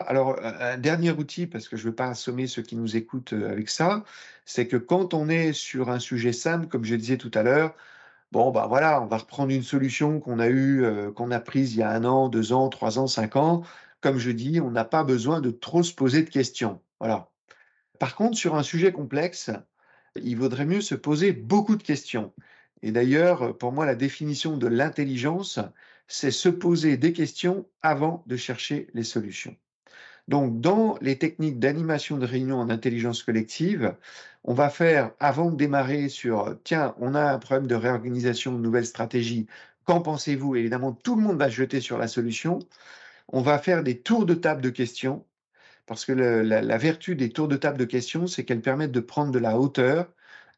Alors, 0.00 0.38
un 0.42 0.76
dernier 0.78 1.12
outil, 1.12 1.46
parce 1.46 1.68
que 1.68 1.76
je 1.76 1.84
ne 1.84 1.90
veux 1.90 1.94
pas 1.94 2.08
assommer 2.08 2.46
ceux 2.46 2.62
qui 2.62 2.76
nous 2.76 2.96
écoutent 2.96 3.32
euh, 3.32 3.50
avec 3.50 3.68
ça, 3.68 4.04
c'est 4.44 4.66
que 4.66 4.76
quand 4.76 5.14
on 5.14 5.28
est 5.28 5.52
sur 5.52 5.88
un 5.90 5.98
sujet 6.00 6.32
simple, 6.32 6.66
comme 6.68 6.84
je 6.84 6.94
disais 6.96 7.16
tout 7.16 7.30
à 7.34 7.42
l'heure, 7.42 7.74
bon, 8.32 8.50
bah 8.50 8.66
voilà, 8.68 9.00
on 9.02 9.06
va 9.06 9.18
reprendre 9.18 9.52
une 9.52 9.62
solution 9.62 10.20
qu'on 10.20 10.40
a 10.40 10.48
eue, 10.48 10.84
euh, 10.84 11.12
qu'on 11.12 11.30
a 11.30 11.40
prise 11.40 11.74
il 11.74 11.78
y 11.78 11.82
a 11.82 11.90
un 11.90 12.04
an, 12.04 12.28
deux 12.28 12.52
ans, 12.52 12.68
trois 12.68 12.98
ans, 12.98 13.06
cinq 13.06 13.36
ans. 13.36 13.62
Comme 14.00 14.18
je 14.18 14.30
dis, 14.32 14.60
on 14.60 14.70
n'a 14.70 14.84
pas 14.84 15.04
besoin 15.04 15.40
de 15.40 15.50
trop 15.50 15.82
se 15.82 15.94
poser 15.94 16.22
de 16.24 16.30
questions. 16.30 16.80
Voilà. 17.00 17.30
Par 18.00 18.16
contre, 18.16 18.36
sur 18.36 18.56
un 18.56 18.62
sujet 18.64 18.92
complexe, 18.92 19.50
il 20.16 20.36
vaudrait 20.36 20.66
mieux 20.66 20.80
se 20.82 20.94
poser 20.96 21.32
beaucoup 21.32 21.76
de 21.76 21.82
questions. 21.82 22.32
Et 22.82 22.92
d'ailleurs, 22.92 23.56
pour 23.58 23.72
moi, 23.72 23.86
la 23.86 23.94
définition 23.94 24.56
de 24.58 24.66
l'intelligence, 24.68 25.60
c'est 26.08 26.30
se 26.32 26.48
poser 26.48 26.96
des 26.96 27.12
questions 27.12 27.66
avant 27.82 28.24
de 28.26 28.36
chercher 28.36 28.88
les 28.94 29.04
solutions. 29.04 29.56
Donc, 30.28 30.60
dans 30.60 30.96
les 31.00 31.18
techniques 31.18 31.58
d'animation 31.58 32.16
de 32.16 32.26
réunion 32.26 32.58
en 32.58 32.70
intelligence 32.70 33.22
collective, 33.22 33.94
on 34.44 34.54
va 34.54 34.70
faire, 34.70 35.12
avant 35.20 35.50
de 35.50 35.56
démarrer 35.56 36.08
sur, 36.08 36.56
tiens, 36.64 36.94
on 36.98 37.14
a 37.14 37.32
un 37.32 37.38
problème 37.38 37.66
de 37.66 37.74
réorganisation, 37.74 38.52
de 38.52 38.60
nouvelle 38.60 38.86
stratégie, 38.86 39.46
qu'en 39.84 40.00
pensez-vous? 40.00 40.56
Évidemment, 40.56 40.92
tout 40.92 41.16
le 41.16 41.22
monde 41.22 41.38
va 41.38 41.50
se 41.50 41.54
jeter 41.56 41.80
sur 41.80 41.98
la 41.98 42.08
solution. 42.08 42.58
On 43.28 43.42
va 43.42 43.58
faire 43.58 43.82
des 43.82 44.00
tours 44.00 44.26
de 44.26 44.34
table 44.34 44.62
de 44.62 44.70
questions, 44.70 45.24
parce 45.86 46.04
que 46.06 46.12
la, 46.12 46.62
la, 46.62 46.78
vertu 46.78 47.16
des 47.16 47.30
tours 47.30 47.48
de 47.48 47.56
table 47.56 47.78
de 47.78 47.84
questions, 47.84 48.26
c'est 48.26 48.44
qu'elles 48.44 48.62
permettent 48.62 48.92
de 48.92 49.00
prendre 49.00 49.32
de 49.32 49.38
la 49.38 49.58
hauteur. 49.58 50.10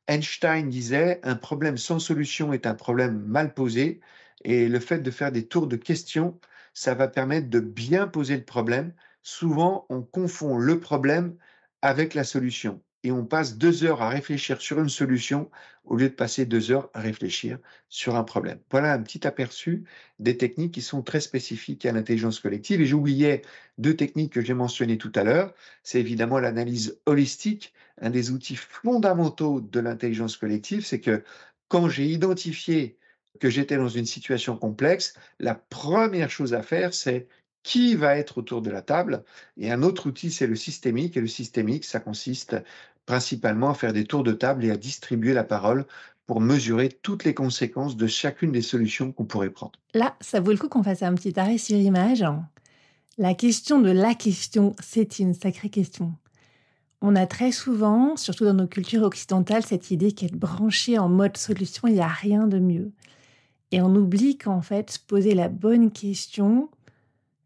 Einstein 0.09 0.69
disait, 0.69 1.21
un 1.25 1.37
problème 1.37 1.77
sans 1.79 1.99
solution 1.99 2.53
est 2.53 2.67
un 2.67 2.75
problème 2.75 3.25
mal 3.27 3.55
posé, 3.55 4.01
et 4.45 4.69
le 4.69 4.81
fait 4.81 5.01
de 5.01 5.11
faire 5.11 5.33
des 5.33 5.47
tours 5.47 5.67
de 5.67 5.77
questions, 5.77 6.39
ça 6.75 6.95
va 6.95 7.09
permettre 7.09 7.51
de 7.51 7.61
bien 7.61 8.07
poser 8.09 8.37
le 8.37 8.45
problème 8.45 8.93
souvent 9.27 9.87
on 9.89 10.03
confond 10.03 10.57
le 10.57 10.79
problème 10.79 11.37
avec 11.83 12.15
la 12.15 12.23
solution 12.23 12.81
et 13.03 13.11
on 13.11 13.25
passe 13.25 13.59
deux 13.59 13.83
heures 13.83 14.01
à 14.01 14.09
réfléchir 14.09 14.61
sur 14.61 14.79
une 14.81 14.89
solution 14.89 15.51
au 15.85 15.97
lieu 15.97 16.09
de 16.09 16.15
passer 16.15 16.47
deux 16.47 16.71
heures 16.71 16.91
à 16.95 17.01
réfléchir 17.01 17.59
sur 17.89 18.15
un 18.15 18.23
problème. 18.23 18.61
Voilà 18.71 18.93
un 18.93 19.03
petit 19.03 19.27
aperçu 19.27 19.85
des 20.21 20.37
techniques 20.37 20.75
qui 20.75 20.81
sont 20.81 21.03
très 21.03 21.21
spécifiques 21.21 21.85
à 21.87 21.93
l'intelligence 21.93 22.39
collective. 22.39 22.81
Et 22.81 22.87
j'oubliais 22.87 23.43
deux 23.79 23.97
techniques 23.97 24.33
que 24.33 24.41
j'ai 24.41 24.55
mentionnées 24.55 24.97
tout 24.97 25.13
à 25.17 25.25
l'heure. 25.25 25.55
C'est 25.83 25.99
évidemment 25.99 26.39
l'analyse 26.39 27.01
holistique. 27.07 27.75
Un 28.01 28.11
des 28.11 28.31
outils 28.31 28.57
fondamentaux 28.57 29.61
de 29.61 29.81
l'intelligence 29.81 30.37
collective, 30.37 30.87
c'est 30.87 31.01
que 31.01 31.25
quand 31.69 31.89
j'ai 31.89 32.07
identifié 32.07 32.97
que 33.41 33.51
j'étais 33.51 33.77
dans 33.77 33.89
une 33.89 34.07
situation 34.07 34.57
complexe, 34.57 35.15
la 35.41 35.57
première 35.57 36.31
chose 36.31 36.55
à 36.55 36.63
faire, 36.63 36.95
c'est 36.95 37.27
qui 37.67 37.97
va 37.97 38.17
être 38.17 38.39
autour 38.39 38.63
de 38.63 38.71
la 38.71 38.81
table. 38.81 39.25
Et 39.57 39.73
un 39.73 39.83
autre 39.83 40.07
outil, 40.07 40.31
c'est 40.31 40.47
le 40.47 40.55
systémique. 40.55 41.17
Et 41.17 41.21
le 41.21 41.27
systémique, 41.27 41.85
ça 41.85 41.99
consiste 41.99 42.55
principalement 43.07 43.71
à 43.71 43.75
faire 43.75 43.93
des 43.93 44.05
tours 44.05 44.23
de 44.23 44.33
table 44.33 44.65
et 44.65 44.71
à 44.71 44.77
distribuer 44.77 45.35
la 45.35 45.43
parole 45.43 45.85
pour 46.29 46.41
mesurer 46.41 46.89
toutes 47.03 47.25
les 47.25 47.35
conséquences 47.35 47.97
de 47.97 48.07
chacune 48.07 48.53
des 48.53 48.63
solutions 48.63 49.11
qu'on 49.11 49.25
pourrait 49.25 49.51
prendre. 49.51 49.73
Là, 49.95 50.15
ça 50.21 50.39
vaut 50.39 50.53
le 50.53 50.59
coup 50.59 50.69
qu'on 50.69 50.85
fasse 50.85 51.03
un 51.03 51.15
petit 51.17 51.39
arrêt 51.41 51.59
sur 51.59 51.77
image. 51.77 52.25
La 53.19 53.35
question 53.35 53.81
de 53.81 53.91
la 53.91 54.15
question, 54.15 54.77
c'est 54.81 55.19
une 55.19 55.35
sacrée 55.35 55.69
question. 55.69 56.15
On 57.03 57.17
a 57.17 57.27
très 57.27 57.51
souvent, 57.51 58.17
surtout 58.17 58.45
dans 58.45 58.55
nos 58.55 58.69
cultures 58.69 59.03
occidentales, 59.03 59.65
cette 59.65 59.91
idée 59.91 60.13
qu'être 60.13 60.37
branché 60.37 60.99
en 60.99 61.09
mode 61.09 61.37
solution, 61.37 61.89
il 61.89 61.95
n'y 61.95 62.01
a 62.01 62.07
rien 62.07 62.47
de 62.47 62.61
mieux. 62.61 62.93
Et 63.73 63.83
on 63.83 63.93
oublie 63.97 64.39
qu'en 64.39 64.63
fait, 64.63 65.01
poser 65.09 65.35
la 65.35 65.49
bonne 65.49 65.91
question, 65.91 66.71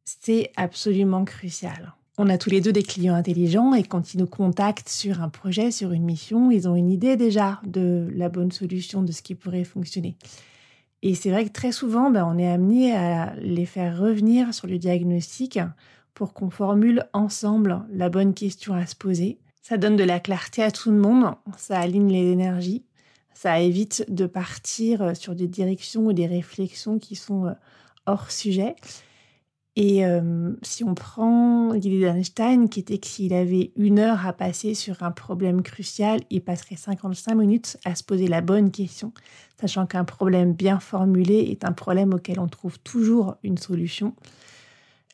c'est 0.04 0.50
absolument 0.56 1.24
crucial. 1.24 1.94
On 2.18 2.28
a 2.28 2.36
tous 2.36 2.50
les 2.50 2.60
deux 2.60 2.72
des 2.72 2.82
clients 2.82 3.14
intelligents 3.14 3.72
et 3.72 3.82
quand 3.82 4.12
ils 4.12 4.18
nous 4.18 4.26
contactent 4.26 4.90
sur 4.90 5.22
un 5.22 5.30
projet, 5.30 5.70
sur 5.70 5.92
une 5.92 6.04
mission, 6.04 6.50
ils 6.50 6.68
ont 6.68 6.74
une 6.74 6.90
idée 6.90 7.16
déjà 7.16 7.60
de 7.64 8.08
la 8.14 8.28
bonne 8.28 8.52
solution, 8.52 9.02
de 9.02 9.12
ce 9.12 9.22
qui 9.22 9.34
pourrait 9.34 9.64
fonctionner. 9.64 10.16
Et 11.02 11.14
c'est 11.14 11.30
vrai 11.30 11.46
que 11.46 11.52
très 11.52 11.72
souvent, 11.72 12.10
ben, 12.10 12.26
on 12.30 12.36
est 12.36 12.50
amené 12.50 12.94
à 12.94 13.34
les 13.36 13.64
faire 13.64 13.98
revenir 13.98 14.52
sur 14.52 14.66
le 14.66 14.76
diagnostic 14.76 15.58
pour 16.12 16.34
qu'on 16.34 16.50
formule 16.50 17.06
ensemble 17.14 17.82
la 17.90 18.10
bonne 18.10 18.34
question 18.34 18.74
à 18.74 18.84
se 18.84 18.96
poser. 18.96 19.38
Ça 19.62 19.78
donne 19.78 19.96
de 19.96 20.04
la 20.04 20.20
clarté 20.20 20.62
à 20.62 20.70
tout 20.70 20.90
le 20.90 20.98
monde, 20.98 21.34
ça 21.56 21.78
aligne 21.78 22.12
les 22.12 22.30
énergies, 22.30 22.84
ça 23.32 23.60
évite 23.60 24.04
de 24.08 24.26
partir 24.26 25.16
sur 25.16 25.34
des 25.34 25.48
directions 25.48 26.06
ou 26.06 26.12
des 26.12 26.26
réflexions 26.26 26.98
qui 26.98 27.16
sont 27.16 27.46
euh, 27.46 27.52
hors 28.04 28.30
sujet. 28.30 28.76
Et 29.76 30.04
euh, 30.04 30.52
si 30.62 30.82
on 30.82 30.94
prend 30.94 31.72
l'idée 31.72 32.00
d'Einstein, 32.00 32.68
qui 32.68 32.80
était 32.80 32.98
que 32.98 33.06
s'il 33.06 33.32
avait 33.32 33.72
une 33.76 34.00
heure 34.00 34.26
à 34.26 34.32
passer 34.32 34.74
sur 34.74 35.02
un 35.02 35.12
problème 35.12 35.62
crucial, 35.62 36.20
il 36.30 36.42
passerait 36.42 36.76
55 36.76 37.34
minutes 37.34 37.78
à 37.84 37.94
se 37.94 38.02
poser 38.02 38.26
la 38.26 38.40
bonne 38.40 38.72
question, 38.72 39.12
sachant 39.60 39.86
qu'un 39.86 40.04
problème 40.04 40.54
bien 40.54 40.80
formulé 40.80 41.38
est 41.50 41.64
un 41.64 41.72
problème 41.72 42.14
auquel 42.14 42.40
on 42.40 42.48
trouve 42.48 42.80
toujours 42.80 43.36
une 43.44 43.58
solution. 43.58 44.14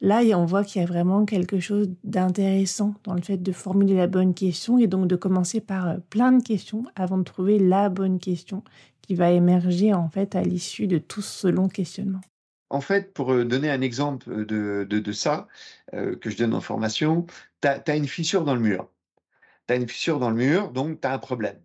Là, 0.01 0.21
on 0.37 0.45
voit 0.45 0.65
qu'il 0.65 0.81
y 0.81 0.85
a 0.85 0.87
vraiment 0.87 1.25
quelque 1.25 1.59
chose 1.59 1.91
d'intéressant 2.05 2.95
dans 3.05 3.15
le 3.15 3.23
fait 3.23 3.39
de 3.39 3.53
formuler 3.53 3.95
la 3.95 4.07
bonne 4.07 4.35
question 4.35 4.79
et 4.79 4.87
donc 4.87 5.07
de 5.07 5.17
commencer 5.17 5.61
par 5.61 5.89
euh, 5.89 5.97
plein 6.11 6.33
de 6.33 6.43
questions 6.43 6.85
avant 6.97 7.19
de 7.19 7.25
trouver 7.25 7.59
la 7.59 7.89
bonne 7.89 8.19
question 8.19 8.63
qui 9.03 9.15
va 9.15 9.31
émerger 9.31 9.95
en 9.95 10.09
fait 10.09 10.35
à 10.35 10.43
l'issue 10.43 10.87
de 10.87 10.99
tout 10.99 11.23
ce 11.23 11.47
long 11.47 11.69
questionnement. 11.69 12.21
En 12.69 12.81
fait, 12.81 13.13
pour 13.13 13.33
euh, 13.33 13.45
donner 13.45 13.71
un 13.71 13.81
exemple 13.81 14.45
de, 14.45 14.85
de, 14.89 15.13
ça, 15.13 15.49
euh, 15.95 16.17
que 16.17 16.31
je 16.31 16.37
donne 16.37 16.55
en 16.55 16.61
formation, 16.61 17.27
tu 17.63 17.69
as, 17.69 17.97
une 17.97 18.09
fissure 18.09 18.45
dans 18.45 18.55
le 18.55 18.61
mur. 18.61 18.91
Tu 19.69 19.75
as 19.75 19.77
une 19.77 19.89
fissure 19.89 20.19
dans 20.19 20.31
le 20.31 20.37
mur, 20.37 20.71
donc 20.73 21.01
tu 21.01 21.09
as 21.09 21.13
un 21.13 21.19
problème. 21.19 21.61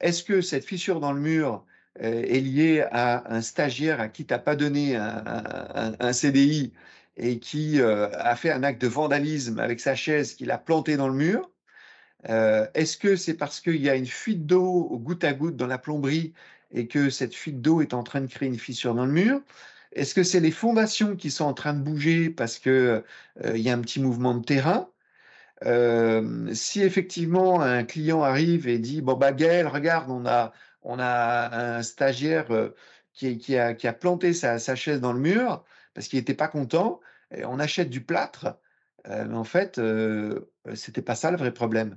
Est-ce 0.00 0.22
que 0.24 0.40
cette 0.40 0.64
fissure 0.64 1.00
dans 1.00 1.12
le 1.12 1.20
mur 1.20 1.64
euh, 2.02 2.22
est 2.22 2.40
liée 2.40 2.84
à 2.92 3.34
un 3.34 3.42
stagiaire 3.42 4.00
à 4.00 4.08
qui 4.08 4.26
tu 4.26 4.34
n'as 4.34 4.38
pas 4.38 4.56
donné 4.56 4.96
un, 4.96 6.12
CDI 6.12 6.72
et 7.16 7.40
qui 7.40 7.80
a 7.82 8.36
fait 8.36 8.52
un 8.52 8.62
acte 8.62 8.80
de 8.80 8.88
vandalisme 8.88 9.58
avec 9.58 9.80
sa 9.80 9.96
chaise 9.96 10.34
qu'il 10.34 10.50
a 10.52 10.58
planté 10.58 10.96
dans 10.96 11.08
le 11.08 11.14
mur 11.14 11.50
Est-ce 12.24 12.96
que 12.96 13.16
c'est 13.16 13.34
parce 13.34 13.60
qu'il 13.60 13.82
y 13.82 13.90
a 13.90 13.96
une 13.96 14.06
fuite 14.06 14.46
d'eau 14.46 14.64
au 14.64 14.98
goutte 14.98 15.24
à 15.24 15.32
goutte 15.32 15.56
dans 15.56 15.66
la 15.66 15.78
plomberie 15.78 16.32
et 16.72 16.86
que 16.86 17.10
cette 17.10 17.34
fuite 17.34 17.60
d'eau 17.60 17.80
est 17.82 17.94
en 17.94 18.04
train 18.04 18.20
de 18.20 18.26
créer 18.26 18.48
une 18.48 18.58
fissure 18.58 18.94
dans 18.94 19.06
le 19.06 19.12
mur 19.12 19.42
est-ce 19.92 20.14
que 20.14 20.22
c'est 20.22 20.40
les 20.40 20.50
fondations 20.50 21.16
qui 21.16 21.30
sont 21.30 21.44
en 21.44 21.54
train 21.54 21.74
de 21.74 21.82
bouger 21.82 22.30
parce 22.30 22.58
qu'il 22.58 22.72
euh, 22.72 23.02
y 23.44 23.70
a 23.70 23.74
un 23.74 23.80
petit 23.80 24.00
mouvement 24.00 24.34
de 24.34 24.44
terrain? 24.44 24.90
Euh, 25.64 26.52
Si 26.54 26.82
effectivement 26.82 27.60
un 27.62 27.84
client 27.84 28.22
arrive 28.22 28.68
et 28.68 28.78
dit 28.78 29.02
bon 29.02 29.14
bah 29.14 29.32
Gaël, 29.32 29.66
regarde, 29.66 30.10
on 30.10 30.26
a 30.26 30.52
on 30.82 30.98
a 31.00 31.76
un 31.78 31.82
stagiaire 31.82 32.50
euh, 32.52 32.74
qui, 33.12 33.56
a, 33.58 33.74
qui, 33.74 33.88
a, 33.88 33.92
planté 33.92 34.32
sa, 34.32 34.58
chaise 34.76 35.00
dans 35.00 35.12
le 35.12 35.20
mur 35.20 35.64
parce 35.94 36.08
qu'il 36.08 36.18
n'était 36.20 36.34
pas 36.34 36.48
content, 36.48 37.00
et 37.34 37.44
on 37.44 37.58
achète 37.58 37.90
du 37.90 38.02
plâtre, 38.02 38.58
mais 39.08 39.34
en 39.34 39.44
fait 39.44 39.80
c'était 40.74 41.02
pas 41.02 41.16
ça 41.16 41.30
le 41.32 41.36
vrai 41.36 41.52
problème. 41.52 41.96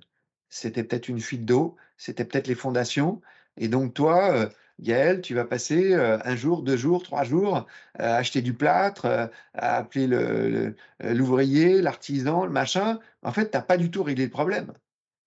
C'était 0.49 0.83
peut-être 0.83 1.09
une 1.09 1.19
fuite 1.21 1.45
d'eau, 1.45 1.77
c'était 1.97 2.25
peut-être 2.25 2.47
les 2.47 2.55
fondations, 2.55 3.21
et 3.57 3.67
donc 3.67 3.93
toi 3.93 4.49
Gaël, 4.81 5.21
tu 5.21 5.35
vas 5.35 5.45
passer 5.45 5.93
euh, 5.93 6.17
un 6.23 6.35
jour, 6.35 6.63
deux 6.63 6.77
jours, 6.77 7.03
trois 7.03 7.23
jours 7.23 7.67
à 7.95 8.15
acheter 8.15 8.41
du 8.41 8.53
plâtre, 8.53 9.05
euh, 9.05 9.27
à 9.53 9.77
appeler 9.77 10.07
l'ouvrier, 10.99 11.81
l'artisan, 11.81 12.45
le 12.45 12.51
machin. 12.51 12.99
En 13.23 13.31
fait, 13.31 13.51
tu 13.51 13.57
n'as 13.57 13.63
pas 13.63 13.77
du 13.77 13.91
tout 13.91 14.03
réglé 14.03 14.25
le 14.25 14.31
problème. 14.31 14.73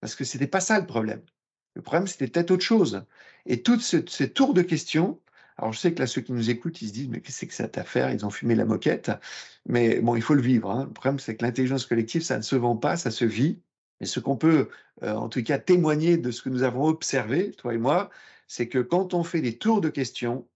Parce 0.01 0.15
que 0.17 0.25
ce 0.25 0.37
n'était 0.37 0.49
pas 0.49 0.61
ça 0.61 0.79
le 0.81 0.87
problème. 0.87 1.23
Le 1.75 1.83
problème, 1.83 2.07
c'était 2.07 2.29
peut-être 2.29 2.51
autre 2.51 2.65
chose. 2.65 3.05
Et 3.47 3.63
toutes 3.63 3.83
ces 3.83 4.31
tours 4.31 4.55
de 4.55 4.63
questions, 4.63 5.21
alors 5.57 5.73
je 5.73 5.79
sais 5.79 5.95
que 5.95 6.01
là, 6.01 6.07
ceux 6.07 6.21
qui 6.21 6.33
nous 6.33 6.51
écoutent, 6.51 6.83
ils 6.83 6.89
se 6.89 6.93
disent, 6.93 7.09
mais 7.09 7.21
qu'est-ce 7.21 7.37
que 7.37 7.41
c'est 7.41 7.47
que 7.47 7.55
cette 7.55 7.79
affaire 7.79 8.11
Ils 8.11 8.27
ont 8.27 8.31
fumé 8.31 8.55
la 8.55 8.65
moquette. 8.65 9.13
Mais 9.67 10.01
bon, 10.01 10.17
il 10.17 10.23
faut 10.23 10.35
le 10.35 10.43
vivre. 10.43 10.71
Hein. 10.71 10.85
Le 10.85 10.93
problème, 10.93 11.19
c'est 11.19 11.37
que 11.37 11.45
l'intelligence 11.45 11.87
collective, 11.87 12.23
ça 12.23 12.37
ne 12.37 12.43
se 12.43 12.57
vend 12.57 12.77
pas, 12.77 12.97
ça 12.97 13.11
se 13.11 13.25
vit. 13.25 13.61
Et 14.01 14.07
ce 14.07 14.21
qu'on 14.21 14.37
peut, 14.37 14.69
euh, 15.03 15.15
en 15.15 15.29
tout 15.29 15.43
cas, 15.43 15.59
témoigner 15.59 16.17
de 16.17 16.31
ce 16.31 16.43
que 16.43 16.49
nous 16.49 16.65
avons 16.65 16.87
observé, 16.87 17.53
toi 17.53 17.75
et 17.75 17.79
moi, 17.79 18.11
c'est 18.55 18.69
que 18.69 18.79
quand 18.79 19.15
on 19.15 19.25
fait 19.25 19.41
des 19.41 19.59
tours 19.59 19.81
de 19.81 19.89
questions, 19.89 20.47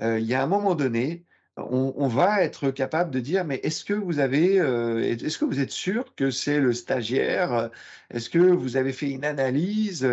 euh, 0.00 0.18
il 0.18 0.26
y 0.26 0.34
a 0.34 0.42
un 0.42 0.46
moment 0.46 0.74
donné, 0.74 1.26
on, 1.58 2.08
va 2.08 2.42
être 2.42 2.70
capable 2.70 3.10
de 3.10 3.20
dire 3.20 3.44
mais 3.44 3.56
est-ce 3.62 3.84
que 3.84 3.94
vous 3.94 4.20
avez 4.20 4.60
euh, 4.60 5.00
est-ce 5.00 5.38
que 5.38 5.44
vous 5.46 5.60
êtes 5.60 5.70
sûr 5.70 6.14
que 6.14 6.30
c'est 6.30 6.60
le 6.60 6.72
stagiaire? 6.72 7.70
Est-ce 8.10 8.30
que 8.30 8.38
vous 8.38 8.76
avez 8.76 8.92
fait 8.92 9.10
une 9.10 9.24
analyse? 9.24 10.06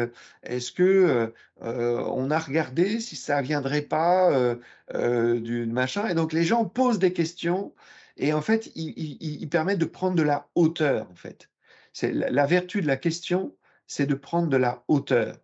Est-ce 0.43 0.71
que 0.71 1.34
on 1.59 2.32
a 2.32 2.39
regardé 2.39 2.99
si 3.01 3.15
ça 3.17 3.41
viendrait 3.41 3.82
pas 3.82 4.55
du 4.93 5.65
machin? 5.65 6.07
Et 6.07 6.13
donc 6.15 6.34
les 6.34 6.45
gens 6.45 6.65
posent 6.65 6.99
des 6.99 7.13
questions 7.13 7.74
et 8.17 8.34
en 8.34 8.41
fait 8.41 8.71
ils, 8.76 9.49
permettent 9.49 9.80
de 9.80 9.86
prendre 9.86 10.15
de 10.15 10.24
la 10.24 10.47
hauteur 10.55 11.09
en 11.11 11.15
fait. 11.15 11.49
C'est 11.93 12.13
la 12.13 12.45
vertu 12.45 12.82
de 12.82 12.88
la 12.88 12.97
question 12.97 13.53
c'est 13.88 14.05
de 14.05 14.15
prendre 14.15 14.47
de 14.47 14.57
la 14.57 14.84
hauteur 14.88 15.42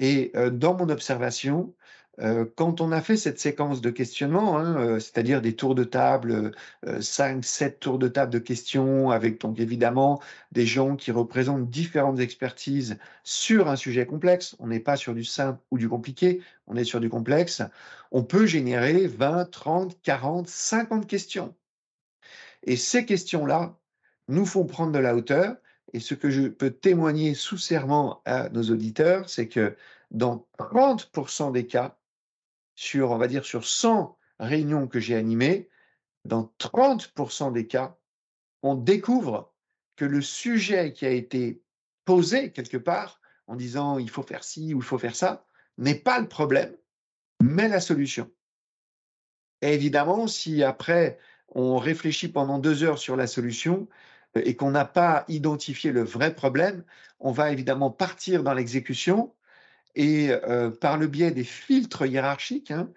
et 0.00 0.32
dans 0.50 0.74
mon 0.74 0.88
observation, 0.88 1.72
quand 2.56 2.80
on 2.80 2.90
a 2.92 3.00
fait 3.00 3.16
cette 3.16 3.38
séquence 3.38 3.80
de 3.80 3.88
questionnement, 3.88 4.58
hein, 4.58 4.98
c'est-à-dire 4.98 5.40
des 5.40 5.54
tours 5.54 5.74
de 5.74 5.84
table, 5.84 6.52
5, 7.00 7.44
7 7.44 7.80
tours 7.80 7.98
de 7.98 8.08
table 8.08 8.32
de 8.32 8.38
questions, 8.38 9.10
avec 9.10 9.40
donc 9.40 9.60
évidemment 9.60 10.20
des 10.52 10.66
gens 10.66 10.96
qui 10.96 11.12
représentent 11.12 11.70
différentes 11.70 12.18
expertises 12.18 12.98
sur 13.22 13.68
un 13.68 13.76
sujet 13.76 14.04
complexe, 14.06 14.56
on 14.58 14.66
n'est 14.66 14.80
pas 14.80 14.96
sur 14.96 15.14
du 15.14 15.24
simple 15.24 15.60
ou 15.70 15.78
du 15.78 15.88
compliqué, 15.88 16.42
on 16.66 16.76
est 16.76 16.84
sur 16.84 17.00
du 17.00 17.08
complexe, 17.08 17.62
on 18.10 18.22
peut 18.22 18.46
générer 18.46 19.06
20, 19.06 19.50
30, 19.50 19.96
40, 20.02 20.48
50 20.48 21.06
questions. 21.06 21.54
Et 22.64 22.76
ces 22.76 23.06
questions-là 23.06 23.78
nous 24.28 24.44
font 24.44 24.64
prendre 24.64 24.92
de 24.92 24.98
la 24.98 25.14
hauteur 25.14 25.56
et 25.92 26.00
ce 26.00 26.14
que 26.14 26.30
je 26.30 26.48
peux 26.48 26.70
témoigner 26.70 27.34
sous 27.34 27.58
serment 27.58 28.22
à 28.24 28.48
nos 28.50 28.62
auditeurs, 28.70 29.28
c'est 29.28 29.48
que 29.48 29.76
dans 30.10 30.46
30% 30.58 31.52
des 31.52 31.66
cas, 31.66 31.98
sur, 32.74 33.10
on 33.10 33.18
va 33.18 33.28
dire, 33.28 33.44
sur 33.44 33.66
100 33.66 34.16
réunions 34.38 34.86
que 34.86 35.00
j'ai 35.00 35.14
animées, 35.16 35.68
dans 36.24 36.52
30% 36.58 37.52
des 37.52 37.66
cas, 37.66 37.96
on 38.62 38.74
découvre 38.74 39.52
que 39.96 40.04
le 40.04 40.22
sujet 40.22 40.92
qui 40.92 41.06
a 41.06 41.10
été 41.10 41.62
posé 42.04 42.52
quelque 42.52 42.76
part 42.76 43.20
en 43.46 43.56
disant 43.56 43.98
il 43.98 44.10
faut 44.10 44.22
faire 44.22 44.44
ci 44.44 44.74
ou 44.74 44.78
il 44.78 44.84
faut 44.84 44.98
faire 44.98 45.16
ça 45.16 45.44
n'est 45.78 45.98
pas 45.98 46.20
le 46.20 46.28
problème, 46.28 46.76
mais 47.42 47.68
la 47.68 47.80
solution. 47.80 48.30
Et 49.62 49.74
évidemment, 49.74 50.26
si 50.26 50.62
après 50.62 51.18
on 51.48 51.78
réfléchit 51.78 52.28
pendant 52.28 52.58
deux 52.58 52.84
heures 52.84 52.98
sur 52.98 53.16
la 53.16 53.26
solution, 53.26 53.88
et 54.34 54.54
qu'on 54.56 54.70
n'a 54.70 54.84
pas 54.84 55.24
identifié 55.28 55.92
le 55.92 56.02
vrai 56.02 56.34
problème, 56.34 56.84
on 57.18 57.32
va 57.32 57.50
évidemment 57.50 57.90
partir 57.90 58.42
dans 58.42 58.54
l'exécution 58.54 59.32
et 59.94 60.30
euh, 60.30 60.70
par 60.70 60.96
le 60.96 61.06
biais 61.06 61.32
des 61.32 61.44
filtres 61.44 62.06
hiérarchiques, 62.06 62.70
hein, 62.70 62.88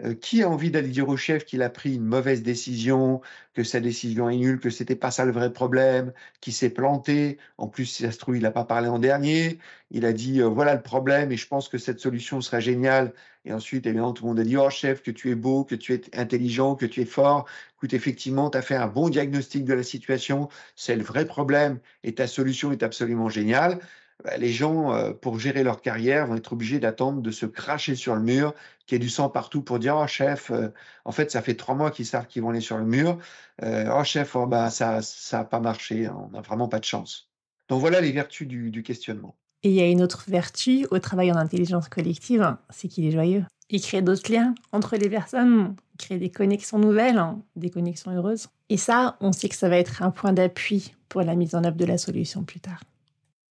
euh, 0.00 0.14
qui 0.14 0.42
a 0.42 0.48
envie 0.48 0.70
d'aller 0.70 0.88
dire 0.88 1.08
au 1.08 1.16
chef 1.16 1.44
qu'il 1.44 1.62
a 1.62 1.68
pris 1.70 1.94
une 1.94 2.04
mauvaise 2.04 2.42
décision, 2.42 3.20
que 3.52 3.62
sa 3.62 3.78
décision 3.80 4.30
est 4.30 4.36
nulle, 4.36 4.58
que 4.58 4.70
c'était 4.70 4.96
pas 4.96 5.10
ça 5.10 5.24
le 5.26 5.32
vrai 5.32 5.52
problème, 5.52 6.12
qu'il 6.40 6.54
s'est 6.54 6.70
planté? 6.70 7.38
En 7.58 7.68
plus, 7.68 7.84
si 7.86 8.02
ça 8.04 8.12
se 8.12 8.18
trouve, 8.18 8.36
il 8.36 8.42
n'a 8.42 8.50
pas 8.50 8.64
parlé 8.64 8.88
en 8.88 8.98
dernier. 8.98 9.58
Il 9.90 10.06
a 10.06 10.12
dit 10.14 10.40
euh, 10.40 10.48
voilà 10.48 10.74
le 10.74 10.82
problème 10.82 11.30
et 11.32 11.36
je 11.36 11.46
pense 11.46 11.68
que 11.68 11.78
cette 11.78 12.00
solution 12.00 12.40
serait 12.40 12.62
géniale. 12.62 13.12
Et 13.44 13.52
ensuite, 13.52 13.86
évidemment, 13.86 14.12
tout 14.12 14.24
le 14.24 14.28
monde 14.30 14.40
a 14.40 14.44
dit 14.44 14.56
oh 14.56 14.70
chef, 14.70 15.02
que 15.02 15.10
tu 15.10 15.30
es 15.30 15.34
beau, 15.34 15.64
que 15.64 15.74
tu 15.74 15.92
es 15.94 16.02
intelligent, 16.18 16.74
que 16.74 16.86
tu 16.86 17.00
es 17.02 17.04
fort. 17.04 17.46
Écoute, 17.76 17.92
effectivement, 17.92 18.50
tu 18.50 18.58
as 18.58 18.62
fait 18.62 18.76
un 18.76 18.86
bon 18.86 19.08
diagnostic 19.10 19.64
de 19.64 19.74
la 19.74 19.82
situation. 19.82 20.48
C'est 20.76 20.96
le 20.96 21.02
vrai 21.02 21.26
problème 21.26 21.80
et 22.02 22.14
ta 22.14 22.26
solution 22.26 22.72
est 22.72 22.82
absolument 22.82 23.28
géniale. 23.28 23.78
Bah, 24.24 24.36
les 24.36 24.52
gens, 24.52 24.92
euh, 24.92 25.12
pour 25.12 25.38
gérer 25.40 25.64
leur 25.64 25.80
carrière, 25.80 26.26
vont 26.26 26.36
être 26.36 26.52
obligés 26.52 26.78
d'attendre 26.78 27.22
de 27.22 27.30
se 27.32 27.44
cracher 27.46 27.96
sur 27.96 28.14
le 28.14 28.22
mur, 28.22 28.54
qu'il 28.86 28.96
y 28.96 28.96
ait 28.96 29.04
du 29.04 29.10
sang 29.10 29.28
partout 29.28 29.62
pour 29.62 29.80
dire 29.80 29.96
Oh 29.96 30.06
chef, 30.06 30.50
euh, 30.50 30.68
en 31.04 31.12
fait, 31.12 31.30
ça 31.30 31.42
fait 31.42 31.54
trois 31.54 31.74
mois 31.74 31.90
qu'ils 31.90 32.06
savent 32.06 32.26
qu'ils 32.26 32.42
vont 32.42 32.50
aller 32.50 32.60
sur 32.60 32.78
le 32.78 32.84
mur. 32.84 33.18
Euh, 33.62 33.92
oh 33.92 34.04
chef, 34.04 34.36
oh, 34.36 34.46
bah, 34.46 34.70
ça 34.70 35.00
n'a 35.32 35.44
pas 35.44 35.58
marché, 35.58 36.08
on 36.08 36.28
n'a 36.30 36.40
vraiment 36.40 36.68
pas 36.68 36.78
de 36.78 36.84
chance. 36.84 37.30
Donc 37.68 37.80
voilà 37.80 38.00
les 38.00 38.12
vertus 38.12 38.46
du, 38.46 38.82
questionnement. 38.82 39.34
Et 39.64 39.70
il 39.70 39.74
y 39.74 39.80
a 39.80 39.88
une 39.88 40.02
autre 40.02 40.24
vertu 40.28 40.86
au 40.90 40.98
travail 40.98 41.32
en 41.32 41.36
intelligence 41.36 41.88
collective, 41.88 42.56
c'est 42.70 42.88
qu'il 42.88 43.04
est 43.06 43.12
joyeux. 43.12 43.44
Il 43.70 43.80
crée 43.80 44.02
d'autres 44.02 44.30
liens 44.30 44.54
entre 44.72 44.96
les 44.96 45.08
personnes, 45.08 45.74
il 45.94 45.98
crée 45.98 46.18
des 46.18 46.30
connexions 46.30 46.78
nouvelles, 46.78 47.22
des 47.56 47.70
connexions 47.70 48.12
heureuses. 48.12 48.48
Et 48.68 48.76
ça, 48.76 49.16
on 49.20 49.32
sait 49.32 49.48
que 49.48 49.54
ça 49.54 49.68
va 49.68 49.78
être 49.78 50.02
un 50.02 50.10
point 50.10 50.32
d'appui 50.32 50.94
pour 51.08 51.22
la 51.22 51.34
mise 51.34 51.54
en 51.54 51.64
œuvre 51.64 51.76
de 51.76 51.84
la 51.84 51.98
solution 51.98 52.42
plus 52.42 52.60
tard. 52.60 52.82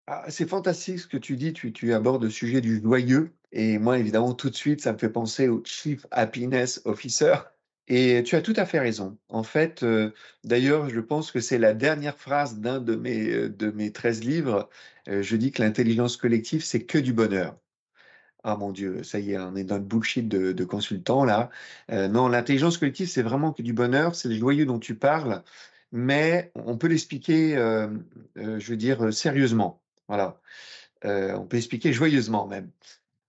Ah, 0.09 0.25
c'est 0.29 0.49
fantastique 0.49 1.01
ce 1.01 1.07
que 1.09 1.17
tu 1.17 1.37
dis, 1.37 1.53
tu, 1.53 1.73
tu 1.73 1.93
abordes 1.93 2.23
le 2.23 2.31
sujet 2.31 2.61
du 2.61 2.81
joyeux. 2.81 3.33
Et 3.51 3.79
moi, 3.79 3.99
évidemment, 3.99 4.35
tout 4.35 4.51
de 4.51 4.55
suite, 4.55 4.81
ça 4.81 4.93
me 4.93 4.99
fait 4.99 5.09
penser 5.11 5.49
au 5.49 5.63
Chief 5.65 6.07
Happiness 6.13 6.81
Officer. 6.85 7.35
Et 7.89 8.23
tu 8.25 8.37
as 8.37 8.43
tout 8.43 8.53
à 8.57 8.67
fait 8.67 8.79
raison. 8.81 9.19
En 9.29 9.43
fait, 9.43 9.83
euh, 9.83 10.13
d'ailleurs, 10.45 10.89
je 10.91 11.01
pense 11.01 11.31
que 11.33 11.41
c'est 11.41 11.59
la 11.59 11.75
dernière 11.75 12.17
phrase 12.19 12.59
d'un 12.61 12.81
de 12.81 12.97
mes, 12.97 13.31
euh, 13.31 13.49
de 13.49 13.71
mes 13.71 13.93
13 13.93 14.23
livres. 14.25 14.69
Euh, 15.09 15.23
je 15.23 15.37
dis 15.37 15.53
que 15.53 15.63
l'intelligence 15.63 16.17
collective, 16.17 16.65
c'est 16.65 16.85
que 16.85 16.99
du 16.99 17.13
bonheur. 17.13 17.57
Ah 18.45 18.57
mon 18.57 18.73
Dieu, 18.73 19.03
ça 19.05 19.19
y 19.21 19.33
est, 19.33 19.39
on 19.39 19.57
est 19.57 19.65
dans 19.65 19.77
le 19.77 19.83
bullshit 19.83 20.29
de, 20.29 20.53
de 20.53 20.65
consultant 20.65 21.25
là. 21.25 21.51
non, 21.91 22.29
l'intelligence 22.29 22.79
collective, 22.79 23.09
c'est 23.09 23.23
vraiment 23.23 23.53
que 23.53 23.63
du 23.63 23.73
bonheur, 23.73 24.15
c'est 24.15 24.29
le 24.29 24.37
joyeux 24.37 24.67
dont 24.67 24.79
tu 24.79 24.95
parles, 24.95 25.43
mais 25.93 26.53
on 26.55 26.79
peut 26.79 26.87
l'expliquer, 26.89 27.57
je 28.37 28.71
veux 28.71 28.77
dire, 28.77 29.13
sérieusement. 29.13 29.83
Voilà. 30.09 30.41
on 31.05 31.47
peut 31.47 31.57
l'expliquer 31.57 31.93
joyeusement 31.93 32.47
même. 32.47 32.71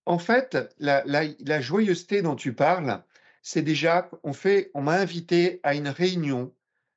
En 0.08 0.18
fait, 0.18 0.56
la, 0.78 1.60
joyeuseté 1.60 2.22
dont 2.22 2.34
tu 2.34 2.54
parles, 2.54 3.02
c'est 3.42 3.60
déjà, 3.60 4.10
on 4.22 4.32
fait, 4.32 4.70
on 4.72 4.80
m'a 4.80 4.94
invité 4.94 5.60
à 5.62 5.74
une 5.74 5.88
réunion 5.88 6.54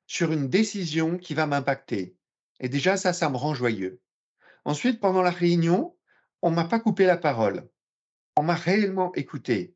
sur 0.07 0.31
une 0.31 0.47
décision 0.47 1.17
qui 1.17 1.33
va 1.33 1.45
m'impacter. 1.45 2.15
Et 2.61 2.69
déjà, 2.69 2.95
ça, 2.95 3.11
ça 3.11 3.29
me 3.29 3.35
rend 3.35 3.53
joyeux. 3.53 3.99
Ensuite, 4.63 5.01
pendant 5.01 5.21
la 5.21 5.29
réunion, 5.29 5.93
on 6.41 6.51
m'a 6.51 6.63
pas 6.63 6.79
coupé 6.79 7.05
la 7.05 7.17
parole. 7.17 7.67
On 8.37 8.43
m'a 8.43 8.55
réellement 8.55 9.13
écouté. 9.15 9.75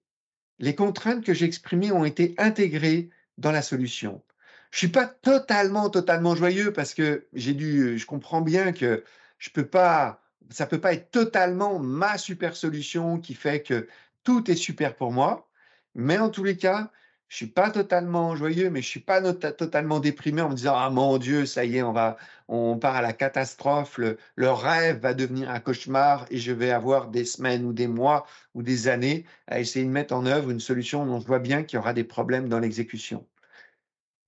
Les 0.59 0.75
contraintes 0.75 1.25
que 1.25 1.33
j'ai 1.33 1.45
exprimées 1.45 1.91
ont 1.91 2.05
été 2.05 2.35
intégrées 2.37 3.09
dans 3.37 3.51
la 3.51 3.61
solution. 3.61 4.23
Je 4.71 4.77
suis 4.79 4.87
pas 4.87 5.07
totalement, 5.07 5.89
totalement 5.89 6.35
joyeux 6.35 6.71
parce 6.71 6.93
que 6.93 7.27
j'ai 7.33 7.53
dû, 7.53 7.97
je 7.97 8.05
comprends 8.05 8.41
bien 8.41 8.71
que 8.71 9.03
je 9.37 9.49
peux 9.49 9.67
pas, 9.67 10.21
ça 10.49 10.65
peut 10.65 10.81
pas 10.81 10.93
être 10.93 11.11
totalement 11.11 11.79
ma 11.79 12.17
super 12.17 12.55
solution 12.55 13.19
qui 13.19 13.33
fait 13.33 13.61
que 13.61 13.87
tout 14.23 14.49
est 14.49 14.55
super 14.55 14.95
pour 14.95 15.11
moi. 15.11 15.47
Mais 15.95 16.17
en 16.17 16.29
tous 16.29 16.43
les 16.43 16.57
cas, 16.57 16.91
je 17.27 17.37
suis 17.37 17.47
pas 17.47 17.71
totalement 17.71 18.35
joyeux, 18.35 18.69
mais 18.69 18.81
je 18.81 18.87
suis 18.87 18.99
pas 18.99 19.21
totalement 19.33 19.99
déprimé 19.99 20.41
en 20.41 20.49
me 20.49 20.55
disant 20.55 20.75
ah 20.75 20.89
mon 20.89 21.17
Dieu, 21.17 21.45
ça 21.45 21.65
y 21.65 21.77
est, 21.77 21.83
on 21.83 21.91
va, 21.91 22.17
on 22.47 22.77
part 22.77 22.95
à 22.95 23.01
la 23.01 23.13
catastrophe, 23.13 23.97
le, 23.97 24.17
le, 24.35 24.51
rêve 24.51 24.99
va 24.99 25.13
devenir 25.13 25.49
un 25.49 25.59
cauchemar 25.59 26.25
et 26.29 26.37
je 26.37 26.51
vais 26.51 26.71
avoir 26.71 27.09
des 27.09 27.25
semaines 27.25 27.65
ou 27.65 27.73
des 27.73 27.87
mois 27.87 28.25
ou 28.53 28.63
des 28.63 28.87
années 28.87 29.25
à 29.47 29.59
essayer 29.59 29.85
de 29.85 29.91
mettre 29.91 30.13
en 30.13 30.25
œuvre 30.25 30.51
une 30.51 30.59
solution 30.59 31.05
dont 31.05 31.19
je 31.19 31.27
vois 31.27 31.39
bien 31.39 31.63
qu'il 31.63 31.77
y 31.77 31.79
aura 31.79 31.93
des 31.93 32.03
problèmes 32.03 32.47
dans 32.47 32.59
l'exécution. 32.59 33.25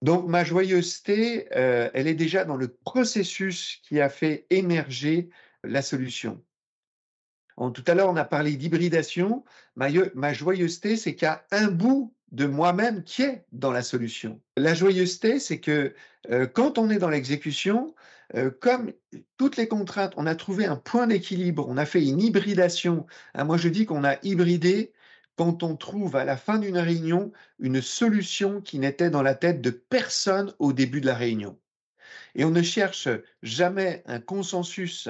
Donc 0.01 0.27
ma 0.27 0.43
joyeuseté, 0.43 1.47
euh, 1.55 1.89
elle 1.93 2.07
est 2.07 2.13
déjà 2.15 2.45
dans 2.45 2.57
le 2.57 2.67
processus 2.67 3.81
qui 3.83 3.99
a 3.99 4.09
fait 4.09 4.45
émerger 4.49 5.29
la 5.63 5.81
solution 5.81 6.41
tout 7.73 7.83
à 7.87 7.95
l'heure, 7.95 8.09
on 8.09 8.15
a 8.15 8.25
parlé 8.25 8.55
d'hybridation. 8.55 9.43
Ma, 9.75 10.33
joyeuseté, 10.33 10.95
c'est 10.95 11.15
qu'il 11.15 11.25
y 11.25 11.29
a 11.29 11.43
un 11.51 11.67
bout 11.67 12.13
de 12.31 12.45
moi-même 12.45 13.03
qui 13.03 13.23
est 13.23 13.45
dans 13.51 13.71
la 13.71 13.81
solution. 13.81 14.39
La 14.57 14.73
joyeuseté, 14.73 15.39
c'est 15.39 15.59
que 15.59 15.93
euh, 16.29 16.45
quand 16.45 16.77
on 16.77 16.89
est 16.89 16.99
dans 16.99 17.09
l'exécution, 17.09 17.95
euh, 18.35 18.51
comme 18.51 18.91
toutes 19.37 19.57
les 19.57 19.67
contraintes, 19.67 20.13
on 20.17 20.27
a 20.27 20.35
trouvé 20.35 20.65
un 20.65 20.75
point 20.75 21.07
d'équilibre, 21.07 21.65
on 21.67 21.77
a 21.77 21.85
fait 21.85 22.05
une 22.05 22.21
hybridation. 22.21 23.07
Hein, 23.33 23.45
moi, 23.45 23.57
je 23.57 23.69
dis 23.69 23.85
qu'on 23.85 24.03
a 24.03 24.17
hybridé 24.23 24.91
quand 25.37 25.63
on 25.63 25.75
trouve 25.75 26.15
à 26.15 26.25
la 26.25 26.35
fin 26.35 26.57
d'une 26.57 26.77
réunion 26.77 27.31
une 27.59 27.81
solution 27.81 28.59
qui 28.59 28.79
n'était 28.79 29.09
dans 29.09 29.21
la 29.21 29.35
tête 29.35 29.61
de 29.61 29.69
personne 29.69 30.53
au 30.59 30.73
début 30.73 30.99
de 30.99 31.05
la 31.05 31.15
réunion. 31.15 31.57
Et 32.35 32.43
on 32.43 32.51
ne 32.51 32.61
cherche 32.61 33.07
jamais 33.43 34.03
un 34.07 34.19
consensus 34.19 35.07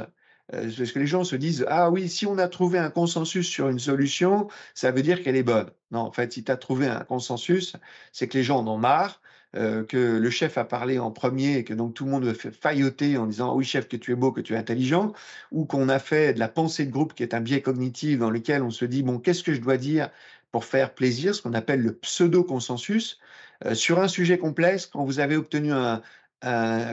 euh, 0.53 0.71
parce 0.77 0.91
que 0.91 0.99
les 0.99 1.07
gens 1.07 1.23
se 1.23 1.35
disent 1.35 1.65
ah 1.67 1.89
oui 1.89 2.07
si 2.07 2.25
on 2.25 2.37
a 2.37 2.47
trouvé 2.47 2.77
un 2.77 2.89
consensus 2.89 3.47
sur 3.47 3.67
une 3.67 3.79
solution 3.79 4.47
ça 4.75 4.91
veut 4.91 5.01
dire 5.01 5.21
qu'elle 5.21 5.35
est 5.35 5.43
bonne 5.43 5.69
non 5.91 5.99
en 5.99 6.11
fait 6.13 6.31
si 6.31 6.45
tu 6.45 6.51
as 6.51 6.55
trouvé 6.55 6.87
un 6.87 7.03
consensus 7.03 7.75
c'est 8.13 8.29
que 8.29 8.37
les 8.37 8.45
gens 8.45 8.59
en 8.59 8.67
ont 8.67 8.77
marre 8.77 9.21
euh, 9.55 9.83
que 9.85 10.17
le 10.17 10.29
chef 10.29 10.57
a 10.57 10.65
parlé 10.65 10.99
en 10.99 11.09
premier 11.09 11.57
et 11.57 11.63
que 11.63 11.73
donc 11.73 11.93
tout 11.93 12.03
le 12.03 12.11
monde 12.11 12.33
fait 12.33 12.51
failloter 12.51 13.17
en 13.17 13.27
disant 13.27 13.55
oui 13.55 13.63
chef 13.63 13.87
que 13.87 13.95
tu 13.95 14.11
es 14.11 14.15
beau 14.15 14.31
que 14.33 14.41
tu 14.41 14.53
es 14.53 14.57
intelligent 14.57 15.13
ou 15.51 15.65
qu'on 15.65 15.87
a 15.87 15.99
fait 15.99 16.33
de 16.33 16.39
la 16.39 16.49
pensée 16.49 16.85
de 16.85 16.91
groupe 16.91 17.13
qui 17.13 17.23
est 17.23 17.33
un 17.33 17.39
biais 17.39 17.61
cognitif 17.61 18.19
dans 18.19 18.29
lequel 18.29 18.61
on 18.61 18.71
se 18.71 18.83
dit 18.83 19.03
bon 19.03 19.19
qu'est-ce 19.19 19.43
que 19.43 19.53
je 19.53 19.61
dois 19.61 19.77
dire 19.77 20.09
pour 20.51 20.65
faire 20.65 20.93
plaisir 20.93 21.33
ce 21.33 21.41
qu'on 21.41 21.53
appelle 21.53 21.81
le 21.81 21.93
pseudo 21.93 22.43
consensus 22.43 23.19
euh, 23.65 23.73
sur 23.73 23.99
un 23.99 24.09
sujet 24.09 24.37
complexe 24.37 24.85
quand 24.85 25.05
vous 25.05 25.19
avez 25.19 25.37
obtenu 25.37 25.71
un, 25.71 26.01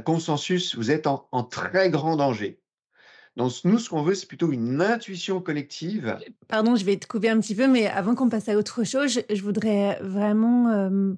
consensus 0.04 0.76
vous 0.76 0.90
êtes 0.90 1.06
en, 1.06 1.26
en 1.32 1.42
très 1.42 1.90
grand 1.90 2.16
danger 2.16 2.60
donc, 3.36 3.52
nous, 3.64 3.78
ce 3.78 3.90
qu'on 3.90 4.02
veut, 4.02 4.14
c'est 4.14 4.26
plutôt 4.26 4.52
une 4.52 4.80
intuition 4.80 5.40
collective. 5.40 6.16
Pardon, 6.46 6.76
je 6.76 6.84
vais 6.84 6.96
te 6.96 7.06
couper 7.06 7.28
un 7.30 7.40
petit 7.40 7.54
peu, 7.54 7.66
mais 7.66 7.86
avant 7.86 8.14
qu'on 8.14 8.28
passe 8.28 8.48
à 8.48 8.56
autre 8.56 8.84
chose, 8.84 9.20
je, 9.28 9.42
voudrais 9.42 9.98
vraiment 10.00 10.68
euh, 10.68 11.14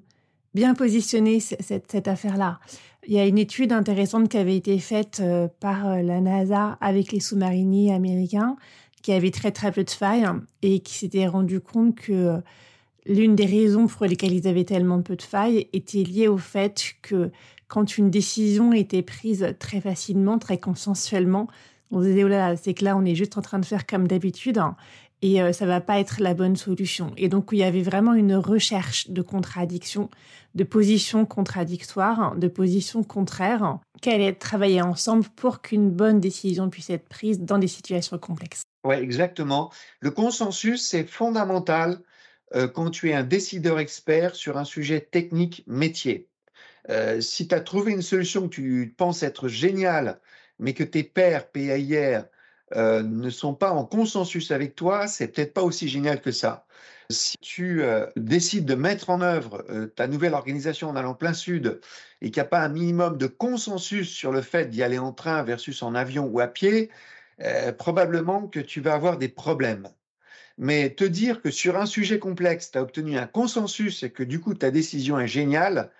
bien 0.57 0.73
positionner 0.73 1.39
cette, 1.39 2.07
affaire-là. 2.07 2.59
Il 3.05 3.13
y 3.13 3.19
a 3.19 3.27
une 3.27 3.37
étude 3.37 3.71
intéressante 3.71 4.27
qui 4.27 4.37
avait 4.37 4.57
été 4.57 4.79
faite 4.79 5.19
euh, 5.21 5.47
par 5.59 5.87
euh, 5.87 6.01
la 6.01 6.19
NASA 6.19 6.79
avec 6.81 7.11
les 7.11 7.19
sous-mariniers 7.19 7.93
américains 7.93 8.55
qui 9.03 9.13
avaient 9.13 9.29
très 9.29 9.51
très 9.51 9.71
peu 9.71 9.83
de 9.83 9.89
failles 9.91 10.27
et 10.63 10.79
qui 10.79 10.95
s'était 10.95 11.27
rendu 11.27 11.59
compte 11.59 11.93
que 11.93 12.41
l'une 13.05 13.35
des 13.35 13.45
raisons 13.45 13.85
pour 13.85 14.07
lesquelles 14.07 14.33
ils 14.33 14.47
avaient 14.47 14.63
tellement 14.63 15.03
peu 15.03 15.15
de 15.15 15.21
failles 15.21 15.67
était 15.73 16.01
liée 16.01 16.27
au 16.27 16.39
fait 16.39 16.95
que 17.03 17.29
quand 17.67 17.99
une 17.99 18.09
décision 18.09 18.73
était 18.73 19.03
prise 19.03 19.55
très 19.59 19.79
facilement, 19.79 20.39
très 20.39 20.57
consensuellement, 20.57 21.47
on 21.91 22.01
se 22.01 22.07
disait, 22.07 22.23
oh 22.23 22.27
là, 22.27 22.57
c'est 22.57 22.73
que 22.73 22.83
là, 22.83 22.97
on 22.97 23.05
est 23.05 23.15
juste 23.15 23.37
en 23.37 23.41
train 23.41 23.59
de 23.59 23.65
faire 23.65 23.85
comme 23.85 24.07
d'habitude 24.07 24.57
hein, 24.57 24.75
et 25.21 25.41
euh, 25.41 25.51
ça 25.51 25.65
va 25.65 25.81
pas 25.81 25.99
être 25.99 26.21
la 26.21 26.33
bonne 26.33 26.55
solution. 26.55 27.11
Et 27.17 27.29
donc, 27.29 27.49
il 27.51 27.59
y 27.59 27.63
avait 27.63 27.81
vraiment 27.81 28.13
une 28.13 28.35
recherche 28.35 29.09
de 29.09 29.21
contradictions, 29.21 30.09
de 30.55 30.63
positions 30.63 31.25
contradictoires, 31.25 32.19
hein, 32.19 32.35
de 32.37 32.47
positions 32.47 33.03
contraires, 33.03 33.63
hein, 33.63 33.81
qu'elle 34.01 34.21
est 34.21 34.33
travailler 34.33 34.81
ensemble 34.81 35.25
pour 35.35 35.61
qu'une 35.61 35.89
bonne 35.89 36.19
décision 36.19 36.69
puisse 36.69 36.89
être 36.89 37.07
prise 37.07 37.39
dans 37.39 37.57
des 37.57 37.67
situations 37.67 38.17
complexes. 38.17 38.61
Oui, 38.83 38.95
exactement. 38.95 39.71
Le 39.99 40.11
consensus, 40.11 40.87
c'est 40.87 41.05
fondamental 41.05 41.99
euh, 42.55 42.67
quand 42.67 42.91
tu 42.91 43.09
es 43.09 43.13
un 43.13 43.23
décideur 43.23 43.79
expert 43.79 44.35
sur 44.35 44.57
un 44.57 44.65
sujet 44.65 45.01
technique 45.01 45.63
métier. 45.67 46.29
Euh, 46.89 47.19
si 47.19 47.47
tu 47.47 47.55
as 47.55 47.59
trouvé 47.59 47.91
une 47.91 48.01
solution 48.01 48.47
que 48.47 48.55
tu 48.55 48.93
penses 48.95 49.23
être 49.23 49.49
géniale 49.49 50.21
mais 50.59 50.73
que 50.73 50.83
tes 50.83 51.03
pairs 51.03 51.51
PAIR 51.51 52.25
euh, 52.75 53.01
ne 53.01 53.29
sont 53.29 53.53
pas 53.53 53.71
en 53.71 53.85
consensus 53.85 54.51
avec 54.51 54.75
toi, 54.75 55.07
c'est 55.07 55.29
peut-être 55.29 55.53
pas 55.53 55.63
aussi 55.63 55.87
génial 55.87 56.21
que 56.21 56.31
ça. 56.31 56.65
Si 57.09 57.37
tu 57.37 57.81
euh, 57.81 58.05
décides 58.17 58.65
de 58.65 58.75
mettre 58.75 59.09
en 59.09 59.21
œuvre 59.21 59.63
euh, 59.69 59.87
ta 59.87 60.07
nouvelle 60.07 60.33
organisation 60.33 60.89
en 60.89 60.97
allant 60.97 61.13
plein 61.13 61.33
sud 61.33 61.79
et 62.21 62.29
qu'il 62.29 62.41
n'y 62.41 62.45
a 62.45 62.49
pas 62.49 62.59
un 62.59 62.67
minimum 62.67 63.17
de 63.17 63.27
consensus 63.27 64.09
sur 64.09 64.33
le 64.33 64.41
fait 64.41 64.69
d'y 64.69 64.83
aller 64.83 64.97
en 64.97 65.13
train 65.13 65.43
versus 65.43 65.81
en 65.81 65.95
avion 65.95 66.25
ou 66.25 66.41
à 66.41 66.47
pied, 66.47 66.89
probablement 67.77 68.47
que 68.47 68.59
tu 68.59 68.81
vas 68.81 68.93
avoir 68.95 69.17
des 69.17 69.29
problèmes. 69.29 69.87
Mais 70.57 70.89
te 70.89 71.03
dire 71.03 71.41
que 71.41 71.51
sur 71.51 71.77
un 71.77 71.85
sujet 71.85 72.19
complexe, 72.19 72.71
tu 72.71 72.79
as 72.79 72.81
obtenu 72.81 73.17
un 73.17 73.27
consensus 73.27 74.03
et 74.03 74.11
que 74.11 74.23
du 74.23 74.39
coup 74.41 74.55
ta 74.55 74.71
décision 74.71 75.19
est 75.19 75.27
géniale, 75.27 75.91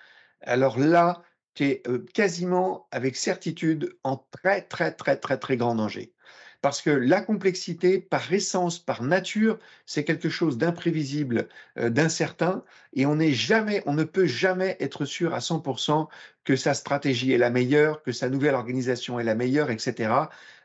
alors 0.41 0.79
là, 0.79 1.21
tu 1.53 1.65
es 1.65 1.83
quasiment 2.13 2.87
avec 2.91 3.15
certitude 3.15 3.95
en 4.03 4.17
très, 4.31 4.63
très, 4.63 4.91
très, 4.91 5.17
très, 5.17 5.37
très 5.37 5.57
grand 5.57 5.75
danger. 5.75 6.15
Parce 6.61 6.81
que 6.81 6.89
la 6.89 7.21
complexité, 7.21 7.99
par 7.99 8.33
essence, 8.33 8.79
par 8.79 9.03
nature, 9.03 9.59
c'est 9.85 10.03
quelque 10.03 10.29
chose 10.29 10.57
d'imprévisible, 10.57 11.47
d'incertain, 11.75 12.63
et 12.93 13.05
on 13.05 13.15
n'est 13.15 13.33
jamais, 13.33 13.83
on 13.85 13.93
ne 13.93 14.03
peut 14.03 14.25
jamais 14.25 14.75
être 14.79 15.05
sûr 15.05 15.33
à 15.33 15.39
100% 15.39 16.07
que 16.43 16.55
sa 16.55 16.73
stratégie 16.73 17.31
est 17.31 17.37
la 17.37 17.49
meilleure, 17.51 18.01
que 18.01 18.11
sa 18.11 18.29
nouvelle 18.29 18.55
organisation 18.55 19.19
est 19.19 19.23
la 19.23 19.35
meilleure, 19.35 19.69
etc. 19.69 20.11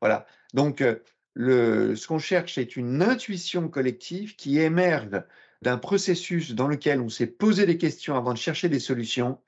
Voilà. 0.00 0.26
Donc, 0.54 0.82
le, 1.34 1.96
ce 1.96 2.06
qu'on 2.06 2.18
cherche, 2.18 2.54
c'est 2.54 2.76
une 2.76 3.02
intuition 3.02 3.68
collective 3.68 4.36
qui 4.36 4.58
émerge 4.58 5.22
d'un 5.62 5.78
processus 5.78 6.52
dans 6.52 6.68
lequel 6.68 7.00
on 7.00 7.08
s'est 7.08 7.26
posé 7.26 7.66
des 7.66 7.78
questions 7.78 8.16
avant 8.16 8.32
de 8.32 8.38
chercher 8.38 8.68
des 8.68 8.80
solutions, 8.80 9.38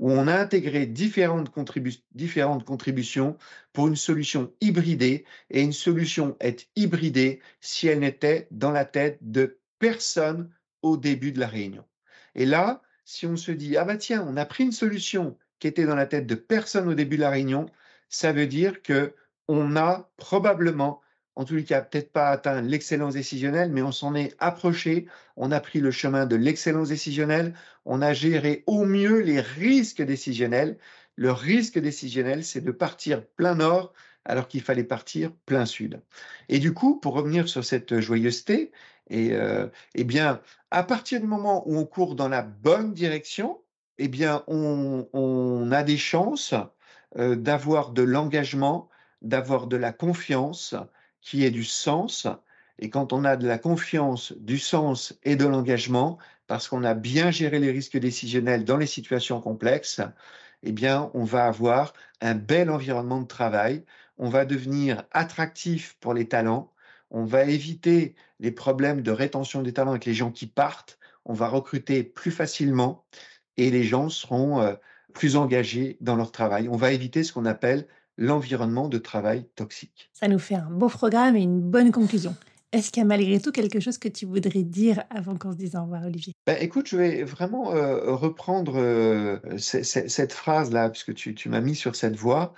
où 0.00 0.10
on 0.10 0.26
a 0.26 0.36
intégré 0.36 0.84
différentes, 0.86 1.50
contributions 1.50 3.36
pour 3.72 3.86
une 3.88 3.96
solution 3.96 4.52
hybridée, 4.60 5.24
et 5.48 5.62
une 5.62 5.72
solution 5.72 6.36
est 6.40 6.68
hybridée 6.76 7.40
si 7.60 7.86
elle 7.86 8.00
n'était 8.00 8.48
dans 8.50 8.72
la 8.72 8.84
tête 8.84 9.18
de 9.22 9.58
personne 9.78 10.50
au 10.82 10.96
début 10.96 11.32
de 11.32 11.40
la 11.40 11.46
réunion. 11.46 11.84
Et 12.34 12.46
là, 12.46 12.82
si 13.04 13.26
on 13.26 13.36
se 13.36 13.52
dit, 13.52 13.76
ah 13.76 13.84
bah 13.84 13.96
tiens, 13.96 14.26
on 14.28 14.36
a 14.36 14.44
pris 14.44 14.64
une 14.64 14.72
solution 14.72 15.38
qui 15.60 15.68
était 15.68 15.86
dans 15.86 15.94
la 15.94 16.06
tête 16.06 16.26
de 16.26 16.34
personne 16.34 16.88
au 16.88 16.94
début 16.94 17.16
de 17.16 17.22
la 17.22 17.30
réunion, 17.30 17.66
ça 18.08 18.32
veut 18.32 18.46
dire 18.46 18.82
que 18.82 19.14
on 19.46 19.76
a 19.76 20.10
probablement 20.16 21.00
en 21.40 21.44
tous 21.46 21.54
les 21.54 21.64
cas, 21.64 21.80
peut-être 21.80 22.12
pas 22.12 22.28
atteint 22.28 22.60
l'excellence 22.60 23.14
décisionnelle, 23.14 23.72
mais 23.72 23.80
on 23.80 23.92
s'en 23.92 24.14
est 24.14 24.36
approché. 24.40 25.06
On 25.38 25.52
a 25.52 25.58
pris 25.58 25.80
le 25.80 25.90
chemin 25.90 26.26
de 26.26 26.36
l'excellence 26.36 26.90
décisionnelle. 26.90 27.54
On 27.86 28.02
a 28.02 28.12
géré 28.12 28.62
au 28.66 28.84
mieux 28.84 29.20
les 29.20 29.40
risques 29.40 30.02
décisionnels. 30.02 30.76
Le 31.16 31.32
risque 31.32 31.78
décisionnel, 31.78 32.44
c'est 32.44 32.60
de 32.60 32.70
partir 32.70 33.24
plein 33.24 33.54
nord 33.54 33.94
alors 34.26 34.48
qu'il 34.48 34.60
fallait 34.60 34.84
partir 34.84 35.32
plein 35.46 35.64
sud. 35.64 36.02
Et 36.50 36.58
du 36.58 36.74
coup, 36.74 37.00
pour 37.00 37.14
revenir 37.14 37.48
sur 37.48 37.64
cette 37.64 38.00
joyeuseté, 38.00 38.70
et, 39.08 39.32
euh, 39.32 39.66
eh 39.94 40.04
bien, 40.04 40.42
à 40.70 40.82
partir 40.82 41.22
du 41.22 41.26
moment 41.26 41.66
où 41.66 41.78
on 41.78 41.86
court 41.86 42.16
dans 42.16 42.28
la 42.28 42.42
bonne 42.42 42.92
direction, 42.92 43.62
eh 43.96 44.08
bien, 44.08 44.44
on, 44.46 45.70
a 45.72 45.82
des 45.84 45.96
chances 45.96 46.52
euh, 47.16 47.34
d'avoir 47.34 47.92
de 47.92 48.02
l'engagement, 48.02 48.90
d'avoir 49.22 49.68
de 49.68 49.78
la 49.78 49.94
confiance, 49.94 50.74
qui 51.20 51.44
ait 51.44 51.50
du 51.50 51.64
sens. 51.64 52.26
Et 52.78 52.90
quand 52.90 53.12
on 53.12 53.24
a 53.24 53.36
de 53.36 53.46
la 53.46 53.58
confiance, 53.58 54.32
du 54.38 54.58
sens 54.58 55.18
et 55.22 55.36
de 55.36 55.46
l'engagement, 55.46 56.18
parce 56.46 56.68
qu'on 56.68 56.84
a 56.84 56.94
bien 56.94 57.30
géré 57.30 57.58
les 57.58 57.70
risques 57.70 57.98
décisionnels 57.98 58.64
dans 58.64 58.76
les 58.76 58.86
situations 58.86 59.40
complexes, 59.40 60.00
eh 60.62 60.72
bien, 60.72 61.10
on 61.14 61.24
va 61.24 61.46
avoir 61.46 61.92
un 62.20 62.34
bel 62.34 62.70
environnement 62.70 63.20
de 63.20 63.26
travail. 63.26 63.84
On 64.18 64.28
va 64.28 64.44
devenir 64.44 65.04
attractif 65.12 65.96
pour 66.00 66.14
les 66.14 66.28
talents. 66.28 66.72
On 67.10 67.24
va 67.24 67.44
éviter 67.44 68.14
les 68.40 68.50
problèmes 68.50 69.02
de 69.02 69.10
rétention 69.10 69.62
des 69.62 69.72
talents 69.72 69.92
avec 69.92 70.04
les 70.04 70.14
gens 70.14 70.30
qui 70.30 70.46
partent. 70.46 70.98
On 71.24 71.32
va 71.32 71.48
recruter 71.48 72.02
plus 72.02 72.30
facilement 72.30 73.04
et 73.56 73.70
les 73.70 73.84
gens 73.84 74.08
seront 74.08 74.60
euh, 74.60 74.74
plus 75.12 75.36
engagés 75.36 75.96
dans 76.00 76.16
leur 76.16 76.32
travail. 76.32 76.68
On 76.68 76.76
va 76.76 76.92
éviter 76.92 77.24
ce 77.24 77.32
qu'on 77.32 77.46
appelle 77.46 77.86
l'environnement 78.20 78.88
de 78.88 78.98
travail 78.98 79.46
toxique. 79.56 80.10
Ça 80.12 80.28
nous 80.28 80.38
fait 80.38 80.54
un 80.54 80.70
beau 80.70 80.88
programme 80.88 81.34
et 81.34 81.42
une 81.42 81.60
bonne 81.60 81.90
conclusion. 81.90 82.36
Est-ce 82.72 82.92
qu'il 82.92 83.00
y 83.00 83.04
a 83.04 83.06
malgré 83.06 83.40
tout 83.40 83.50
quelque 83.50 83.80
chose 83.80 83.98
que 83.98 84.08
tu 84.08 84.26
voudrais 84.26 84.62
dire 84.62 85.02
avant 85.10 85.34
qu'on 85.34 85.50
se 85.50 85.56
dise 85.56 85.74
au 85.74 85.82
revoir, 85.82 86.04
Olivier? 86.04 86.34
Ben, 86.46 86.56
Écoute, 86.60 86.86
je 86.86 86.96
vais 86.96 87.24
vraiment 87.24 87.74
euh, 87.74 88.14
reprendre 88.14 88.74
euh, 88.76 89.38
cette 89.56 90.32
phrase-là, 90.32 90.88
puisque 90.90 91.14
tu, 91.14 91.34
tu 91.34 91.48
m'as 91.48 91.60
mis 91.60 91.74
sur 91.74 91.96
cette 91.96 92.14
voie, 92.14 92.54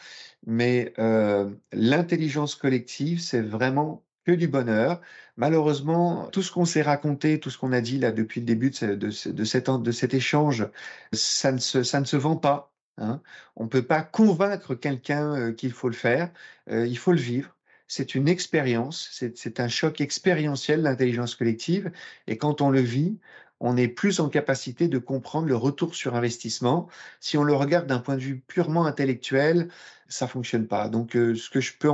mais 0.46 0.92
euh, 0.98 1.48
l'intelligence 1.72 2.56
collective, 2.56 3.20
c'est 3.20 3.40
vraiment 3.40 4.02
que 4.26 4.32
du 4.32 4.48
bonheur. 4.48 5.00
Malheureusement, 5.36 6.28
tout 6.30 6.42
ce 6.42 6.52
qu'on 6.52 6.66
s'est 6.66 6.82
raconté, 6.82 7.40
tout 7.40 7.48
ce 7.48 7.56
qu'on 7.56 7.72
a 7.72 7.80
dit 7.80 7.98
là 7.98 8.12
depuis 8.12 8.40
le 8.40 8.46
début 8.46 8.70
de, 8.70 8.94
de, 8.94 9.30
de, 9.30 9.44
cet, 9.44 9.70
de 9.70 9.92
cet 9.92 10.12
échange, 10.12 10.68
ça 11.12 11.52
ne 11.52 11.58
se, 11.58 11.82
ça 11.82 12.00
ne 12.00 12.04
se 12.04 12.16
vend 12.16 12.36
pas. 12.36 12.71
Hein. 12.98 13.20
On 13.56 13.64
ne 13.64 13.68
peut 13.68 13.82
pas 13.82 14.02
convaincre 14.02 14.74
quelqu'un 14.74 15.34
euh, 15.34 15.52
qu'il 15.52 15.72
faut 15.72 15.88
le 15.88 15.94
faire, 15.94 16.30
euh, 16.70 16.86
il 16.86 16.98
faut 16.98 17.12
le 17.12 17.18
vivre. 17.18 17.56
C'est 17.88 18.14
une 18.14 18.26
expérience, 18.26 19.10
c'est 19.34 19.60
un 19.60 19.68
choc 19.68 20.00
expérientiel, 20.00 20.80
l'intelligence 20.80 21.34
collective. 21.34 21.92
Et 22.26 22.38
quand 22.38 22.62
on 22.62 22.70
le 22.70 22.80
vit, 22.80 23.18
on 23.60 23.76
est 23.76 23.88
plus 23.88 24.18
en 24.20 24.30
capacité 24.30 24.88
de 24.88 24.98
comprendre 24.98 25.46
le 25.46 25.56
retour 25.56 25.94
sur 25.94 26.14
investissement. 26.14 26.88
Si 27.20 27.36
on 27.36 27.44
le 27.44 27.54
regarde 27.54 27.86
d'un 27.86 27.98
point 27.98 28.16
de 28.16 28.22
vue 28.22 28.40
purement 28.46 28.86
intellectuel, 28.86 29.68
ça 30.08 30.26
fonctionne 30.26 30.66
pas. 30.66 30.88
Donc, 30.88 31.16
euh, 31.16 31.34
ce 31.34 31.50
que 31.50 31.60
je 31.60 31.74
peux 31.78 31.90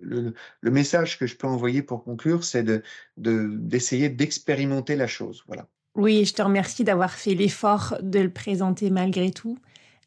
le, 0.00 0.34
message 0.62 1.18
que 1.18 1.26
je 1.26 1.36
peux 1.36 1.46
envoyer 1.46 1.82
pour 1.82 2.04
conclure, 2.04 2.44
c'est 2.44 2.64
d'essayer 3.16 4.08
d'expérimenter 4.08 4.96
la 4.96 5.06
chose. 5.06 5.44
Voilà. 5.46 5.66
Oui, 5.94 6.24
je 6.24 6.34
te 6.34 6.42
remercie 6.42 6.84
d'avoir 6.84 7.12
fait 7.12 7.34
l'effort 7.34 7.96
de 8.02 8.20
le 8.20 8.30
présenter 8.30 8.90
malgré 8.90 9.30
tout. 9.30 9.58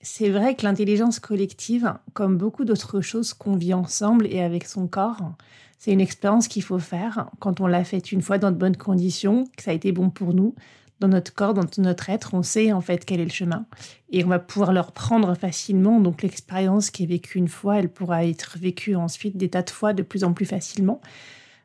C'est 0.01 0.29
vrai 0.29 0.55
que 0.55 0.63
l'intelligence 0.63 1.19
collective, 1.19 1.93
comme 2.13 2.37
beaucoup 2.37 2.65
d'autres 2.65 3.01
choses 3.01 3.33
qu'on 3.33 3.55
vit 3.55 3.73
ensemble 3.73 4.25
et 4.27 4.41
avec 4.41 4.65
son 4.65 4.87
corps, 4.87 5.33
c'est 5.77 5.91
une 5.91 6.01
expérience 6.01 6.47
qu'il 6.47 6.63
faut 6.63 6.79
faire 6.79 7.29
quand 7.39 7.61
on 7.61 7.67
l'a 7.67 7.83
faite 7.83 8.11
une 8.11 8.21
fois 8.21 8.37
dans 8.37 8.51
de 8.51 8.55
bonnes 8.55 8.77
conditions, 8.77 9.45
que 9.55 9.63
ça 9.63 9.71
a 9.71 9.73
été 9.73 9.91
bon 9.91 10.09
pour 10.09 10.33
nous, 10.33 10.55
dans 11.01 11.07
notre 11.07 11.33
corps, 11.33 11.55
dans 11.55 11.65
notre 11.79 12.09
être, 12.09 12.35
on 12.35 12.43
sait 12.43 12.71
en 12.71 12.81
fait 12.81 13.05
quel 13.05 13.19
est 13.19 13.25
le 13.25 13.31
chemin. 13.31 13.65
Et 14.11 14.23
on 14.23 14.27
va 14.27 14.39
pouvoir 14.39 14.71
le 14.71 14.79
reprendre 14.79 15.33
facilement. 15.33 15.99
Donc 15.99 16.21
l'expérience 16.21 16.91
qui 16.91 17.03
est 17.03 17.07
vécue 17.07 17.39
une 17.39 17.47
fois, 17.47 17.79
elle 17.79 17.89
pourra 17.89 18.25
être 18.25 18.57
vécue 18.59 18.95
ensuite 18.95 19.35
des 19.35 19.49
tas 19.49 19.63
de 19.63 19.71
fois 19.71 19.93
de 19.93 20.03
plus 20.03 20.23
en 20.23 20.33
plus 20.33 20.45
facilement. 20.45 21.01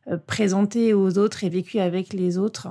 Euh, 0.09 0.18
présenté 0.24 0.94
aux 0.94 1.18
autres 1.18 1.42
et 1.42 1.48
vécu 1.48 1.80
avec 1.80 2.12
les 2.12 2.38
autres 2.38 2.68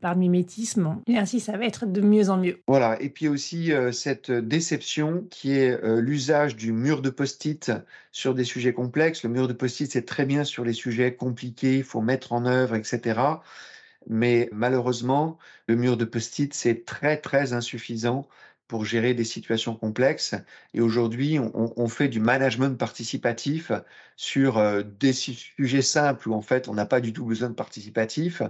par 0.00 0.14
mimétisme. 0.14 1.00
Et 1.08 1.18
ainsi, 1.18 1.40
ça 1.40 1.56
va 1.56 1.64
être 1.64 1.84
de 1.84 2.00
mieux 2.00 2.30
en 2.30 2.36
mieux. 2.36 2.60
Voilà. 2.68 3.00
Et 3.02 3.08
puis 3.08 3.26
aussi 3.26 3.72
euh, 3.72 3.90
cette 3.90 4.30
déception 4.30 5.26
qui 5.28 5.52
est 5.52 5.82
euh, 5.82 6.00
l'usage 6.00 6.54
du 6.54 6.70
mur 6.70 7.02
de 7.02 7.10
post-it 7.10 7.72
sur 8.12 8.34
des 8.34 8.44
sujets 8.44 8.72
complexes. 8.72 9.24
Le 9.24 9.30
mur 9.30 9.48
de 9.48 9.52
post-it, 9.52 9.90
c'est 9.90 10.06
très 10.06 10.26
bien 10.26 10.44
sur 10.44 10.64
les 10.64 10.74
sujets 10.74 11.14
compliqués, 11.14 11.78
il 11.78 11.84
faut 11.84 12.02
mettre 12.02 12.32
en 12.32 12.46
œuvre, 12.46 12.76
etc. 12.76 13.18
Mais 14.08 14.48
malheureusement, 14.52 15.38
le 15.66 15.74
mur 15.74 15.96
de 15.96 16.04
post-it, 16.04 16.54
c'est 16.54 16.84
très, 16.84 17.16
très 17.16 17.52
insuffisant 17.52 18.28
pour 18.68 18.84
gérer 18.84 19.14
des 19.14 19.24
situations 19.24 19.74
complexes. 19.74 20.34
Et 20.74 20.80
aujourd'hui, 20.80 21.38
on, 21.38 21.88
fait 21.88 22.08
du 22.08 22.20
management 22.20 22.76
participatif 22.76 23.70
sur 24.16 24.58
euh, 24.58 24.82
des 24.82 25.12
sujets 25.12 25.82
simples 25.82 26.28
où 26.28 26.34
en 26.34 26.40
fait 26.40 26.68
on 26.68 26.74
n'a 26.74 26.86
pas 26.86 27.00
du 27.00 27.12
tout 27.12 27.24
besoin 27.24 27.48
de 27.48 27.54
participatif. 27.54 28.42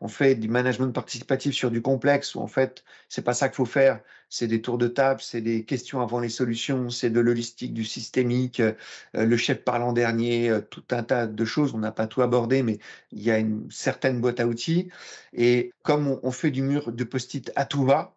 On 0.00 0.08
fait 0.08 0.34
du 0.36 0.48
management 0.48 0.92
participatif 0.92 1.54
sur 1.54 1.70
du 1.70 1.82
complexe 1.82 2.34
où 2.34 2.40
en 2.40 2.46
fait 2.46 2.84
c'est 3.08 3.22
pas 3.22 3.34
ça 3.34 3.48
qu'il 3.48 3.56
faut 3.56 3.64
faire. 3.64 4.00
C'est 4.28 4.46
des 4.46 4.62
tours 4.62 4.78
de 4.78 4.88
table, 4.88 5.20
c'est 5.20 5.40
des 5.40 5.64
questions 5.64 6.00
avant 6.00 6.20
les 6.20 6.28
solutions, 6.28 6.90
c'est 6.90 7.10
de 7.10 7.20
l'holistique, 7.20 7.74
du 7.74 7.84
systémique, 7.84 8.60
euh, 8.60 8.74
le 9.14 9.36
chef 9.36 9.64
parlant 9.64 9.92
dernier, 9.92 10.50
euh, 10.50 10.60
tout 10.60 10.84
un 10.90 11.02
tas 11.02 11.26
de 11.26 11.44
choses. 11.44 11.74
On 11.74 11.78
n'a 11.78 11.92
pas 11.92 12.06
tout 12.06 12.22
abordé, 12.22 12.62
mais 12.62 12.78
il 13.12 13.22
y 13.22 13.30
a 13.30 13.38
une 13.38 13.70
certaine 13.70 14.20
boîte 14.20 14.40
à 14.40 14.46
outils. 14.46 14.88
Et 15.32 15.72
comme 15.82 16.08
on, 16.08 16.20
on 16.22 16.30
fait 16.30 16.50
du 16.50 16.62
mur 16.62 16.92
de 16.92 17.04
post-it 17.04 17.52
à 17.56 17.64
tout 17.64 17.84
va, 17.84 18.13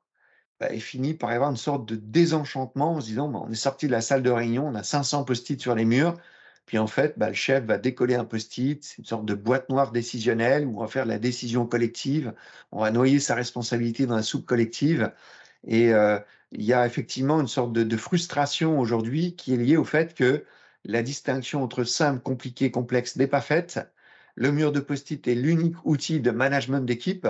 bah, 0.59 0.69
il 0.73 0.81
finit 0.81 1.13
par 1.13 1.31
y 1.31 1.35
avoir 1.35 1.49
une 1.49 1.57
sorte 1.57 1.87
de 1.87 1.95
désenchantement 1.95 2.95
en 2.95 3.01
se 3.01 3.07
disant 3.07 3.29
bah, 3.29 3.39
on 3.43 3.51
est 3.51 3.55
sorti 3.55 3.87
de 3.87 3.91
la 3.91 4.01
salle 4.01 4.23
de 4.23 4.31
réunion, 4.31 4.67
on 4.67 4.75
a 4.75 4.83
500 4.83 5.23
post-it 5.23 5.59
sur 5.61 5.75
les 5.75 5.85
murs, 5.85 6.17
puis 6.65 6.77
en 6.77 6.87
fait, 6.87 7.17
bah, 7.17 7.29
le 7.29 7.33
chef 7.33 7.63
va 7.63 7.77
décoller 7.77 8.15
un 8.15 8.25
post-it, 8.25 8.95
une 8.97 9.05
sorte 9.05 9.25
de 9.25 9.33
boîte 9.33 9.69
noire 9.69 9.91
décisionnelle 9.91 10.65
où 10.65 10.77
on 10.77 10.81
va 10.81 10.87
faire 10.87 11.05
la 11.05 11.19
décision 11.19 11.65
collective, 11.65 12.33
on 12.71 12.81
va 12.81 12.91
noyer 12.91 13.19
sa 13.19 13.35
responsabilité 13.35 14.05
dans 14.05 14.15
la 14.15 14.23
soupe 14.23 14.45
collective. 14.45 15.11
Et 15.65 15.93
euh, 15.93 16.19
il 16.51 16.63
y 16.63 16.73
a 16.73 16.85
effectivement 16.85 17.39
une 17.39 17.47
sorte 17.47 17.73
de, 17.73 17.83
de 17.83 17.97
frustration 17.97 18.79
aujourd'hui 18.79 19.35
qui 19.35 19.53
est 19.53 19.57
liée 19.57 19.77
au 19.77 19.85
fait 19.85 20.13
que 20.13 20.45
la 20.85 21.03
distinction 21.03 21.63
entre 21.63 21.83
simple, 21.83 22.21
compliqué, 22.21 22.71
complexe 22.71 23.15
n'est 23.15 23.27
pas 23.27 23.41
faite. 23.41 23.79
Le 24.35 24.51
mur 24.51 24.71
de 24.71 24.79
post-it 24.79 25.25
est 25.27 25.35
l'unique 25.35 25.75
outil 25.85 26.19
de 26.19 26.31
management 26.31 26.81
d'équipe 26.81 27.27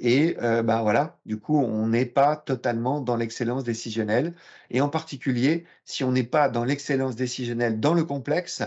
et 0.00 0.36
euh, 0.42 0.62
ben 0.62 0.82
voilà, 0.82 1.16
du 1.26 1.38
coup, 1.38 1.58
on 1.58 1.88
n'est 1.88 2.06
pas 2.06 2.36
totalement 2.36 3.00
dans 3.00 3.16
l'excellence 3.16 3.64
décisionnelle. 3.64 4.34
Et 4.70 4.80
en 4.80 4.88
particulier, 4.88 5.64
si 5.84 6.04
on 6.04 6.12
n'est 6.12 6.22
pas 6.24 6.48
dans 6.48 6.64
l'excellence 6.64 7.16
décisionnelle 7.16 7.80
dans 7.80 7.94
le 7.94 8.04
complexe, 8.04 8.62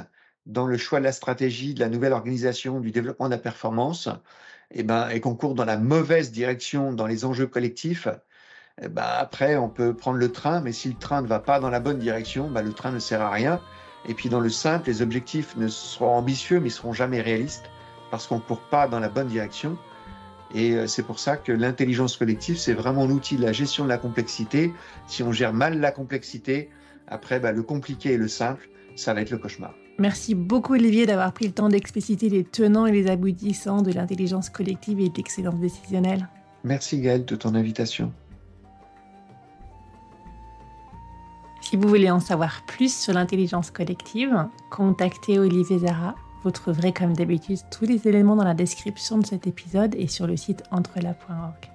dans 0.46 0.66
le 0.66 0.78
choix 0.78 1.00
de 1.00 1.06
la 1.06 1.12
stratégie, 1.12 1.74
de 1.74 1.80
la 1.80 1.90
nouvelle 1.90 2.14
organisation, 2.14 2.80
du 2.80 2.92
développement 2.92 3.28
de 3.28 3.34
la 3.34 3.38
performance, 3.38 4.10
et, 4.72 4.84
ben, 4.84 5.10
et 5.10 5.20
qu'on 5.20 5.36
court 5.36 5.56
dans 5.56 5.66
la 5.66 5.78
mauvaise 5.78 6.32
direction 6.32 6.94
dans 6.94 7.08
les 7.08 7.26
enjeux 7.26 7.48
collectifs, 7.48 8.08
et 8.82 8.88
ben 8.88 9.04
après, 9.04 9.58
on 9.58 9.70
peut 9.70 9.94
prendre 9.94 10.18
le 10.18 10.32
train, 10.32 10.62
mais 10.62 10.72
si 10.72 10.90
le 10.90 10.96
train 10.96 11.22
ne 11.22 11.28
va 11.28 11.40
pas 11.40 11.60
dans 11.60 11.70
la 11.70 11.80
bonne 11.80 12.00
direction, 12.00 12.50
ben 12.50 12.62
le 12.62 12.74
train 12.74 12.92
ne 12.92 13.00
sert 13.00 13.22
à 13.22 13.30
rien. 13.30 13.62
Et 14.08 14.14
puis 14.14 14.30
dans 14.30 14.40
le 14.40 14.50
simple, 14.50 14.88
les 14.88 15.02
objectifs 15.02 15.56
ne 15.58 15.68
seront 15.68 16.16
ambitieux, 16.16 16.60
mais 16.60 16.68
ne 16.68 16.74
seront 16.74 16.94
jamais 16.94 17.22
réalistes, 17.22 17.66
parce 18.10 18.26
qu'on 18.28 18.36
ne 18.36 18.42
court 18.42 18.62
pas 18.62 18.88
dans 18.88 19.00
la 19.00 19.10
bonne 19.10 19.28
direction. 19.28 19.78
Et 20.54 20.74
euh, 20.74 20.88
c'est 20.88 21.04
pour 21.04 21.20
ça 21.20 21.38
que 21.38 21.52
l'intelligence 21.52 22.18
collective, 22.18 22.58
c'est 22.58 22.74
vraiment 22.74 23.06
l'outil 23.06 23.38
de 23.38 23.44
la 23.44 23.52
gestion 23.52 23.84
de 23.84 23.90
la 23.90 23.98
complexité. 23.98 24.74
Si 25.08 25.24
on 25.24 25.32
gère 25.32 25.54
mal 25.54 25.80
la 25.80 25.92
complexité, 25.92 26.70
après, 27.08 27.40
bah, 27.40 27.52
le 27.52 27.64
compliqué 27.64 28.14
et 28.14 28.18
le 28.18 28.28
simple, 28.28 28.70
ça 28.96 29.14
va 29.14 29.22
être 29.22 29.32
le 29.32 29.38
cauchemar. 29.38 29.74
Merci 30.00 30.34
beaucoup 30.34 30.74
Olivier 30.74 31.06
d'avoir 31.06 31.34
pris 31.34 31.46
le 31.46 31.52
temps 31.52 31.68
d'expliciter 31.68 32.30
les 32.30 32.44
tenants 32.44 32.86
et 32.86 32.92
les 32.92 33.10
aboutissants 33.10 33.82
de 33.82 33.92
l'intelligence 33.92 34.50
collective 34.50 35.00
et 35.02 35.10
de 35.10 35.18
l'excellence 35.18 35.60
décisionnelle. 35.60 36.30
Merci 36.64 37.02
Gaël 37.02 37.26
de 37.26 37.36
ton 37.36 37.54
invitation. 37.54 38.14
Si 41.62 41.76
vous 41.76 41.88
voulez 41.88 42.10
en 42.10 42.20
savoir 42.20 42.64
plus 42.66 42.94
sur 42.94 43.14
l'intelligence 43.14 43.72
collective, 43.72 44.48
contactez 44.72 45.38
Olivier 45.38 45.80
Zara 45.80 46.16
vous 46.44 46.52
trouverez 46.52 46.94
comme 46.94 47.14
d'habitude 47.14 47.60
tous 47.72 47.86
les 47.86 48.08
éléments 48.08 48.36
dans 48.36 48.44
la 48.44 48.54
description 48.54 49.18
de 49.18 49.26
cet 49.26 49.48
épisode 49.48 49.96
et 49.96 50.08
sur 50.08 50.28
le 50.28 50.38
site 50.38 50.64
entrela.org. 50.72 51.70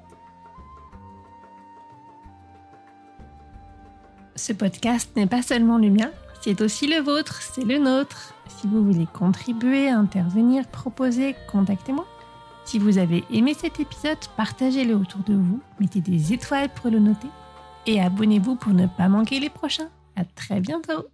Ce 4.37 4.53
podcast 4.53 5.11
n'est 5.17 5.27
pas 5.27 5.43
seulement 5.43 5.79
le 5.79 5.91
mien, 5.91 6.11
c'est 6.41 6.61
aussi 6.61 6.87
le 6.87 7.01
vôtre, 7.01 7.41
c'est 7.41 7.65
le 7.65 7.79
nôtre. 7.79 8.35
Si 8.49 8.67
vous 8.67 8.85
voulez 8.85 9.07
contribuer, 9.07 9.89
intervenir, 9.89 10.67
proposer, 10.67 11.37
contactez-moi. 11.51 12.07
Si 12.65 12.79
vous 12.79 12.99
avez 12.99 13.25
aimé 13.31 13.55
cet 13.55 13.79
épisode, 13.81 14.19
partagez-le 14.37 14.95
autour 14.95 15.21
de 15.23 15.35
vous, 15.35 15.61
mettez 15.79 16.01
des 16.01 16.33
étoiles 16.33 16.71
pour 16.71 16.91
le 16.91 16.99
noter 16.99 17.29
et 17.87 18.01
abonnez-vous 18.01 18.57
pour 18.57 18.73
ne 18.73 18.87
pas 18.87 19.09
manquer 19.09 19.41
les 19.41 19.51
prochains. 19.51 19.89
À 20.17 20.25
très 20.25 20.61
bientôt! 20.61 21.14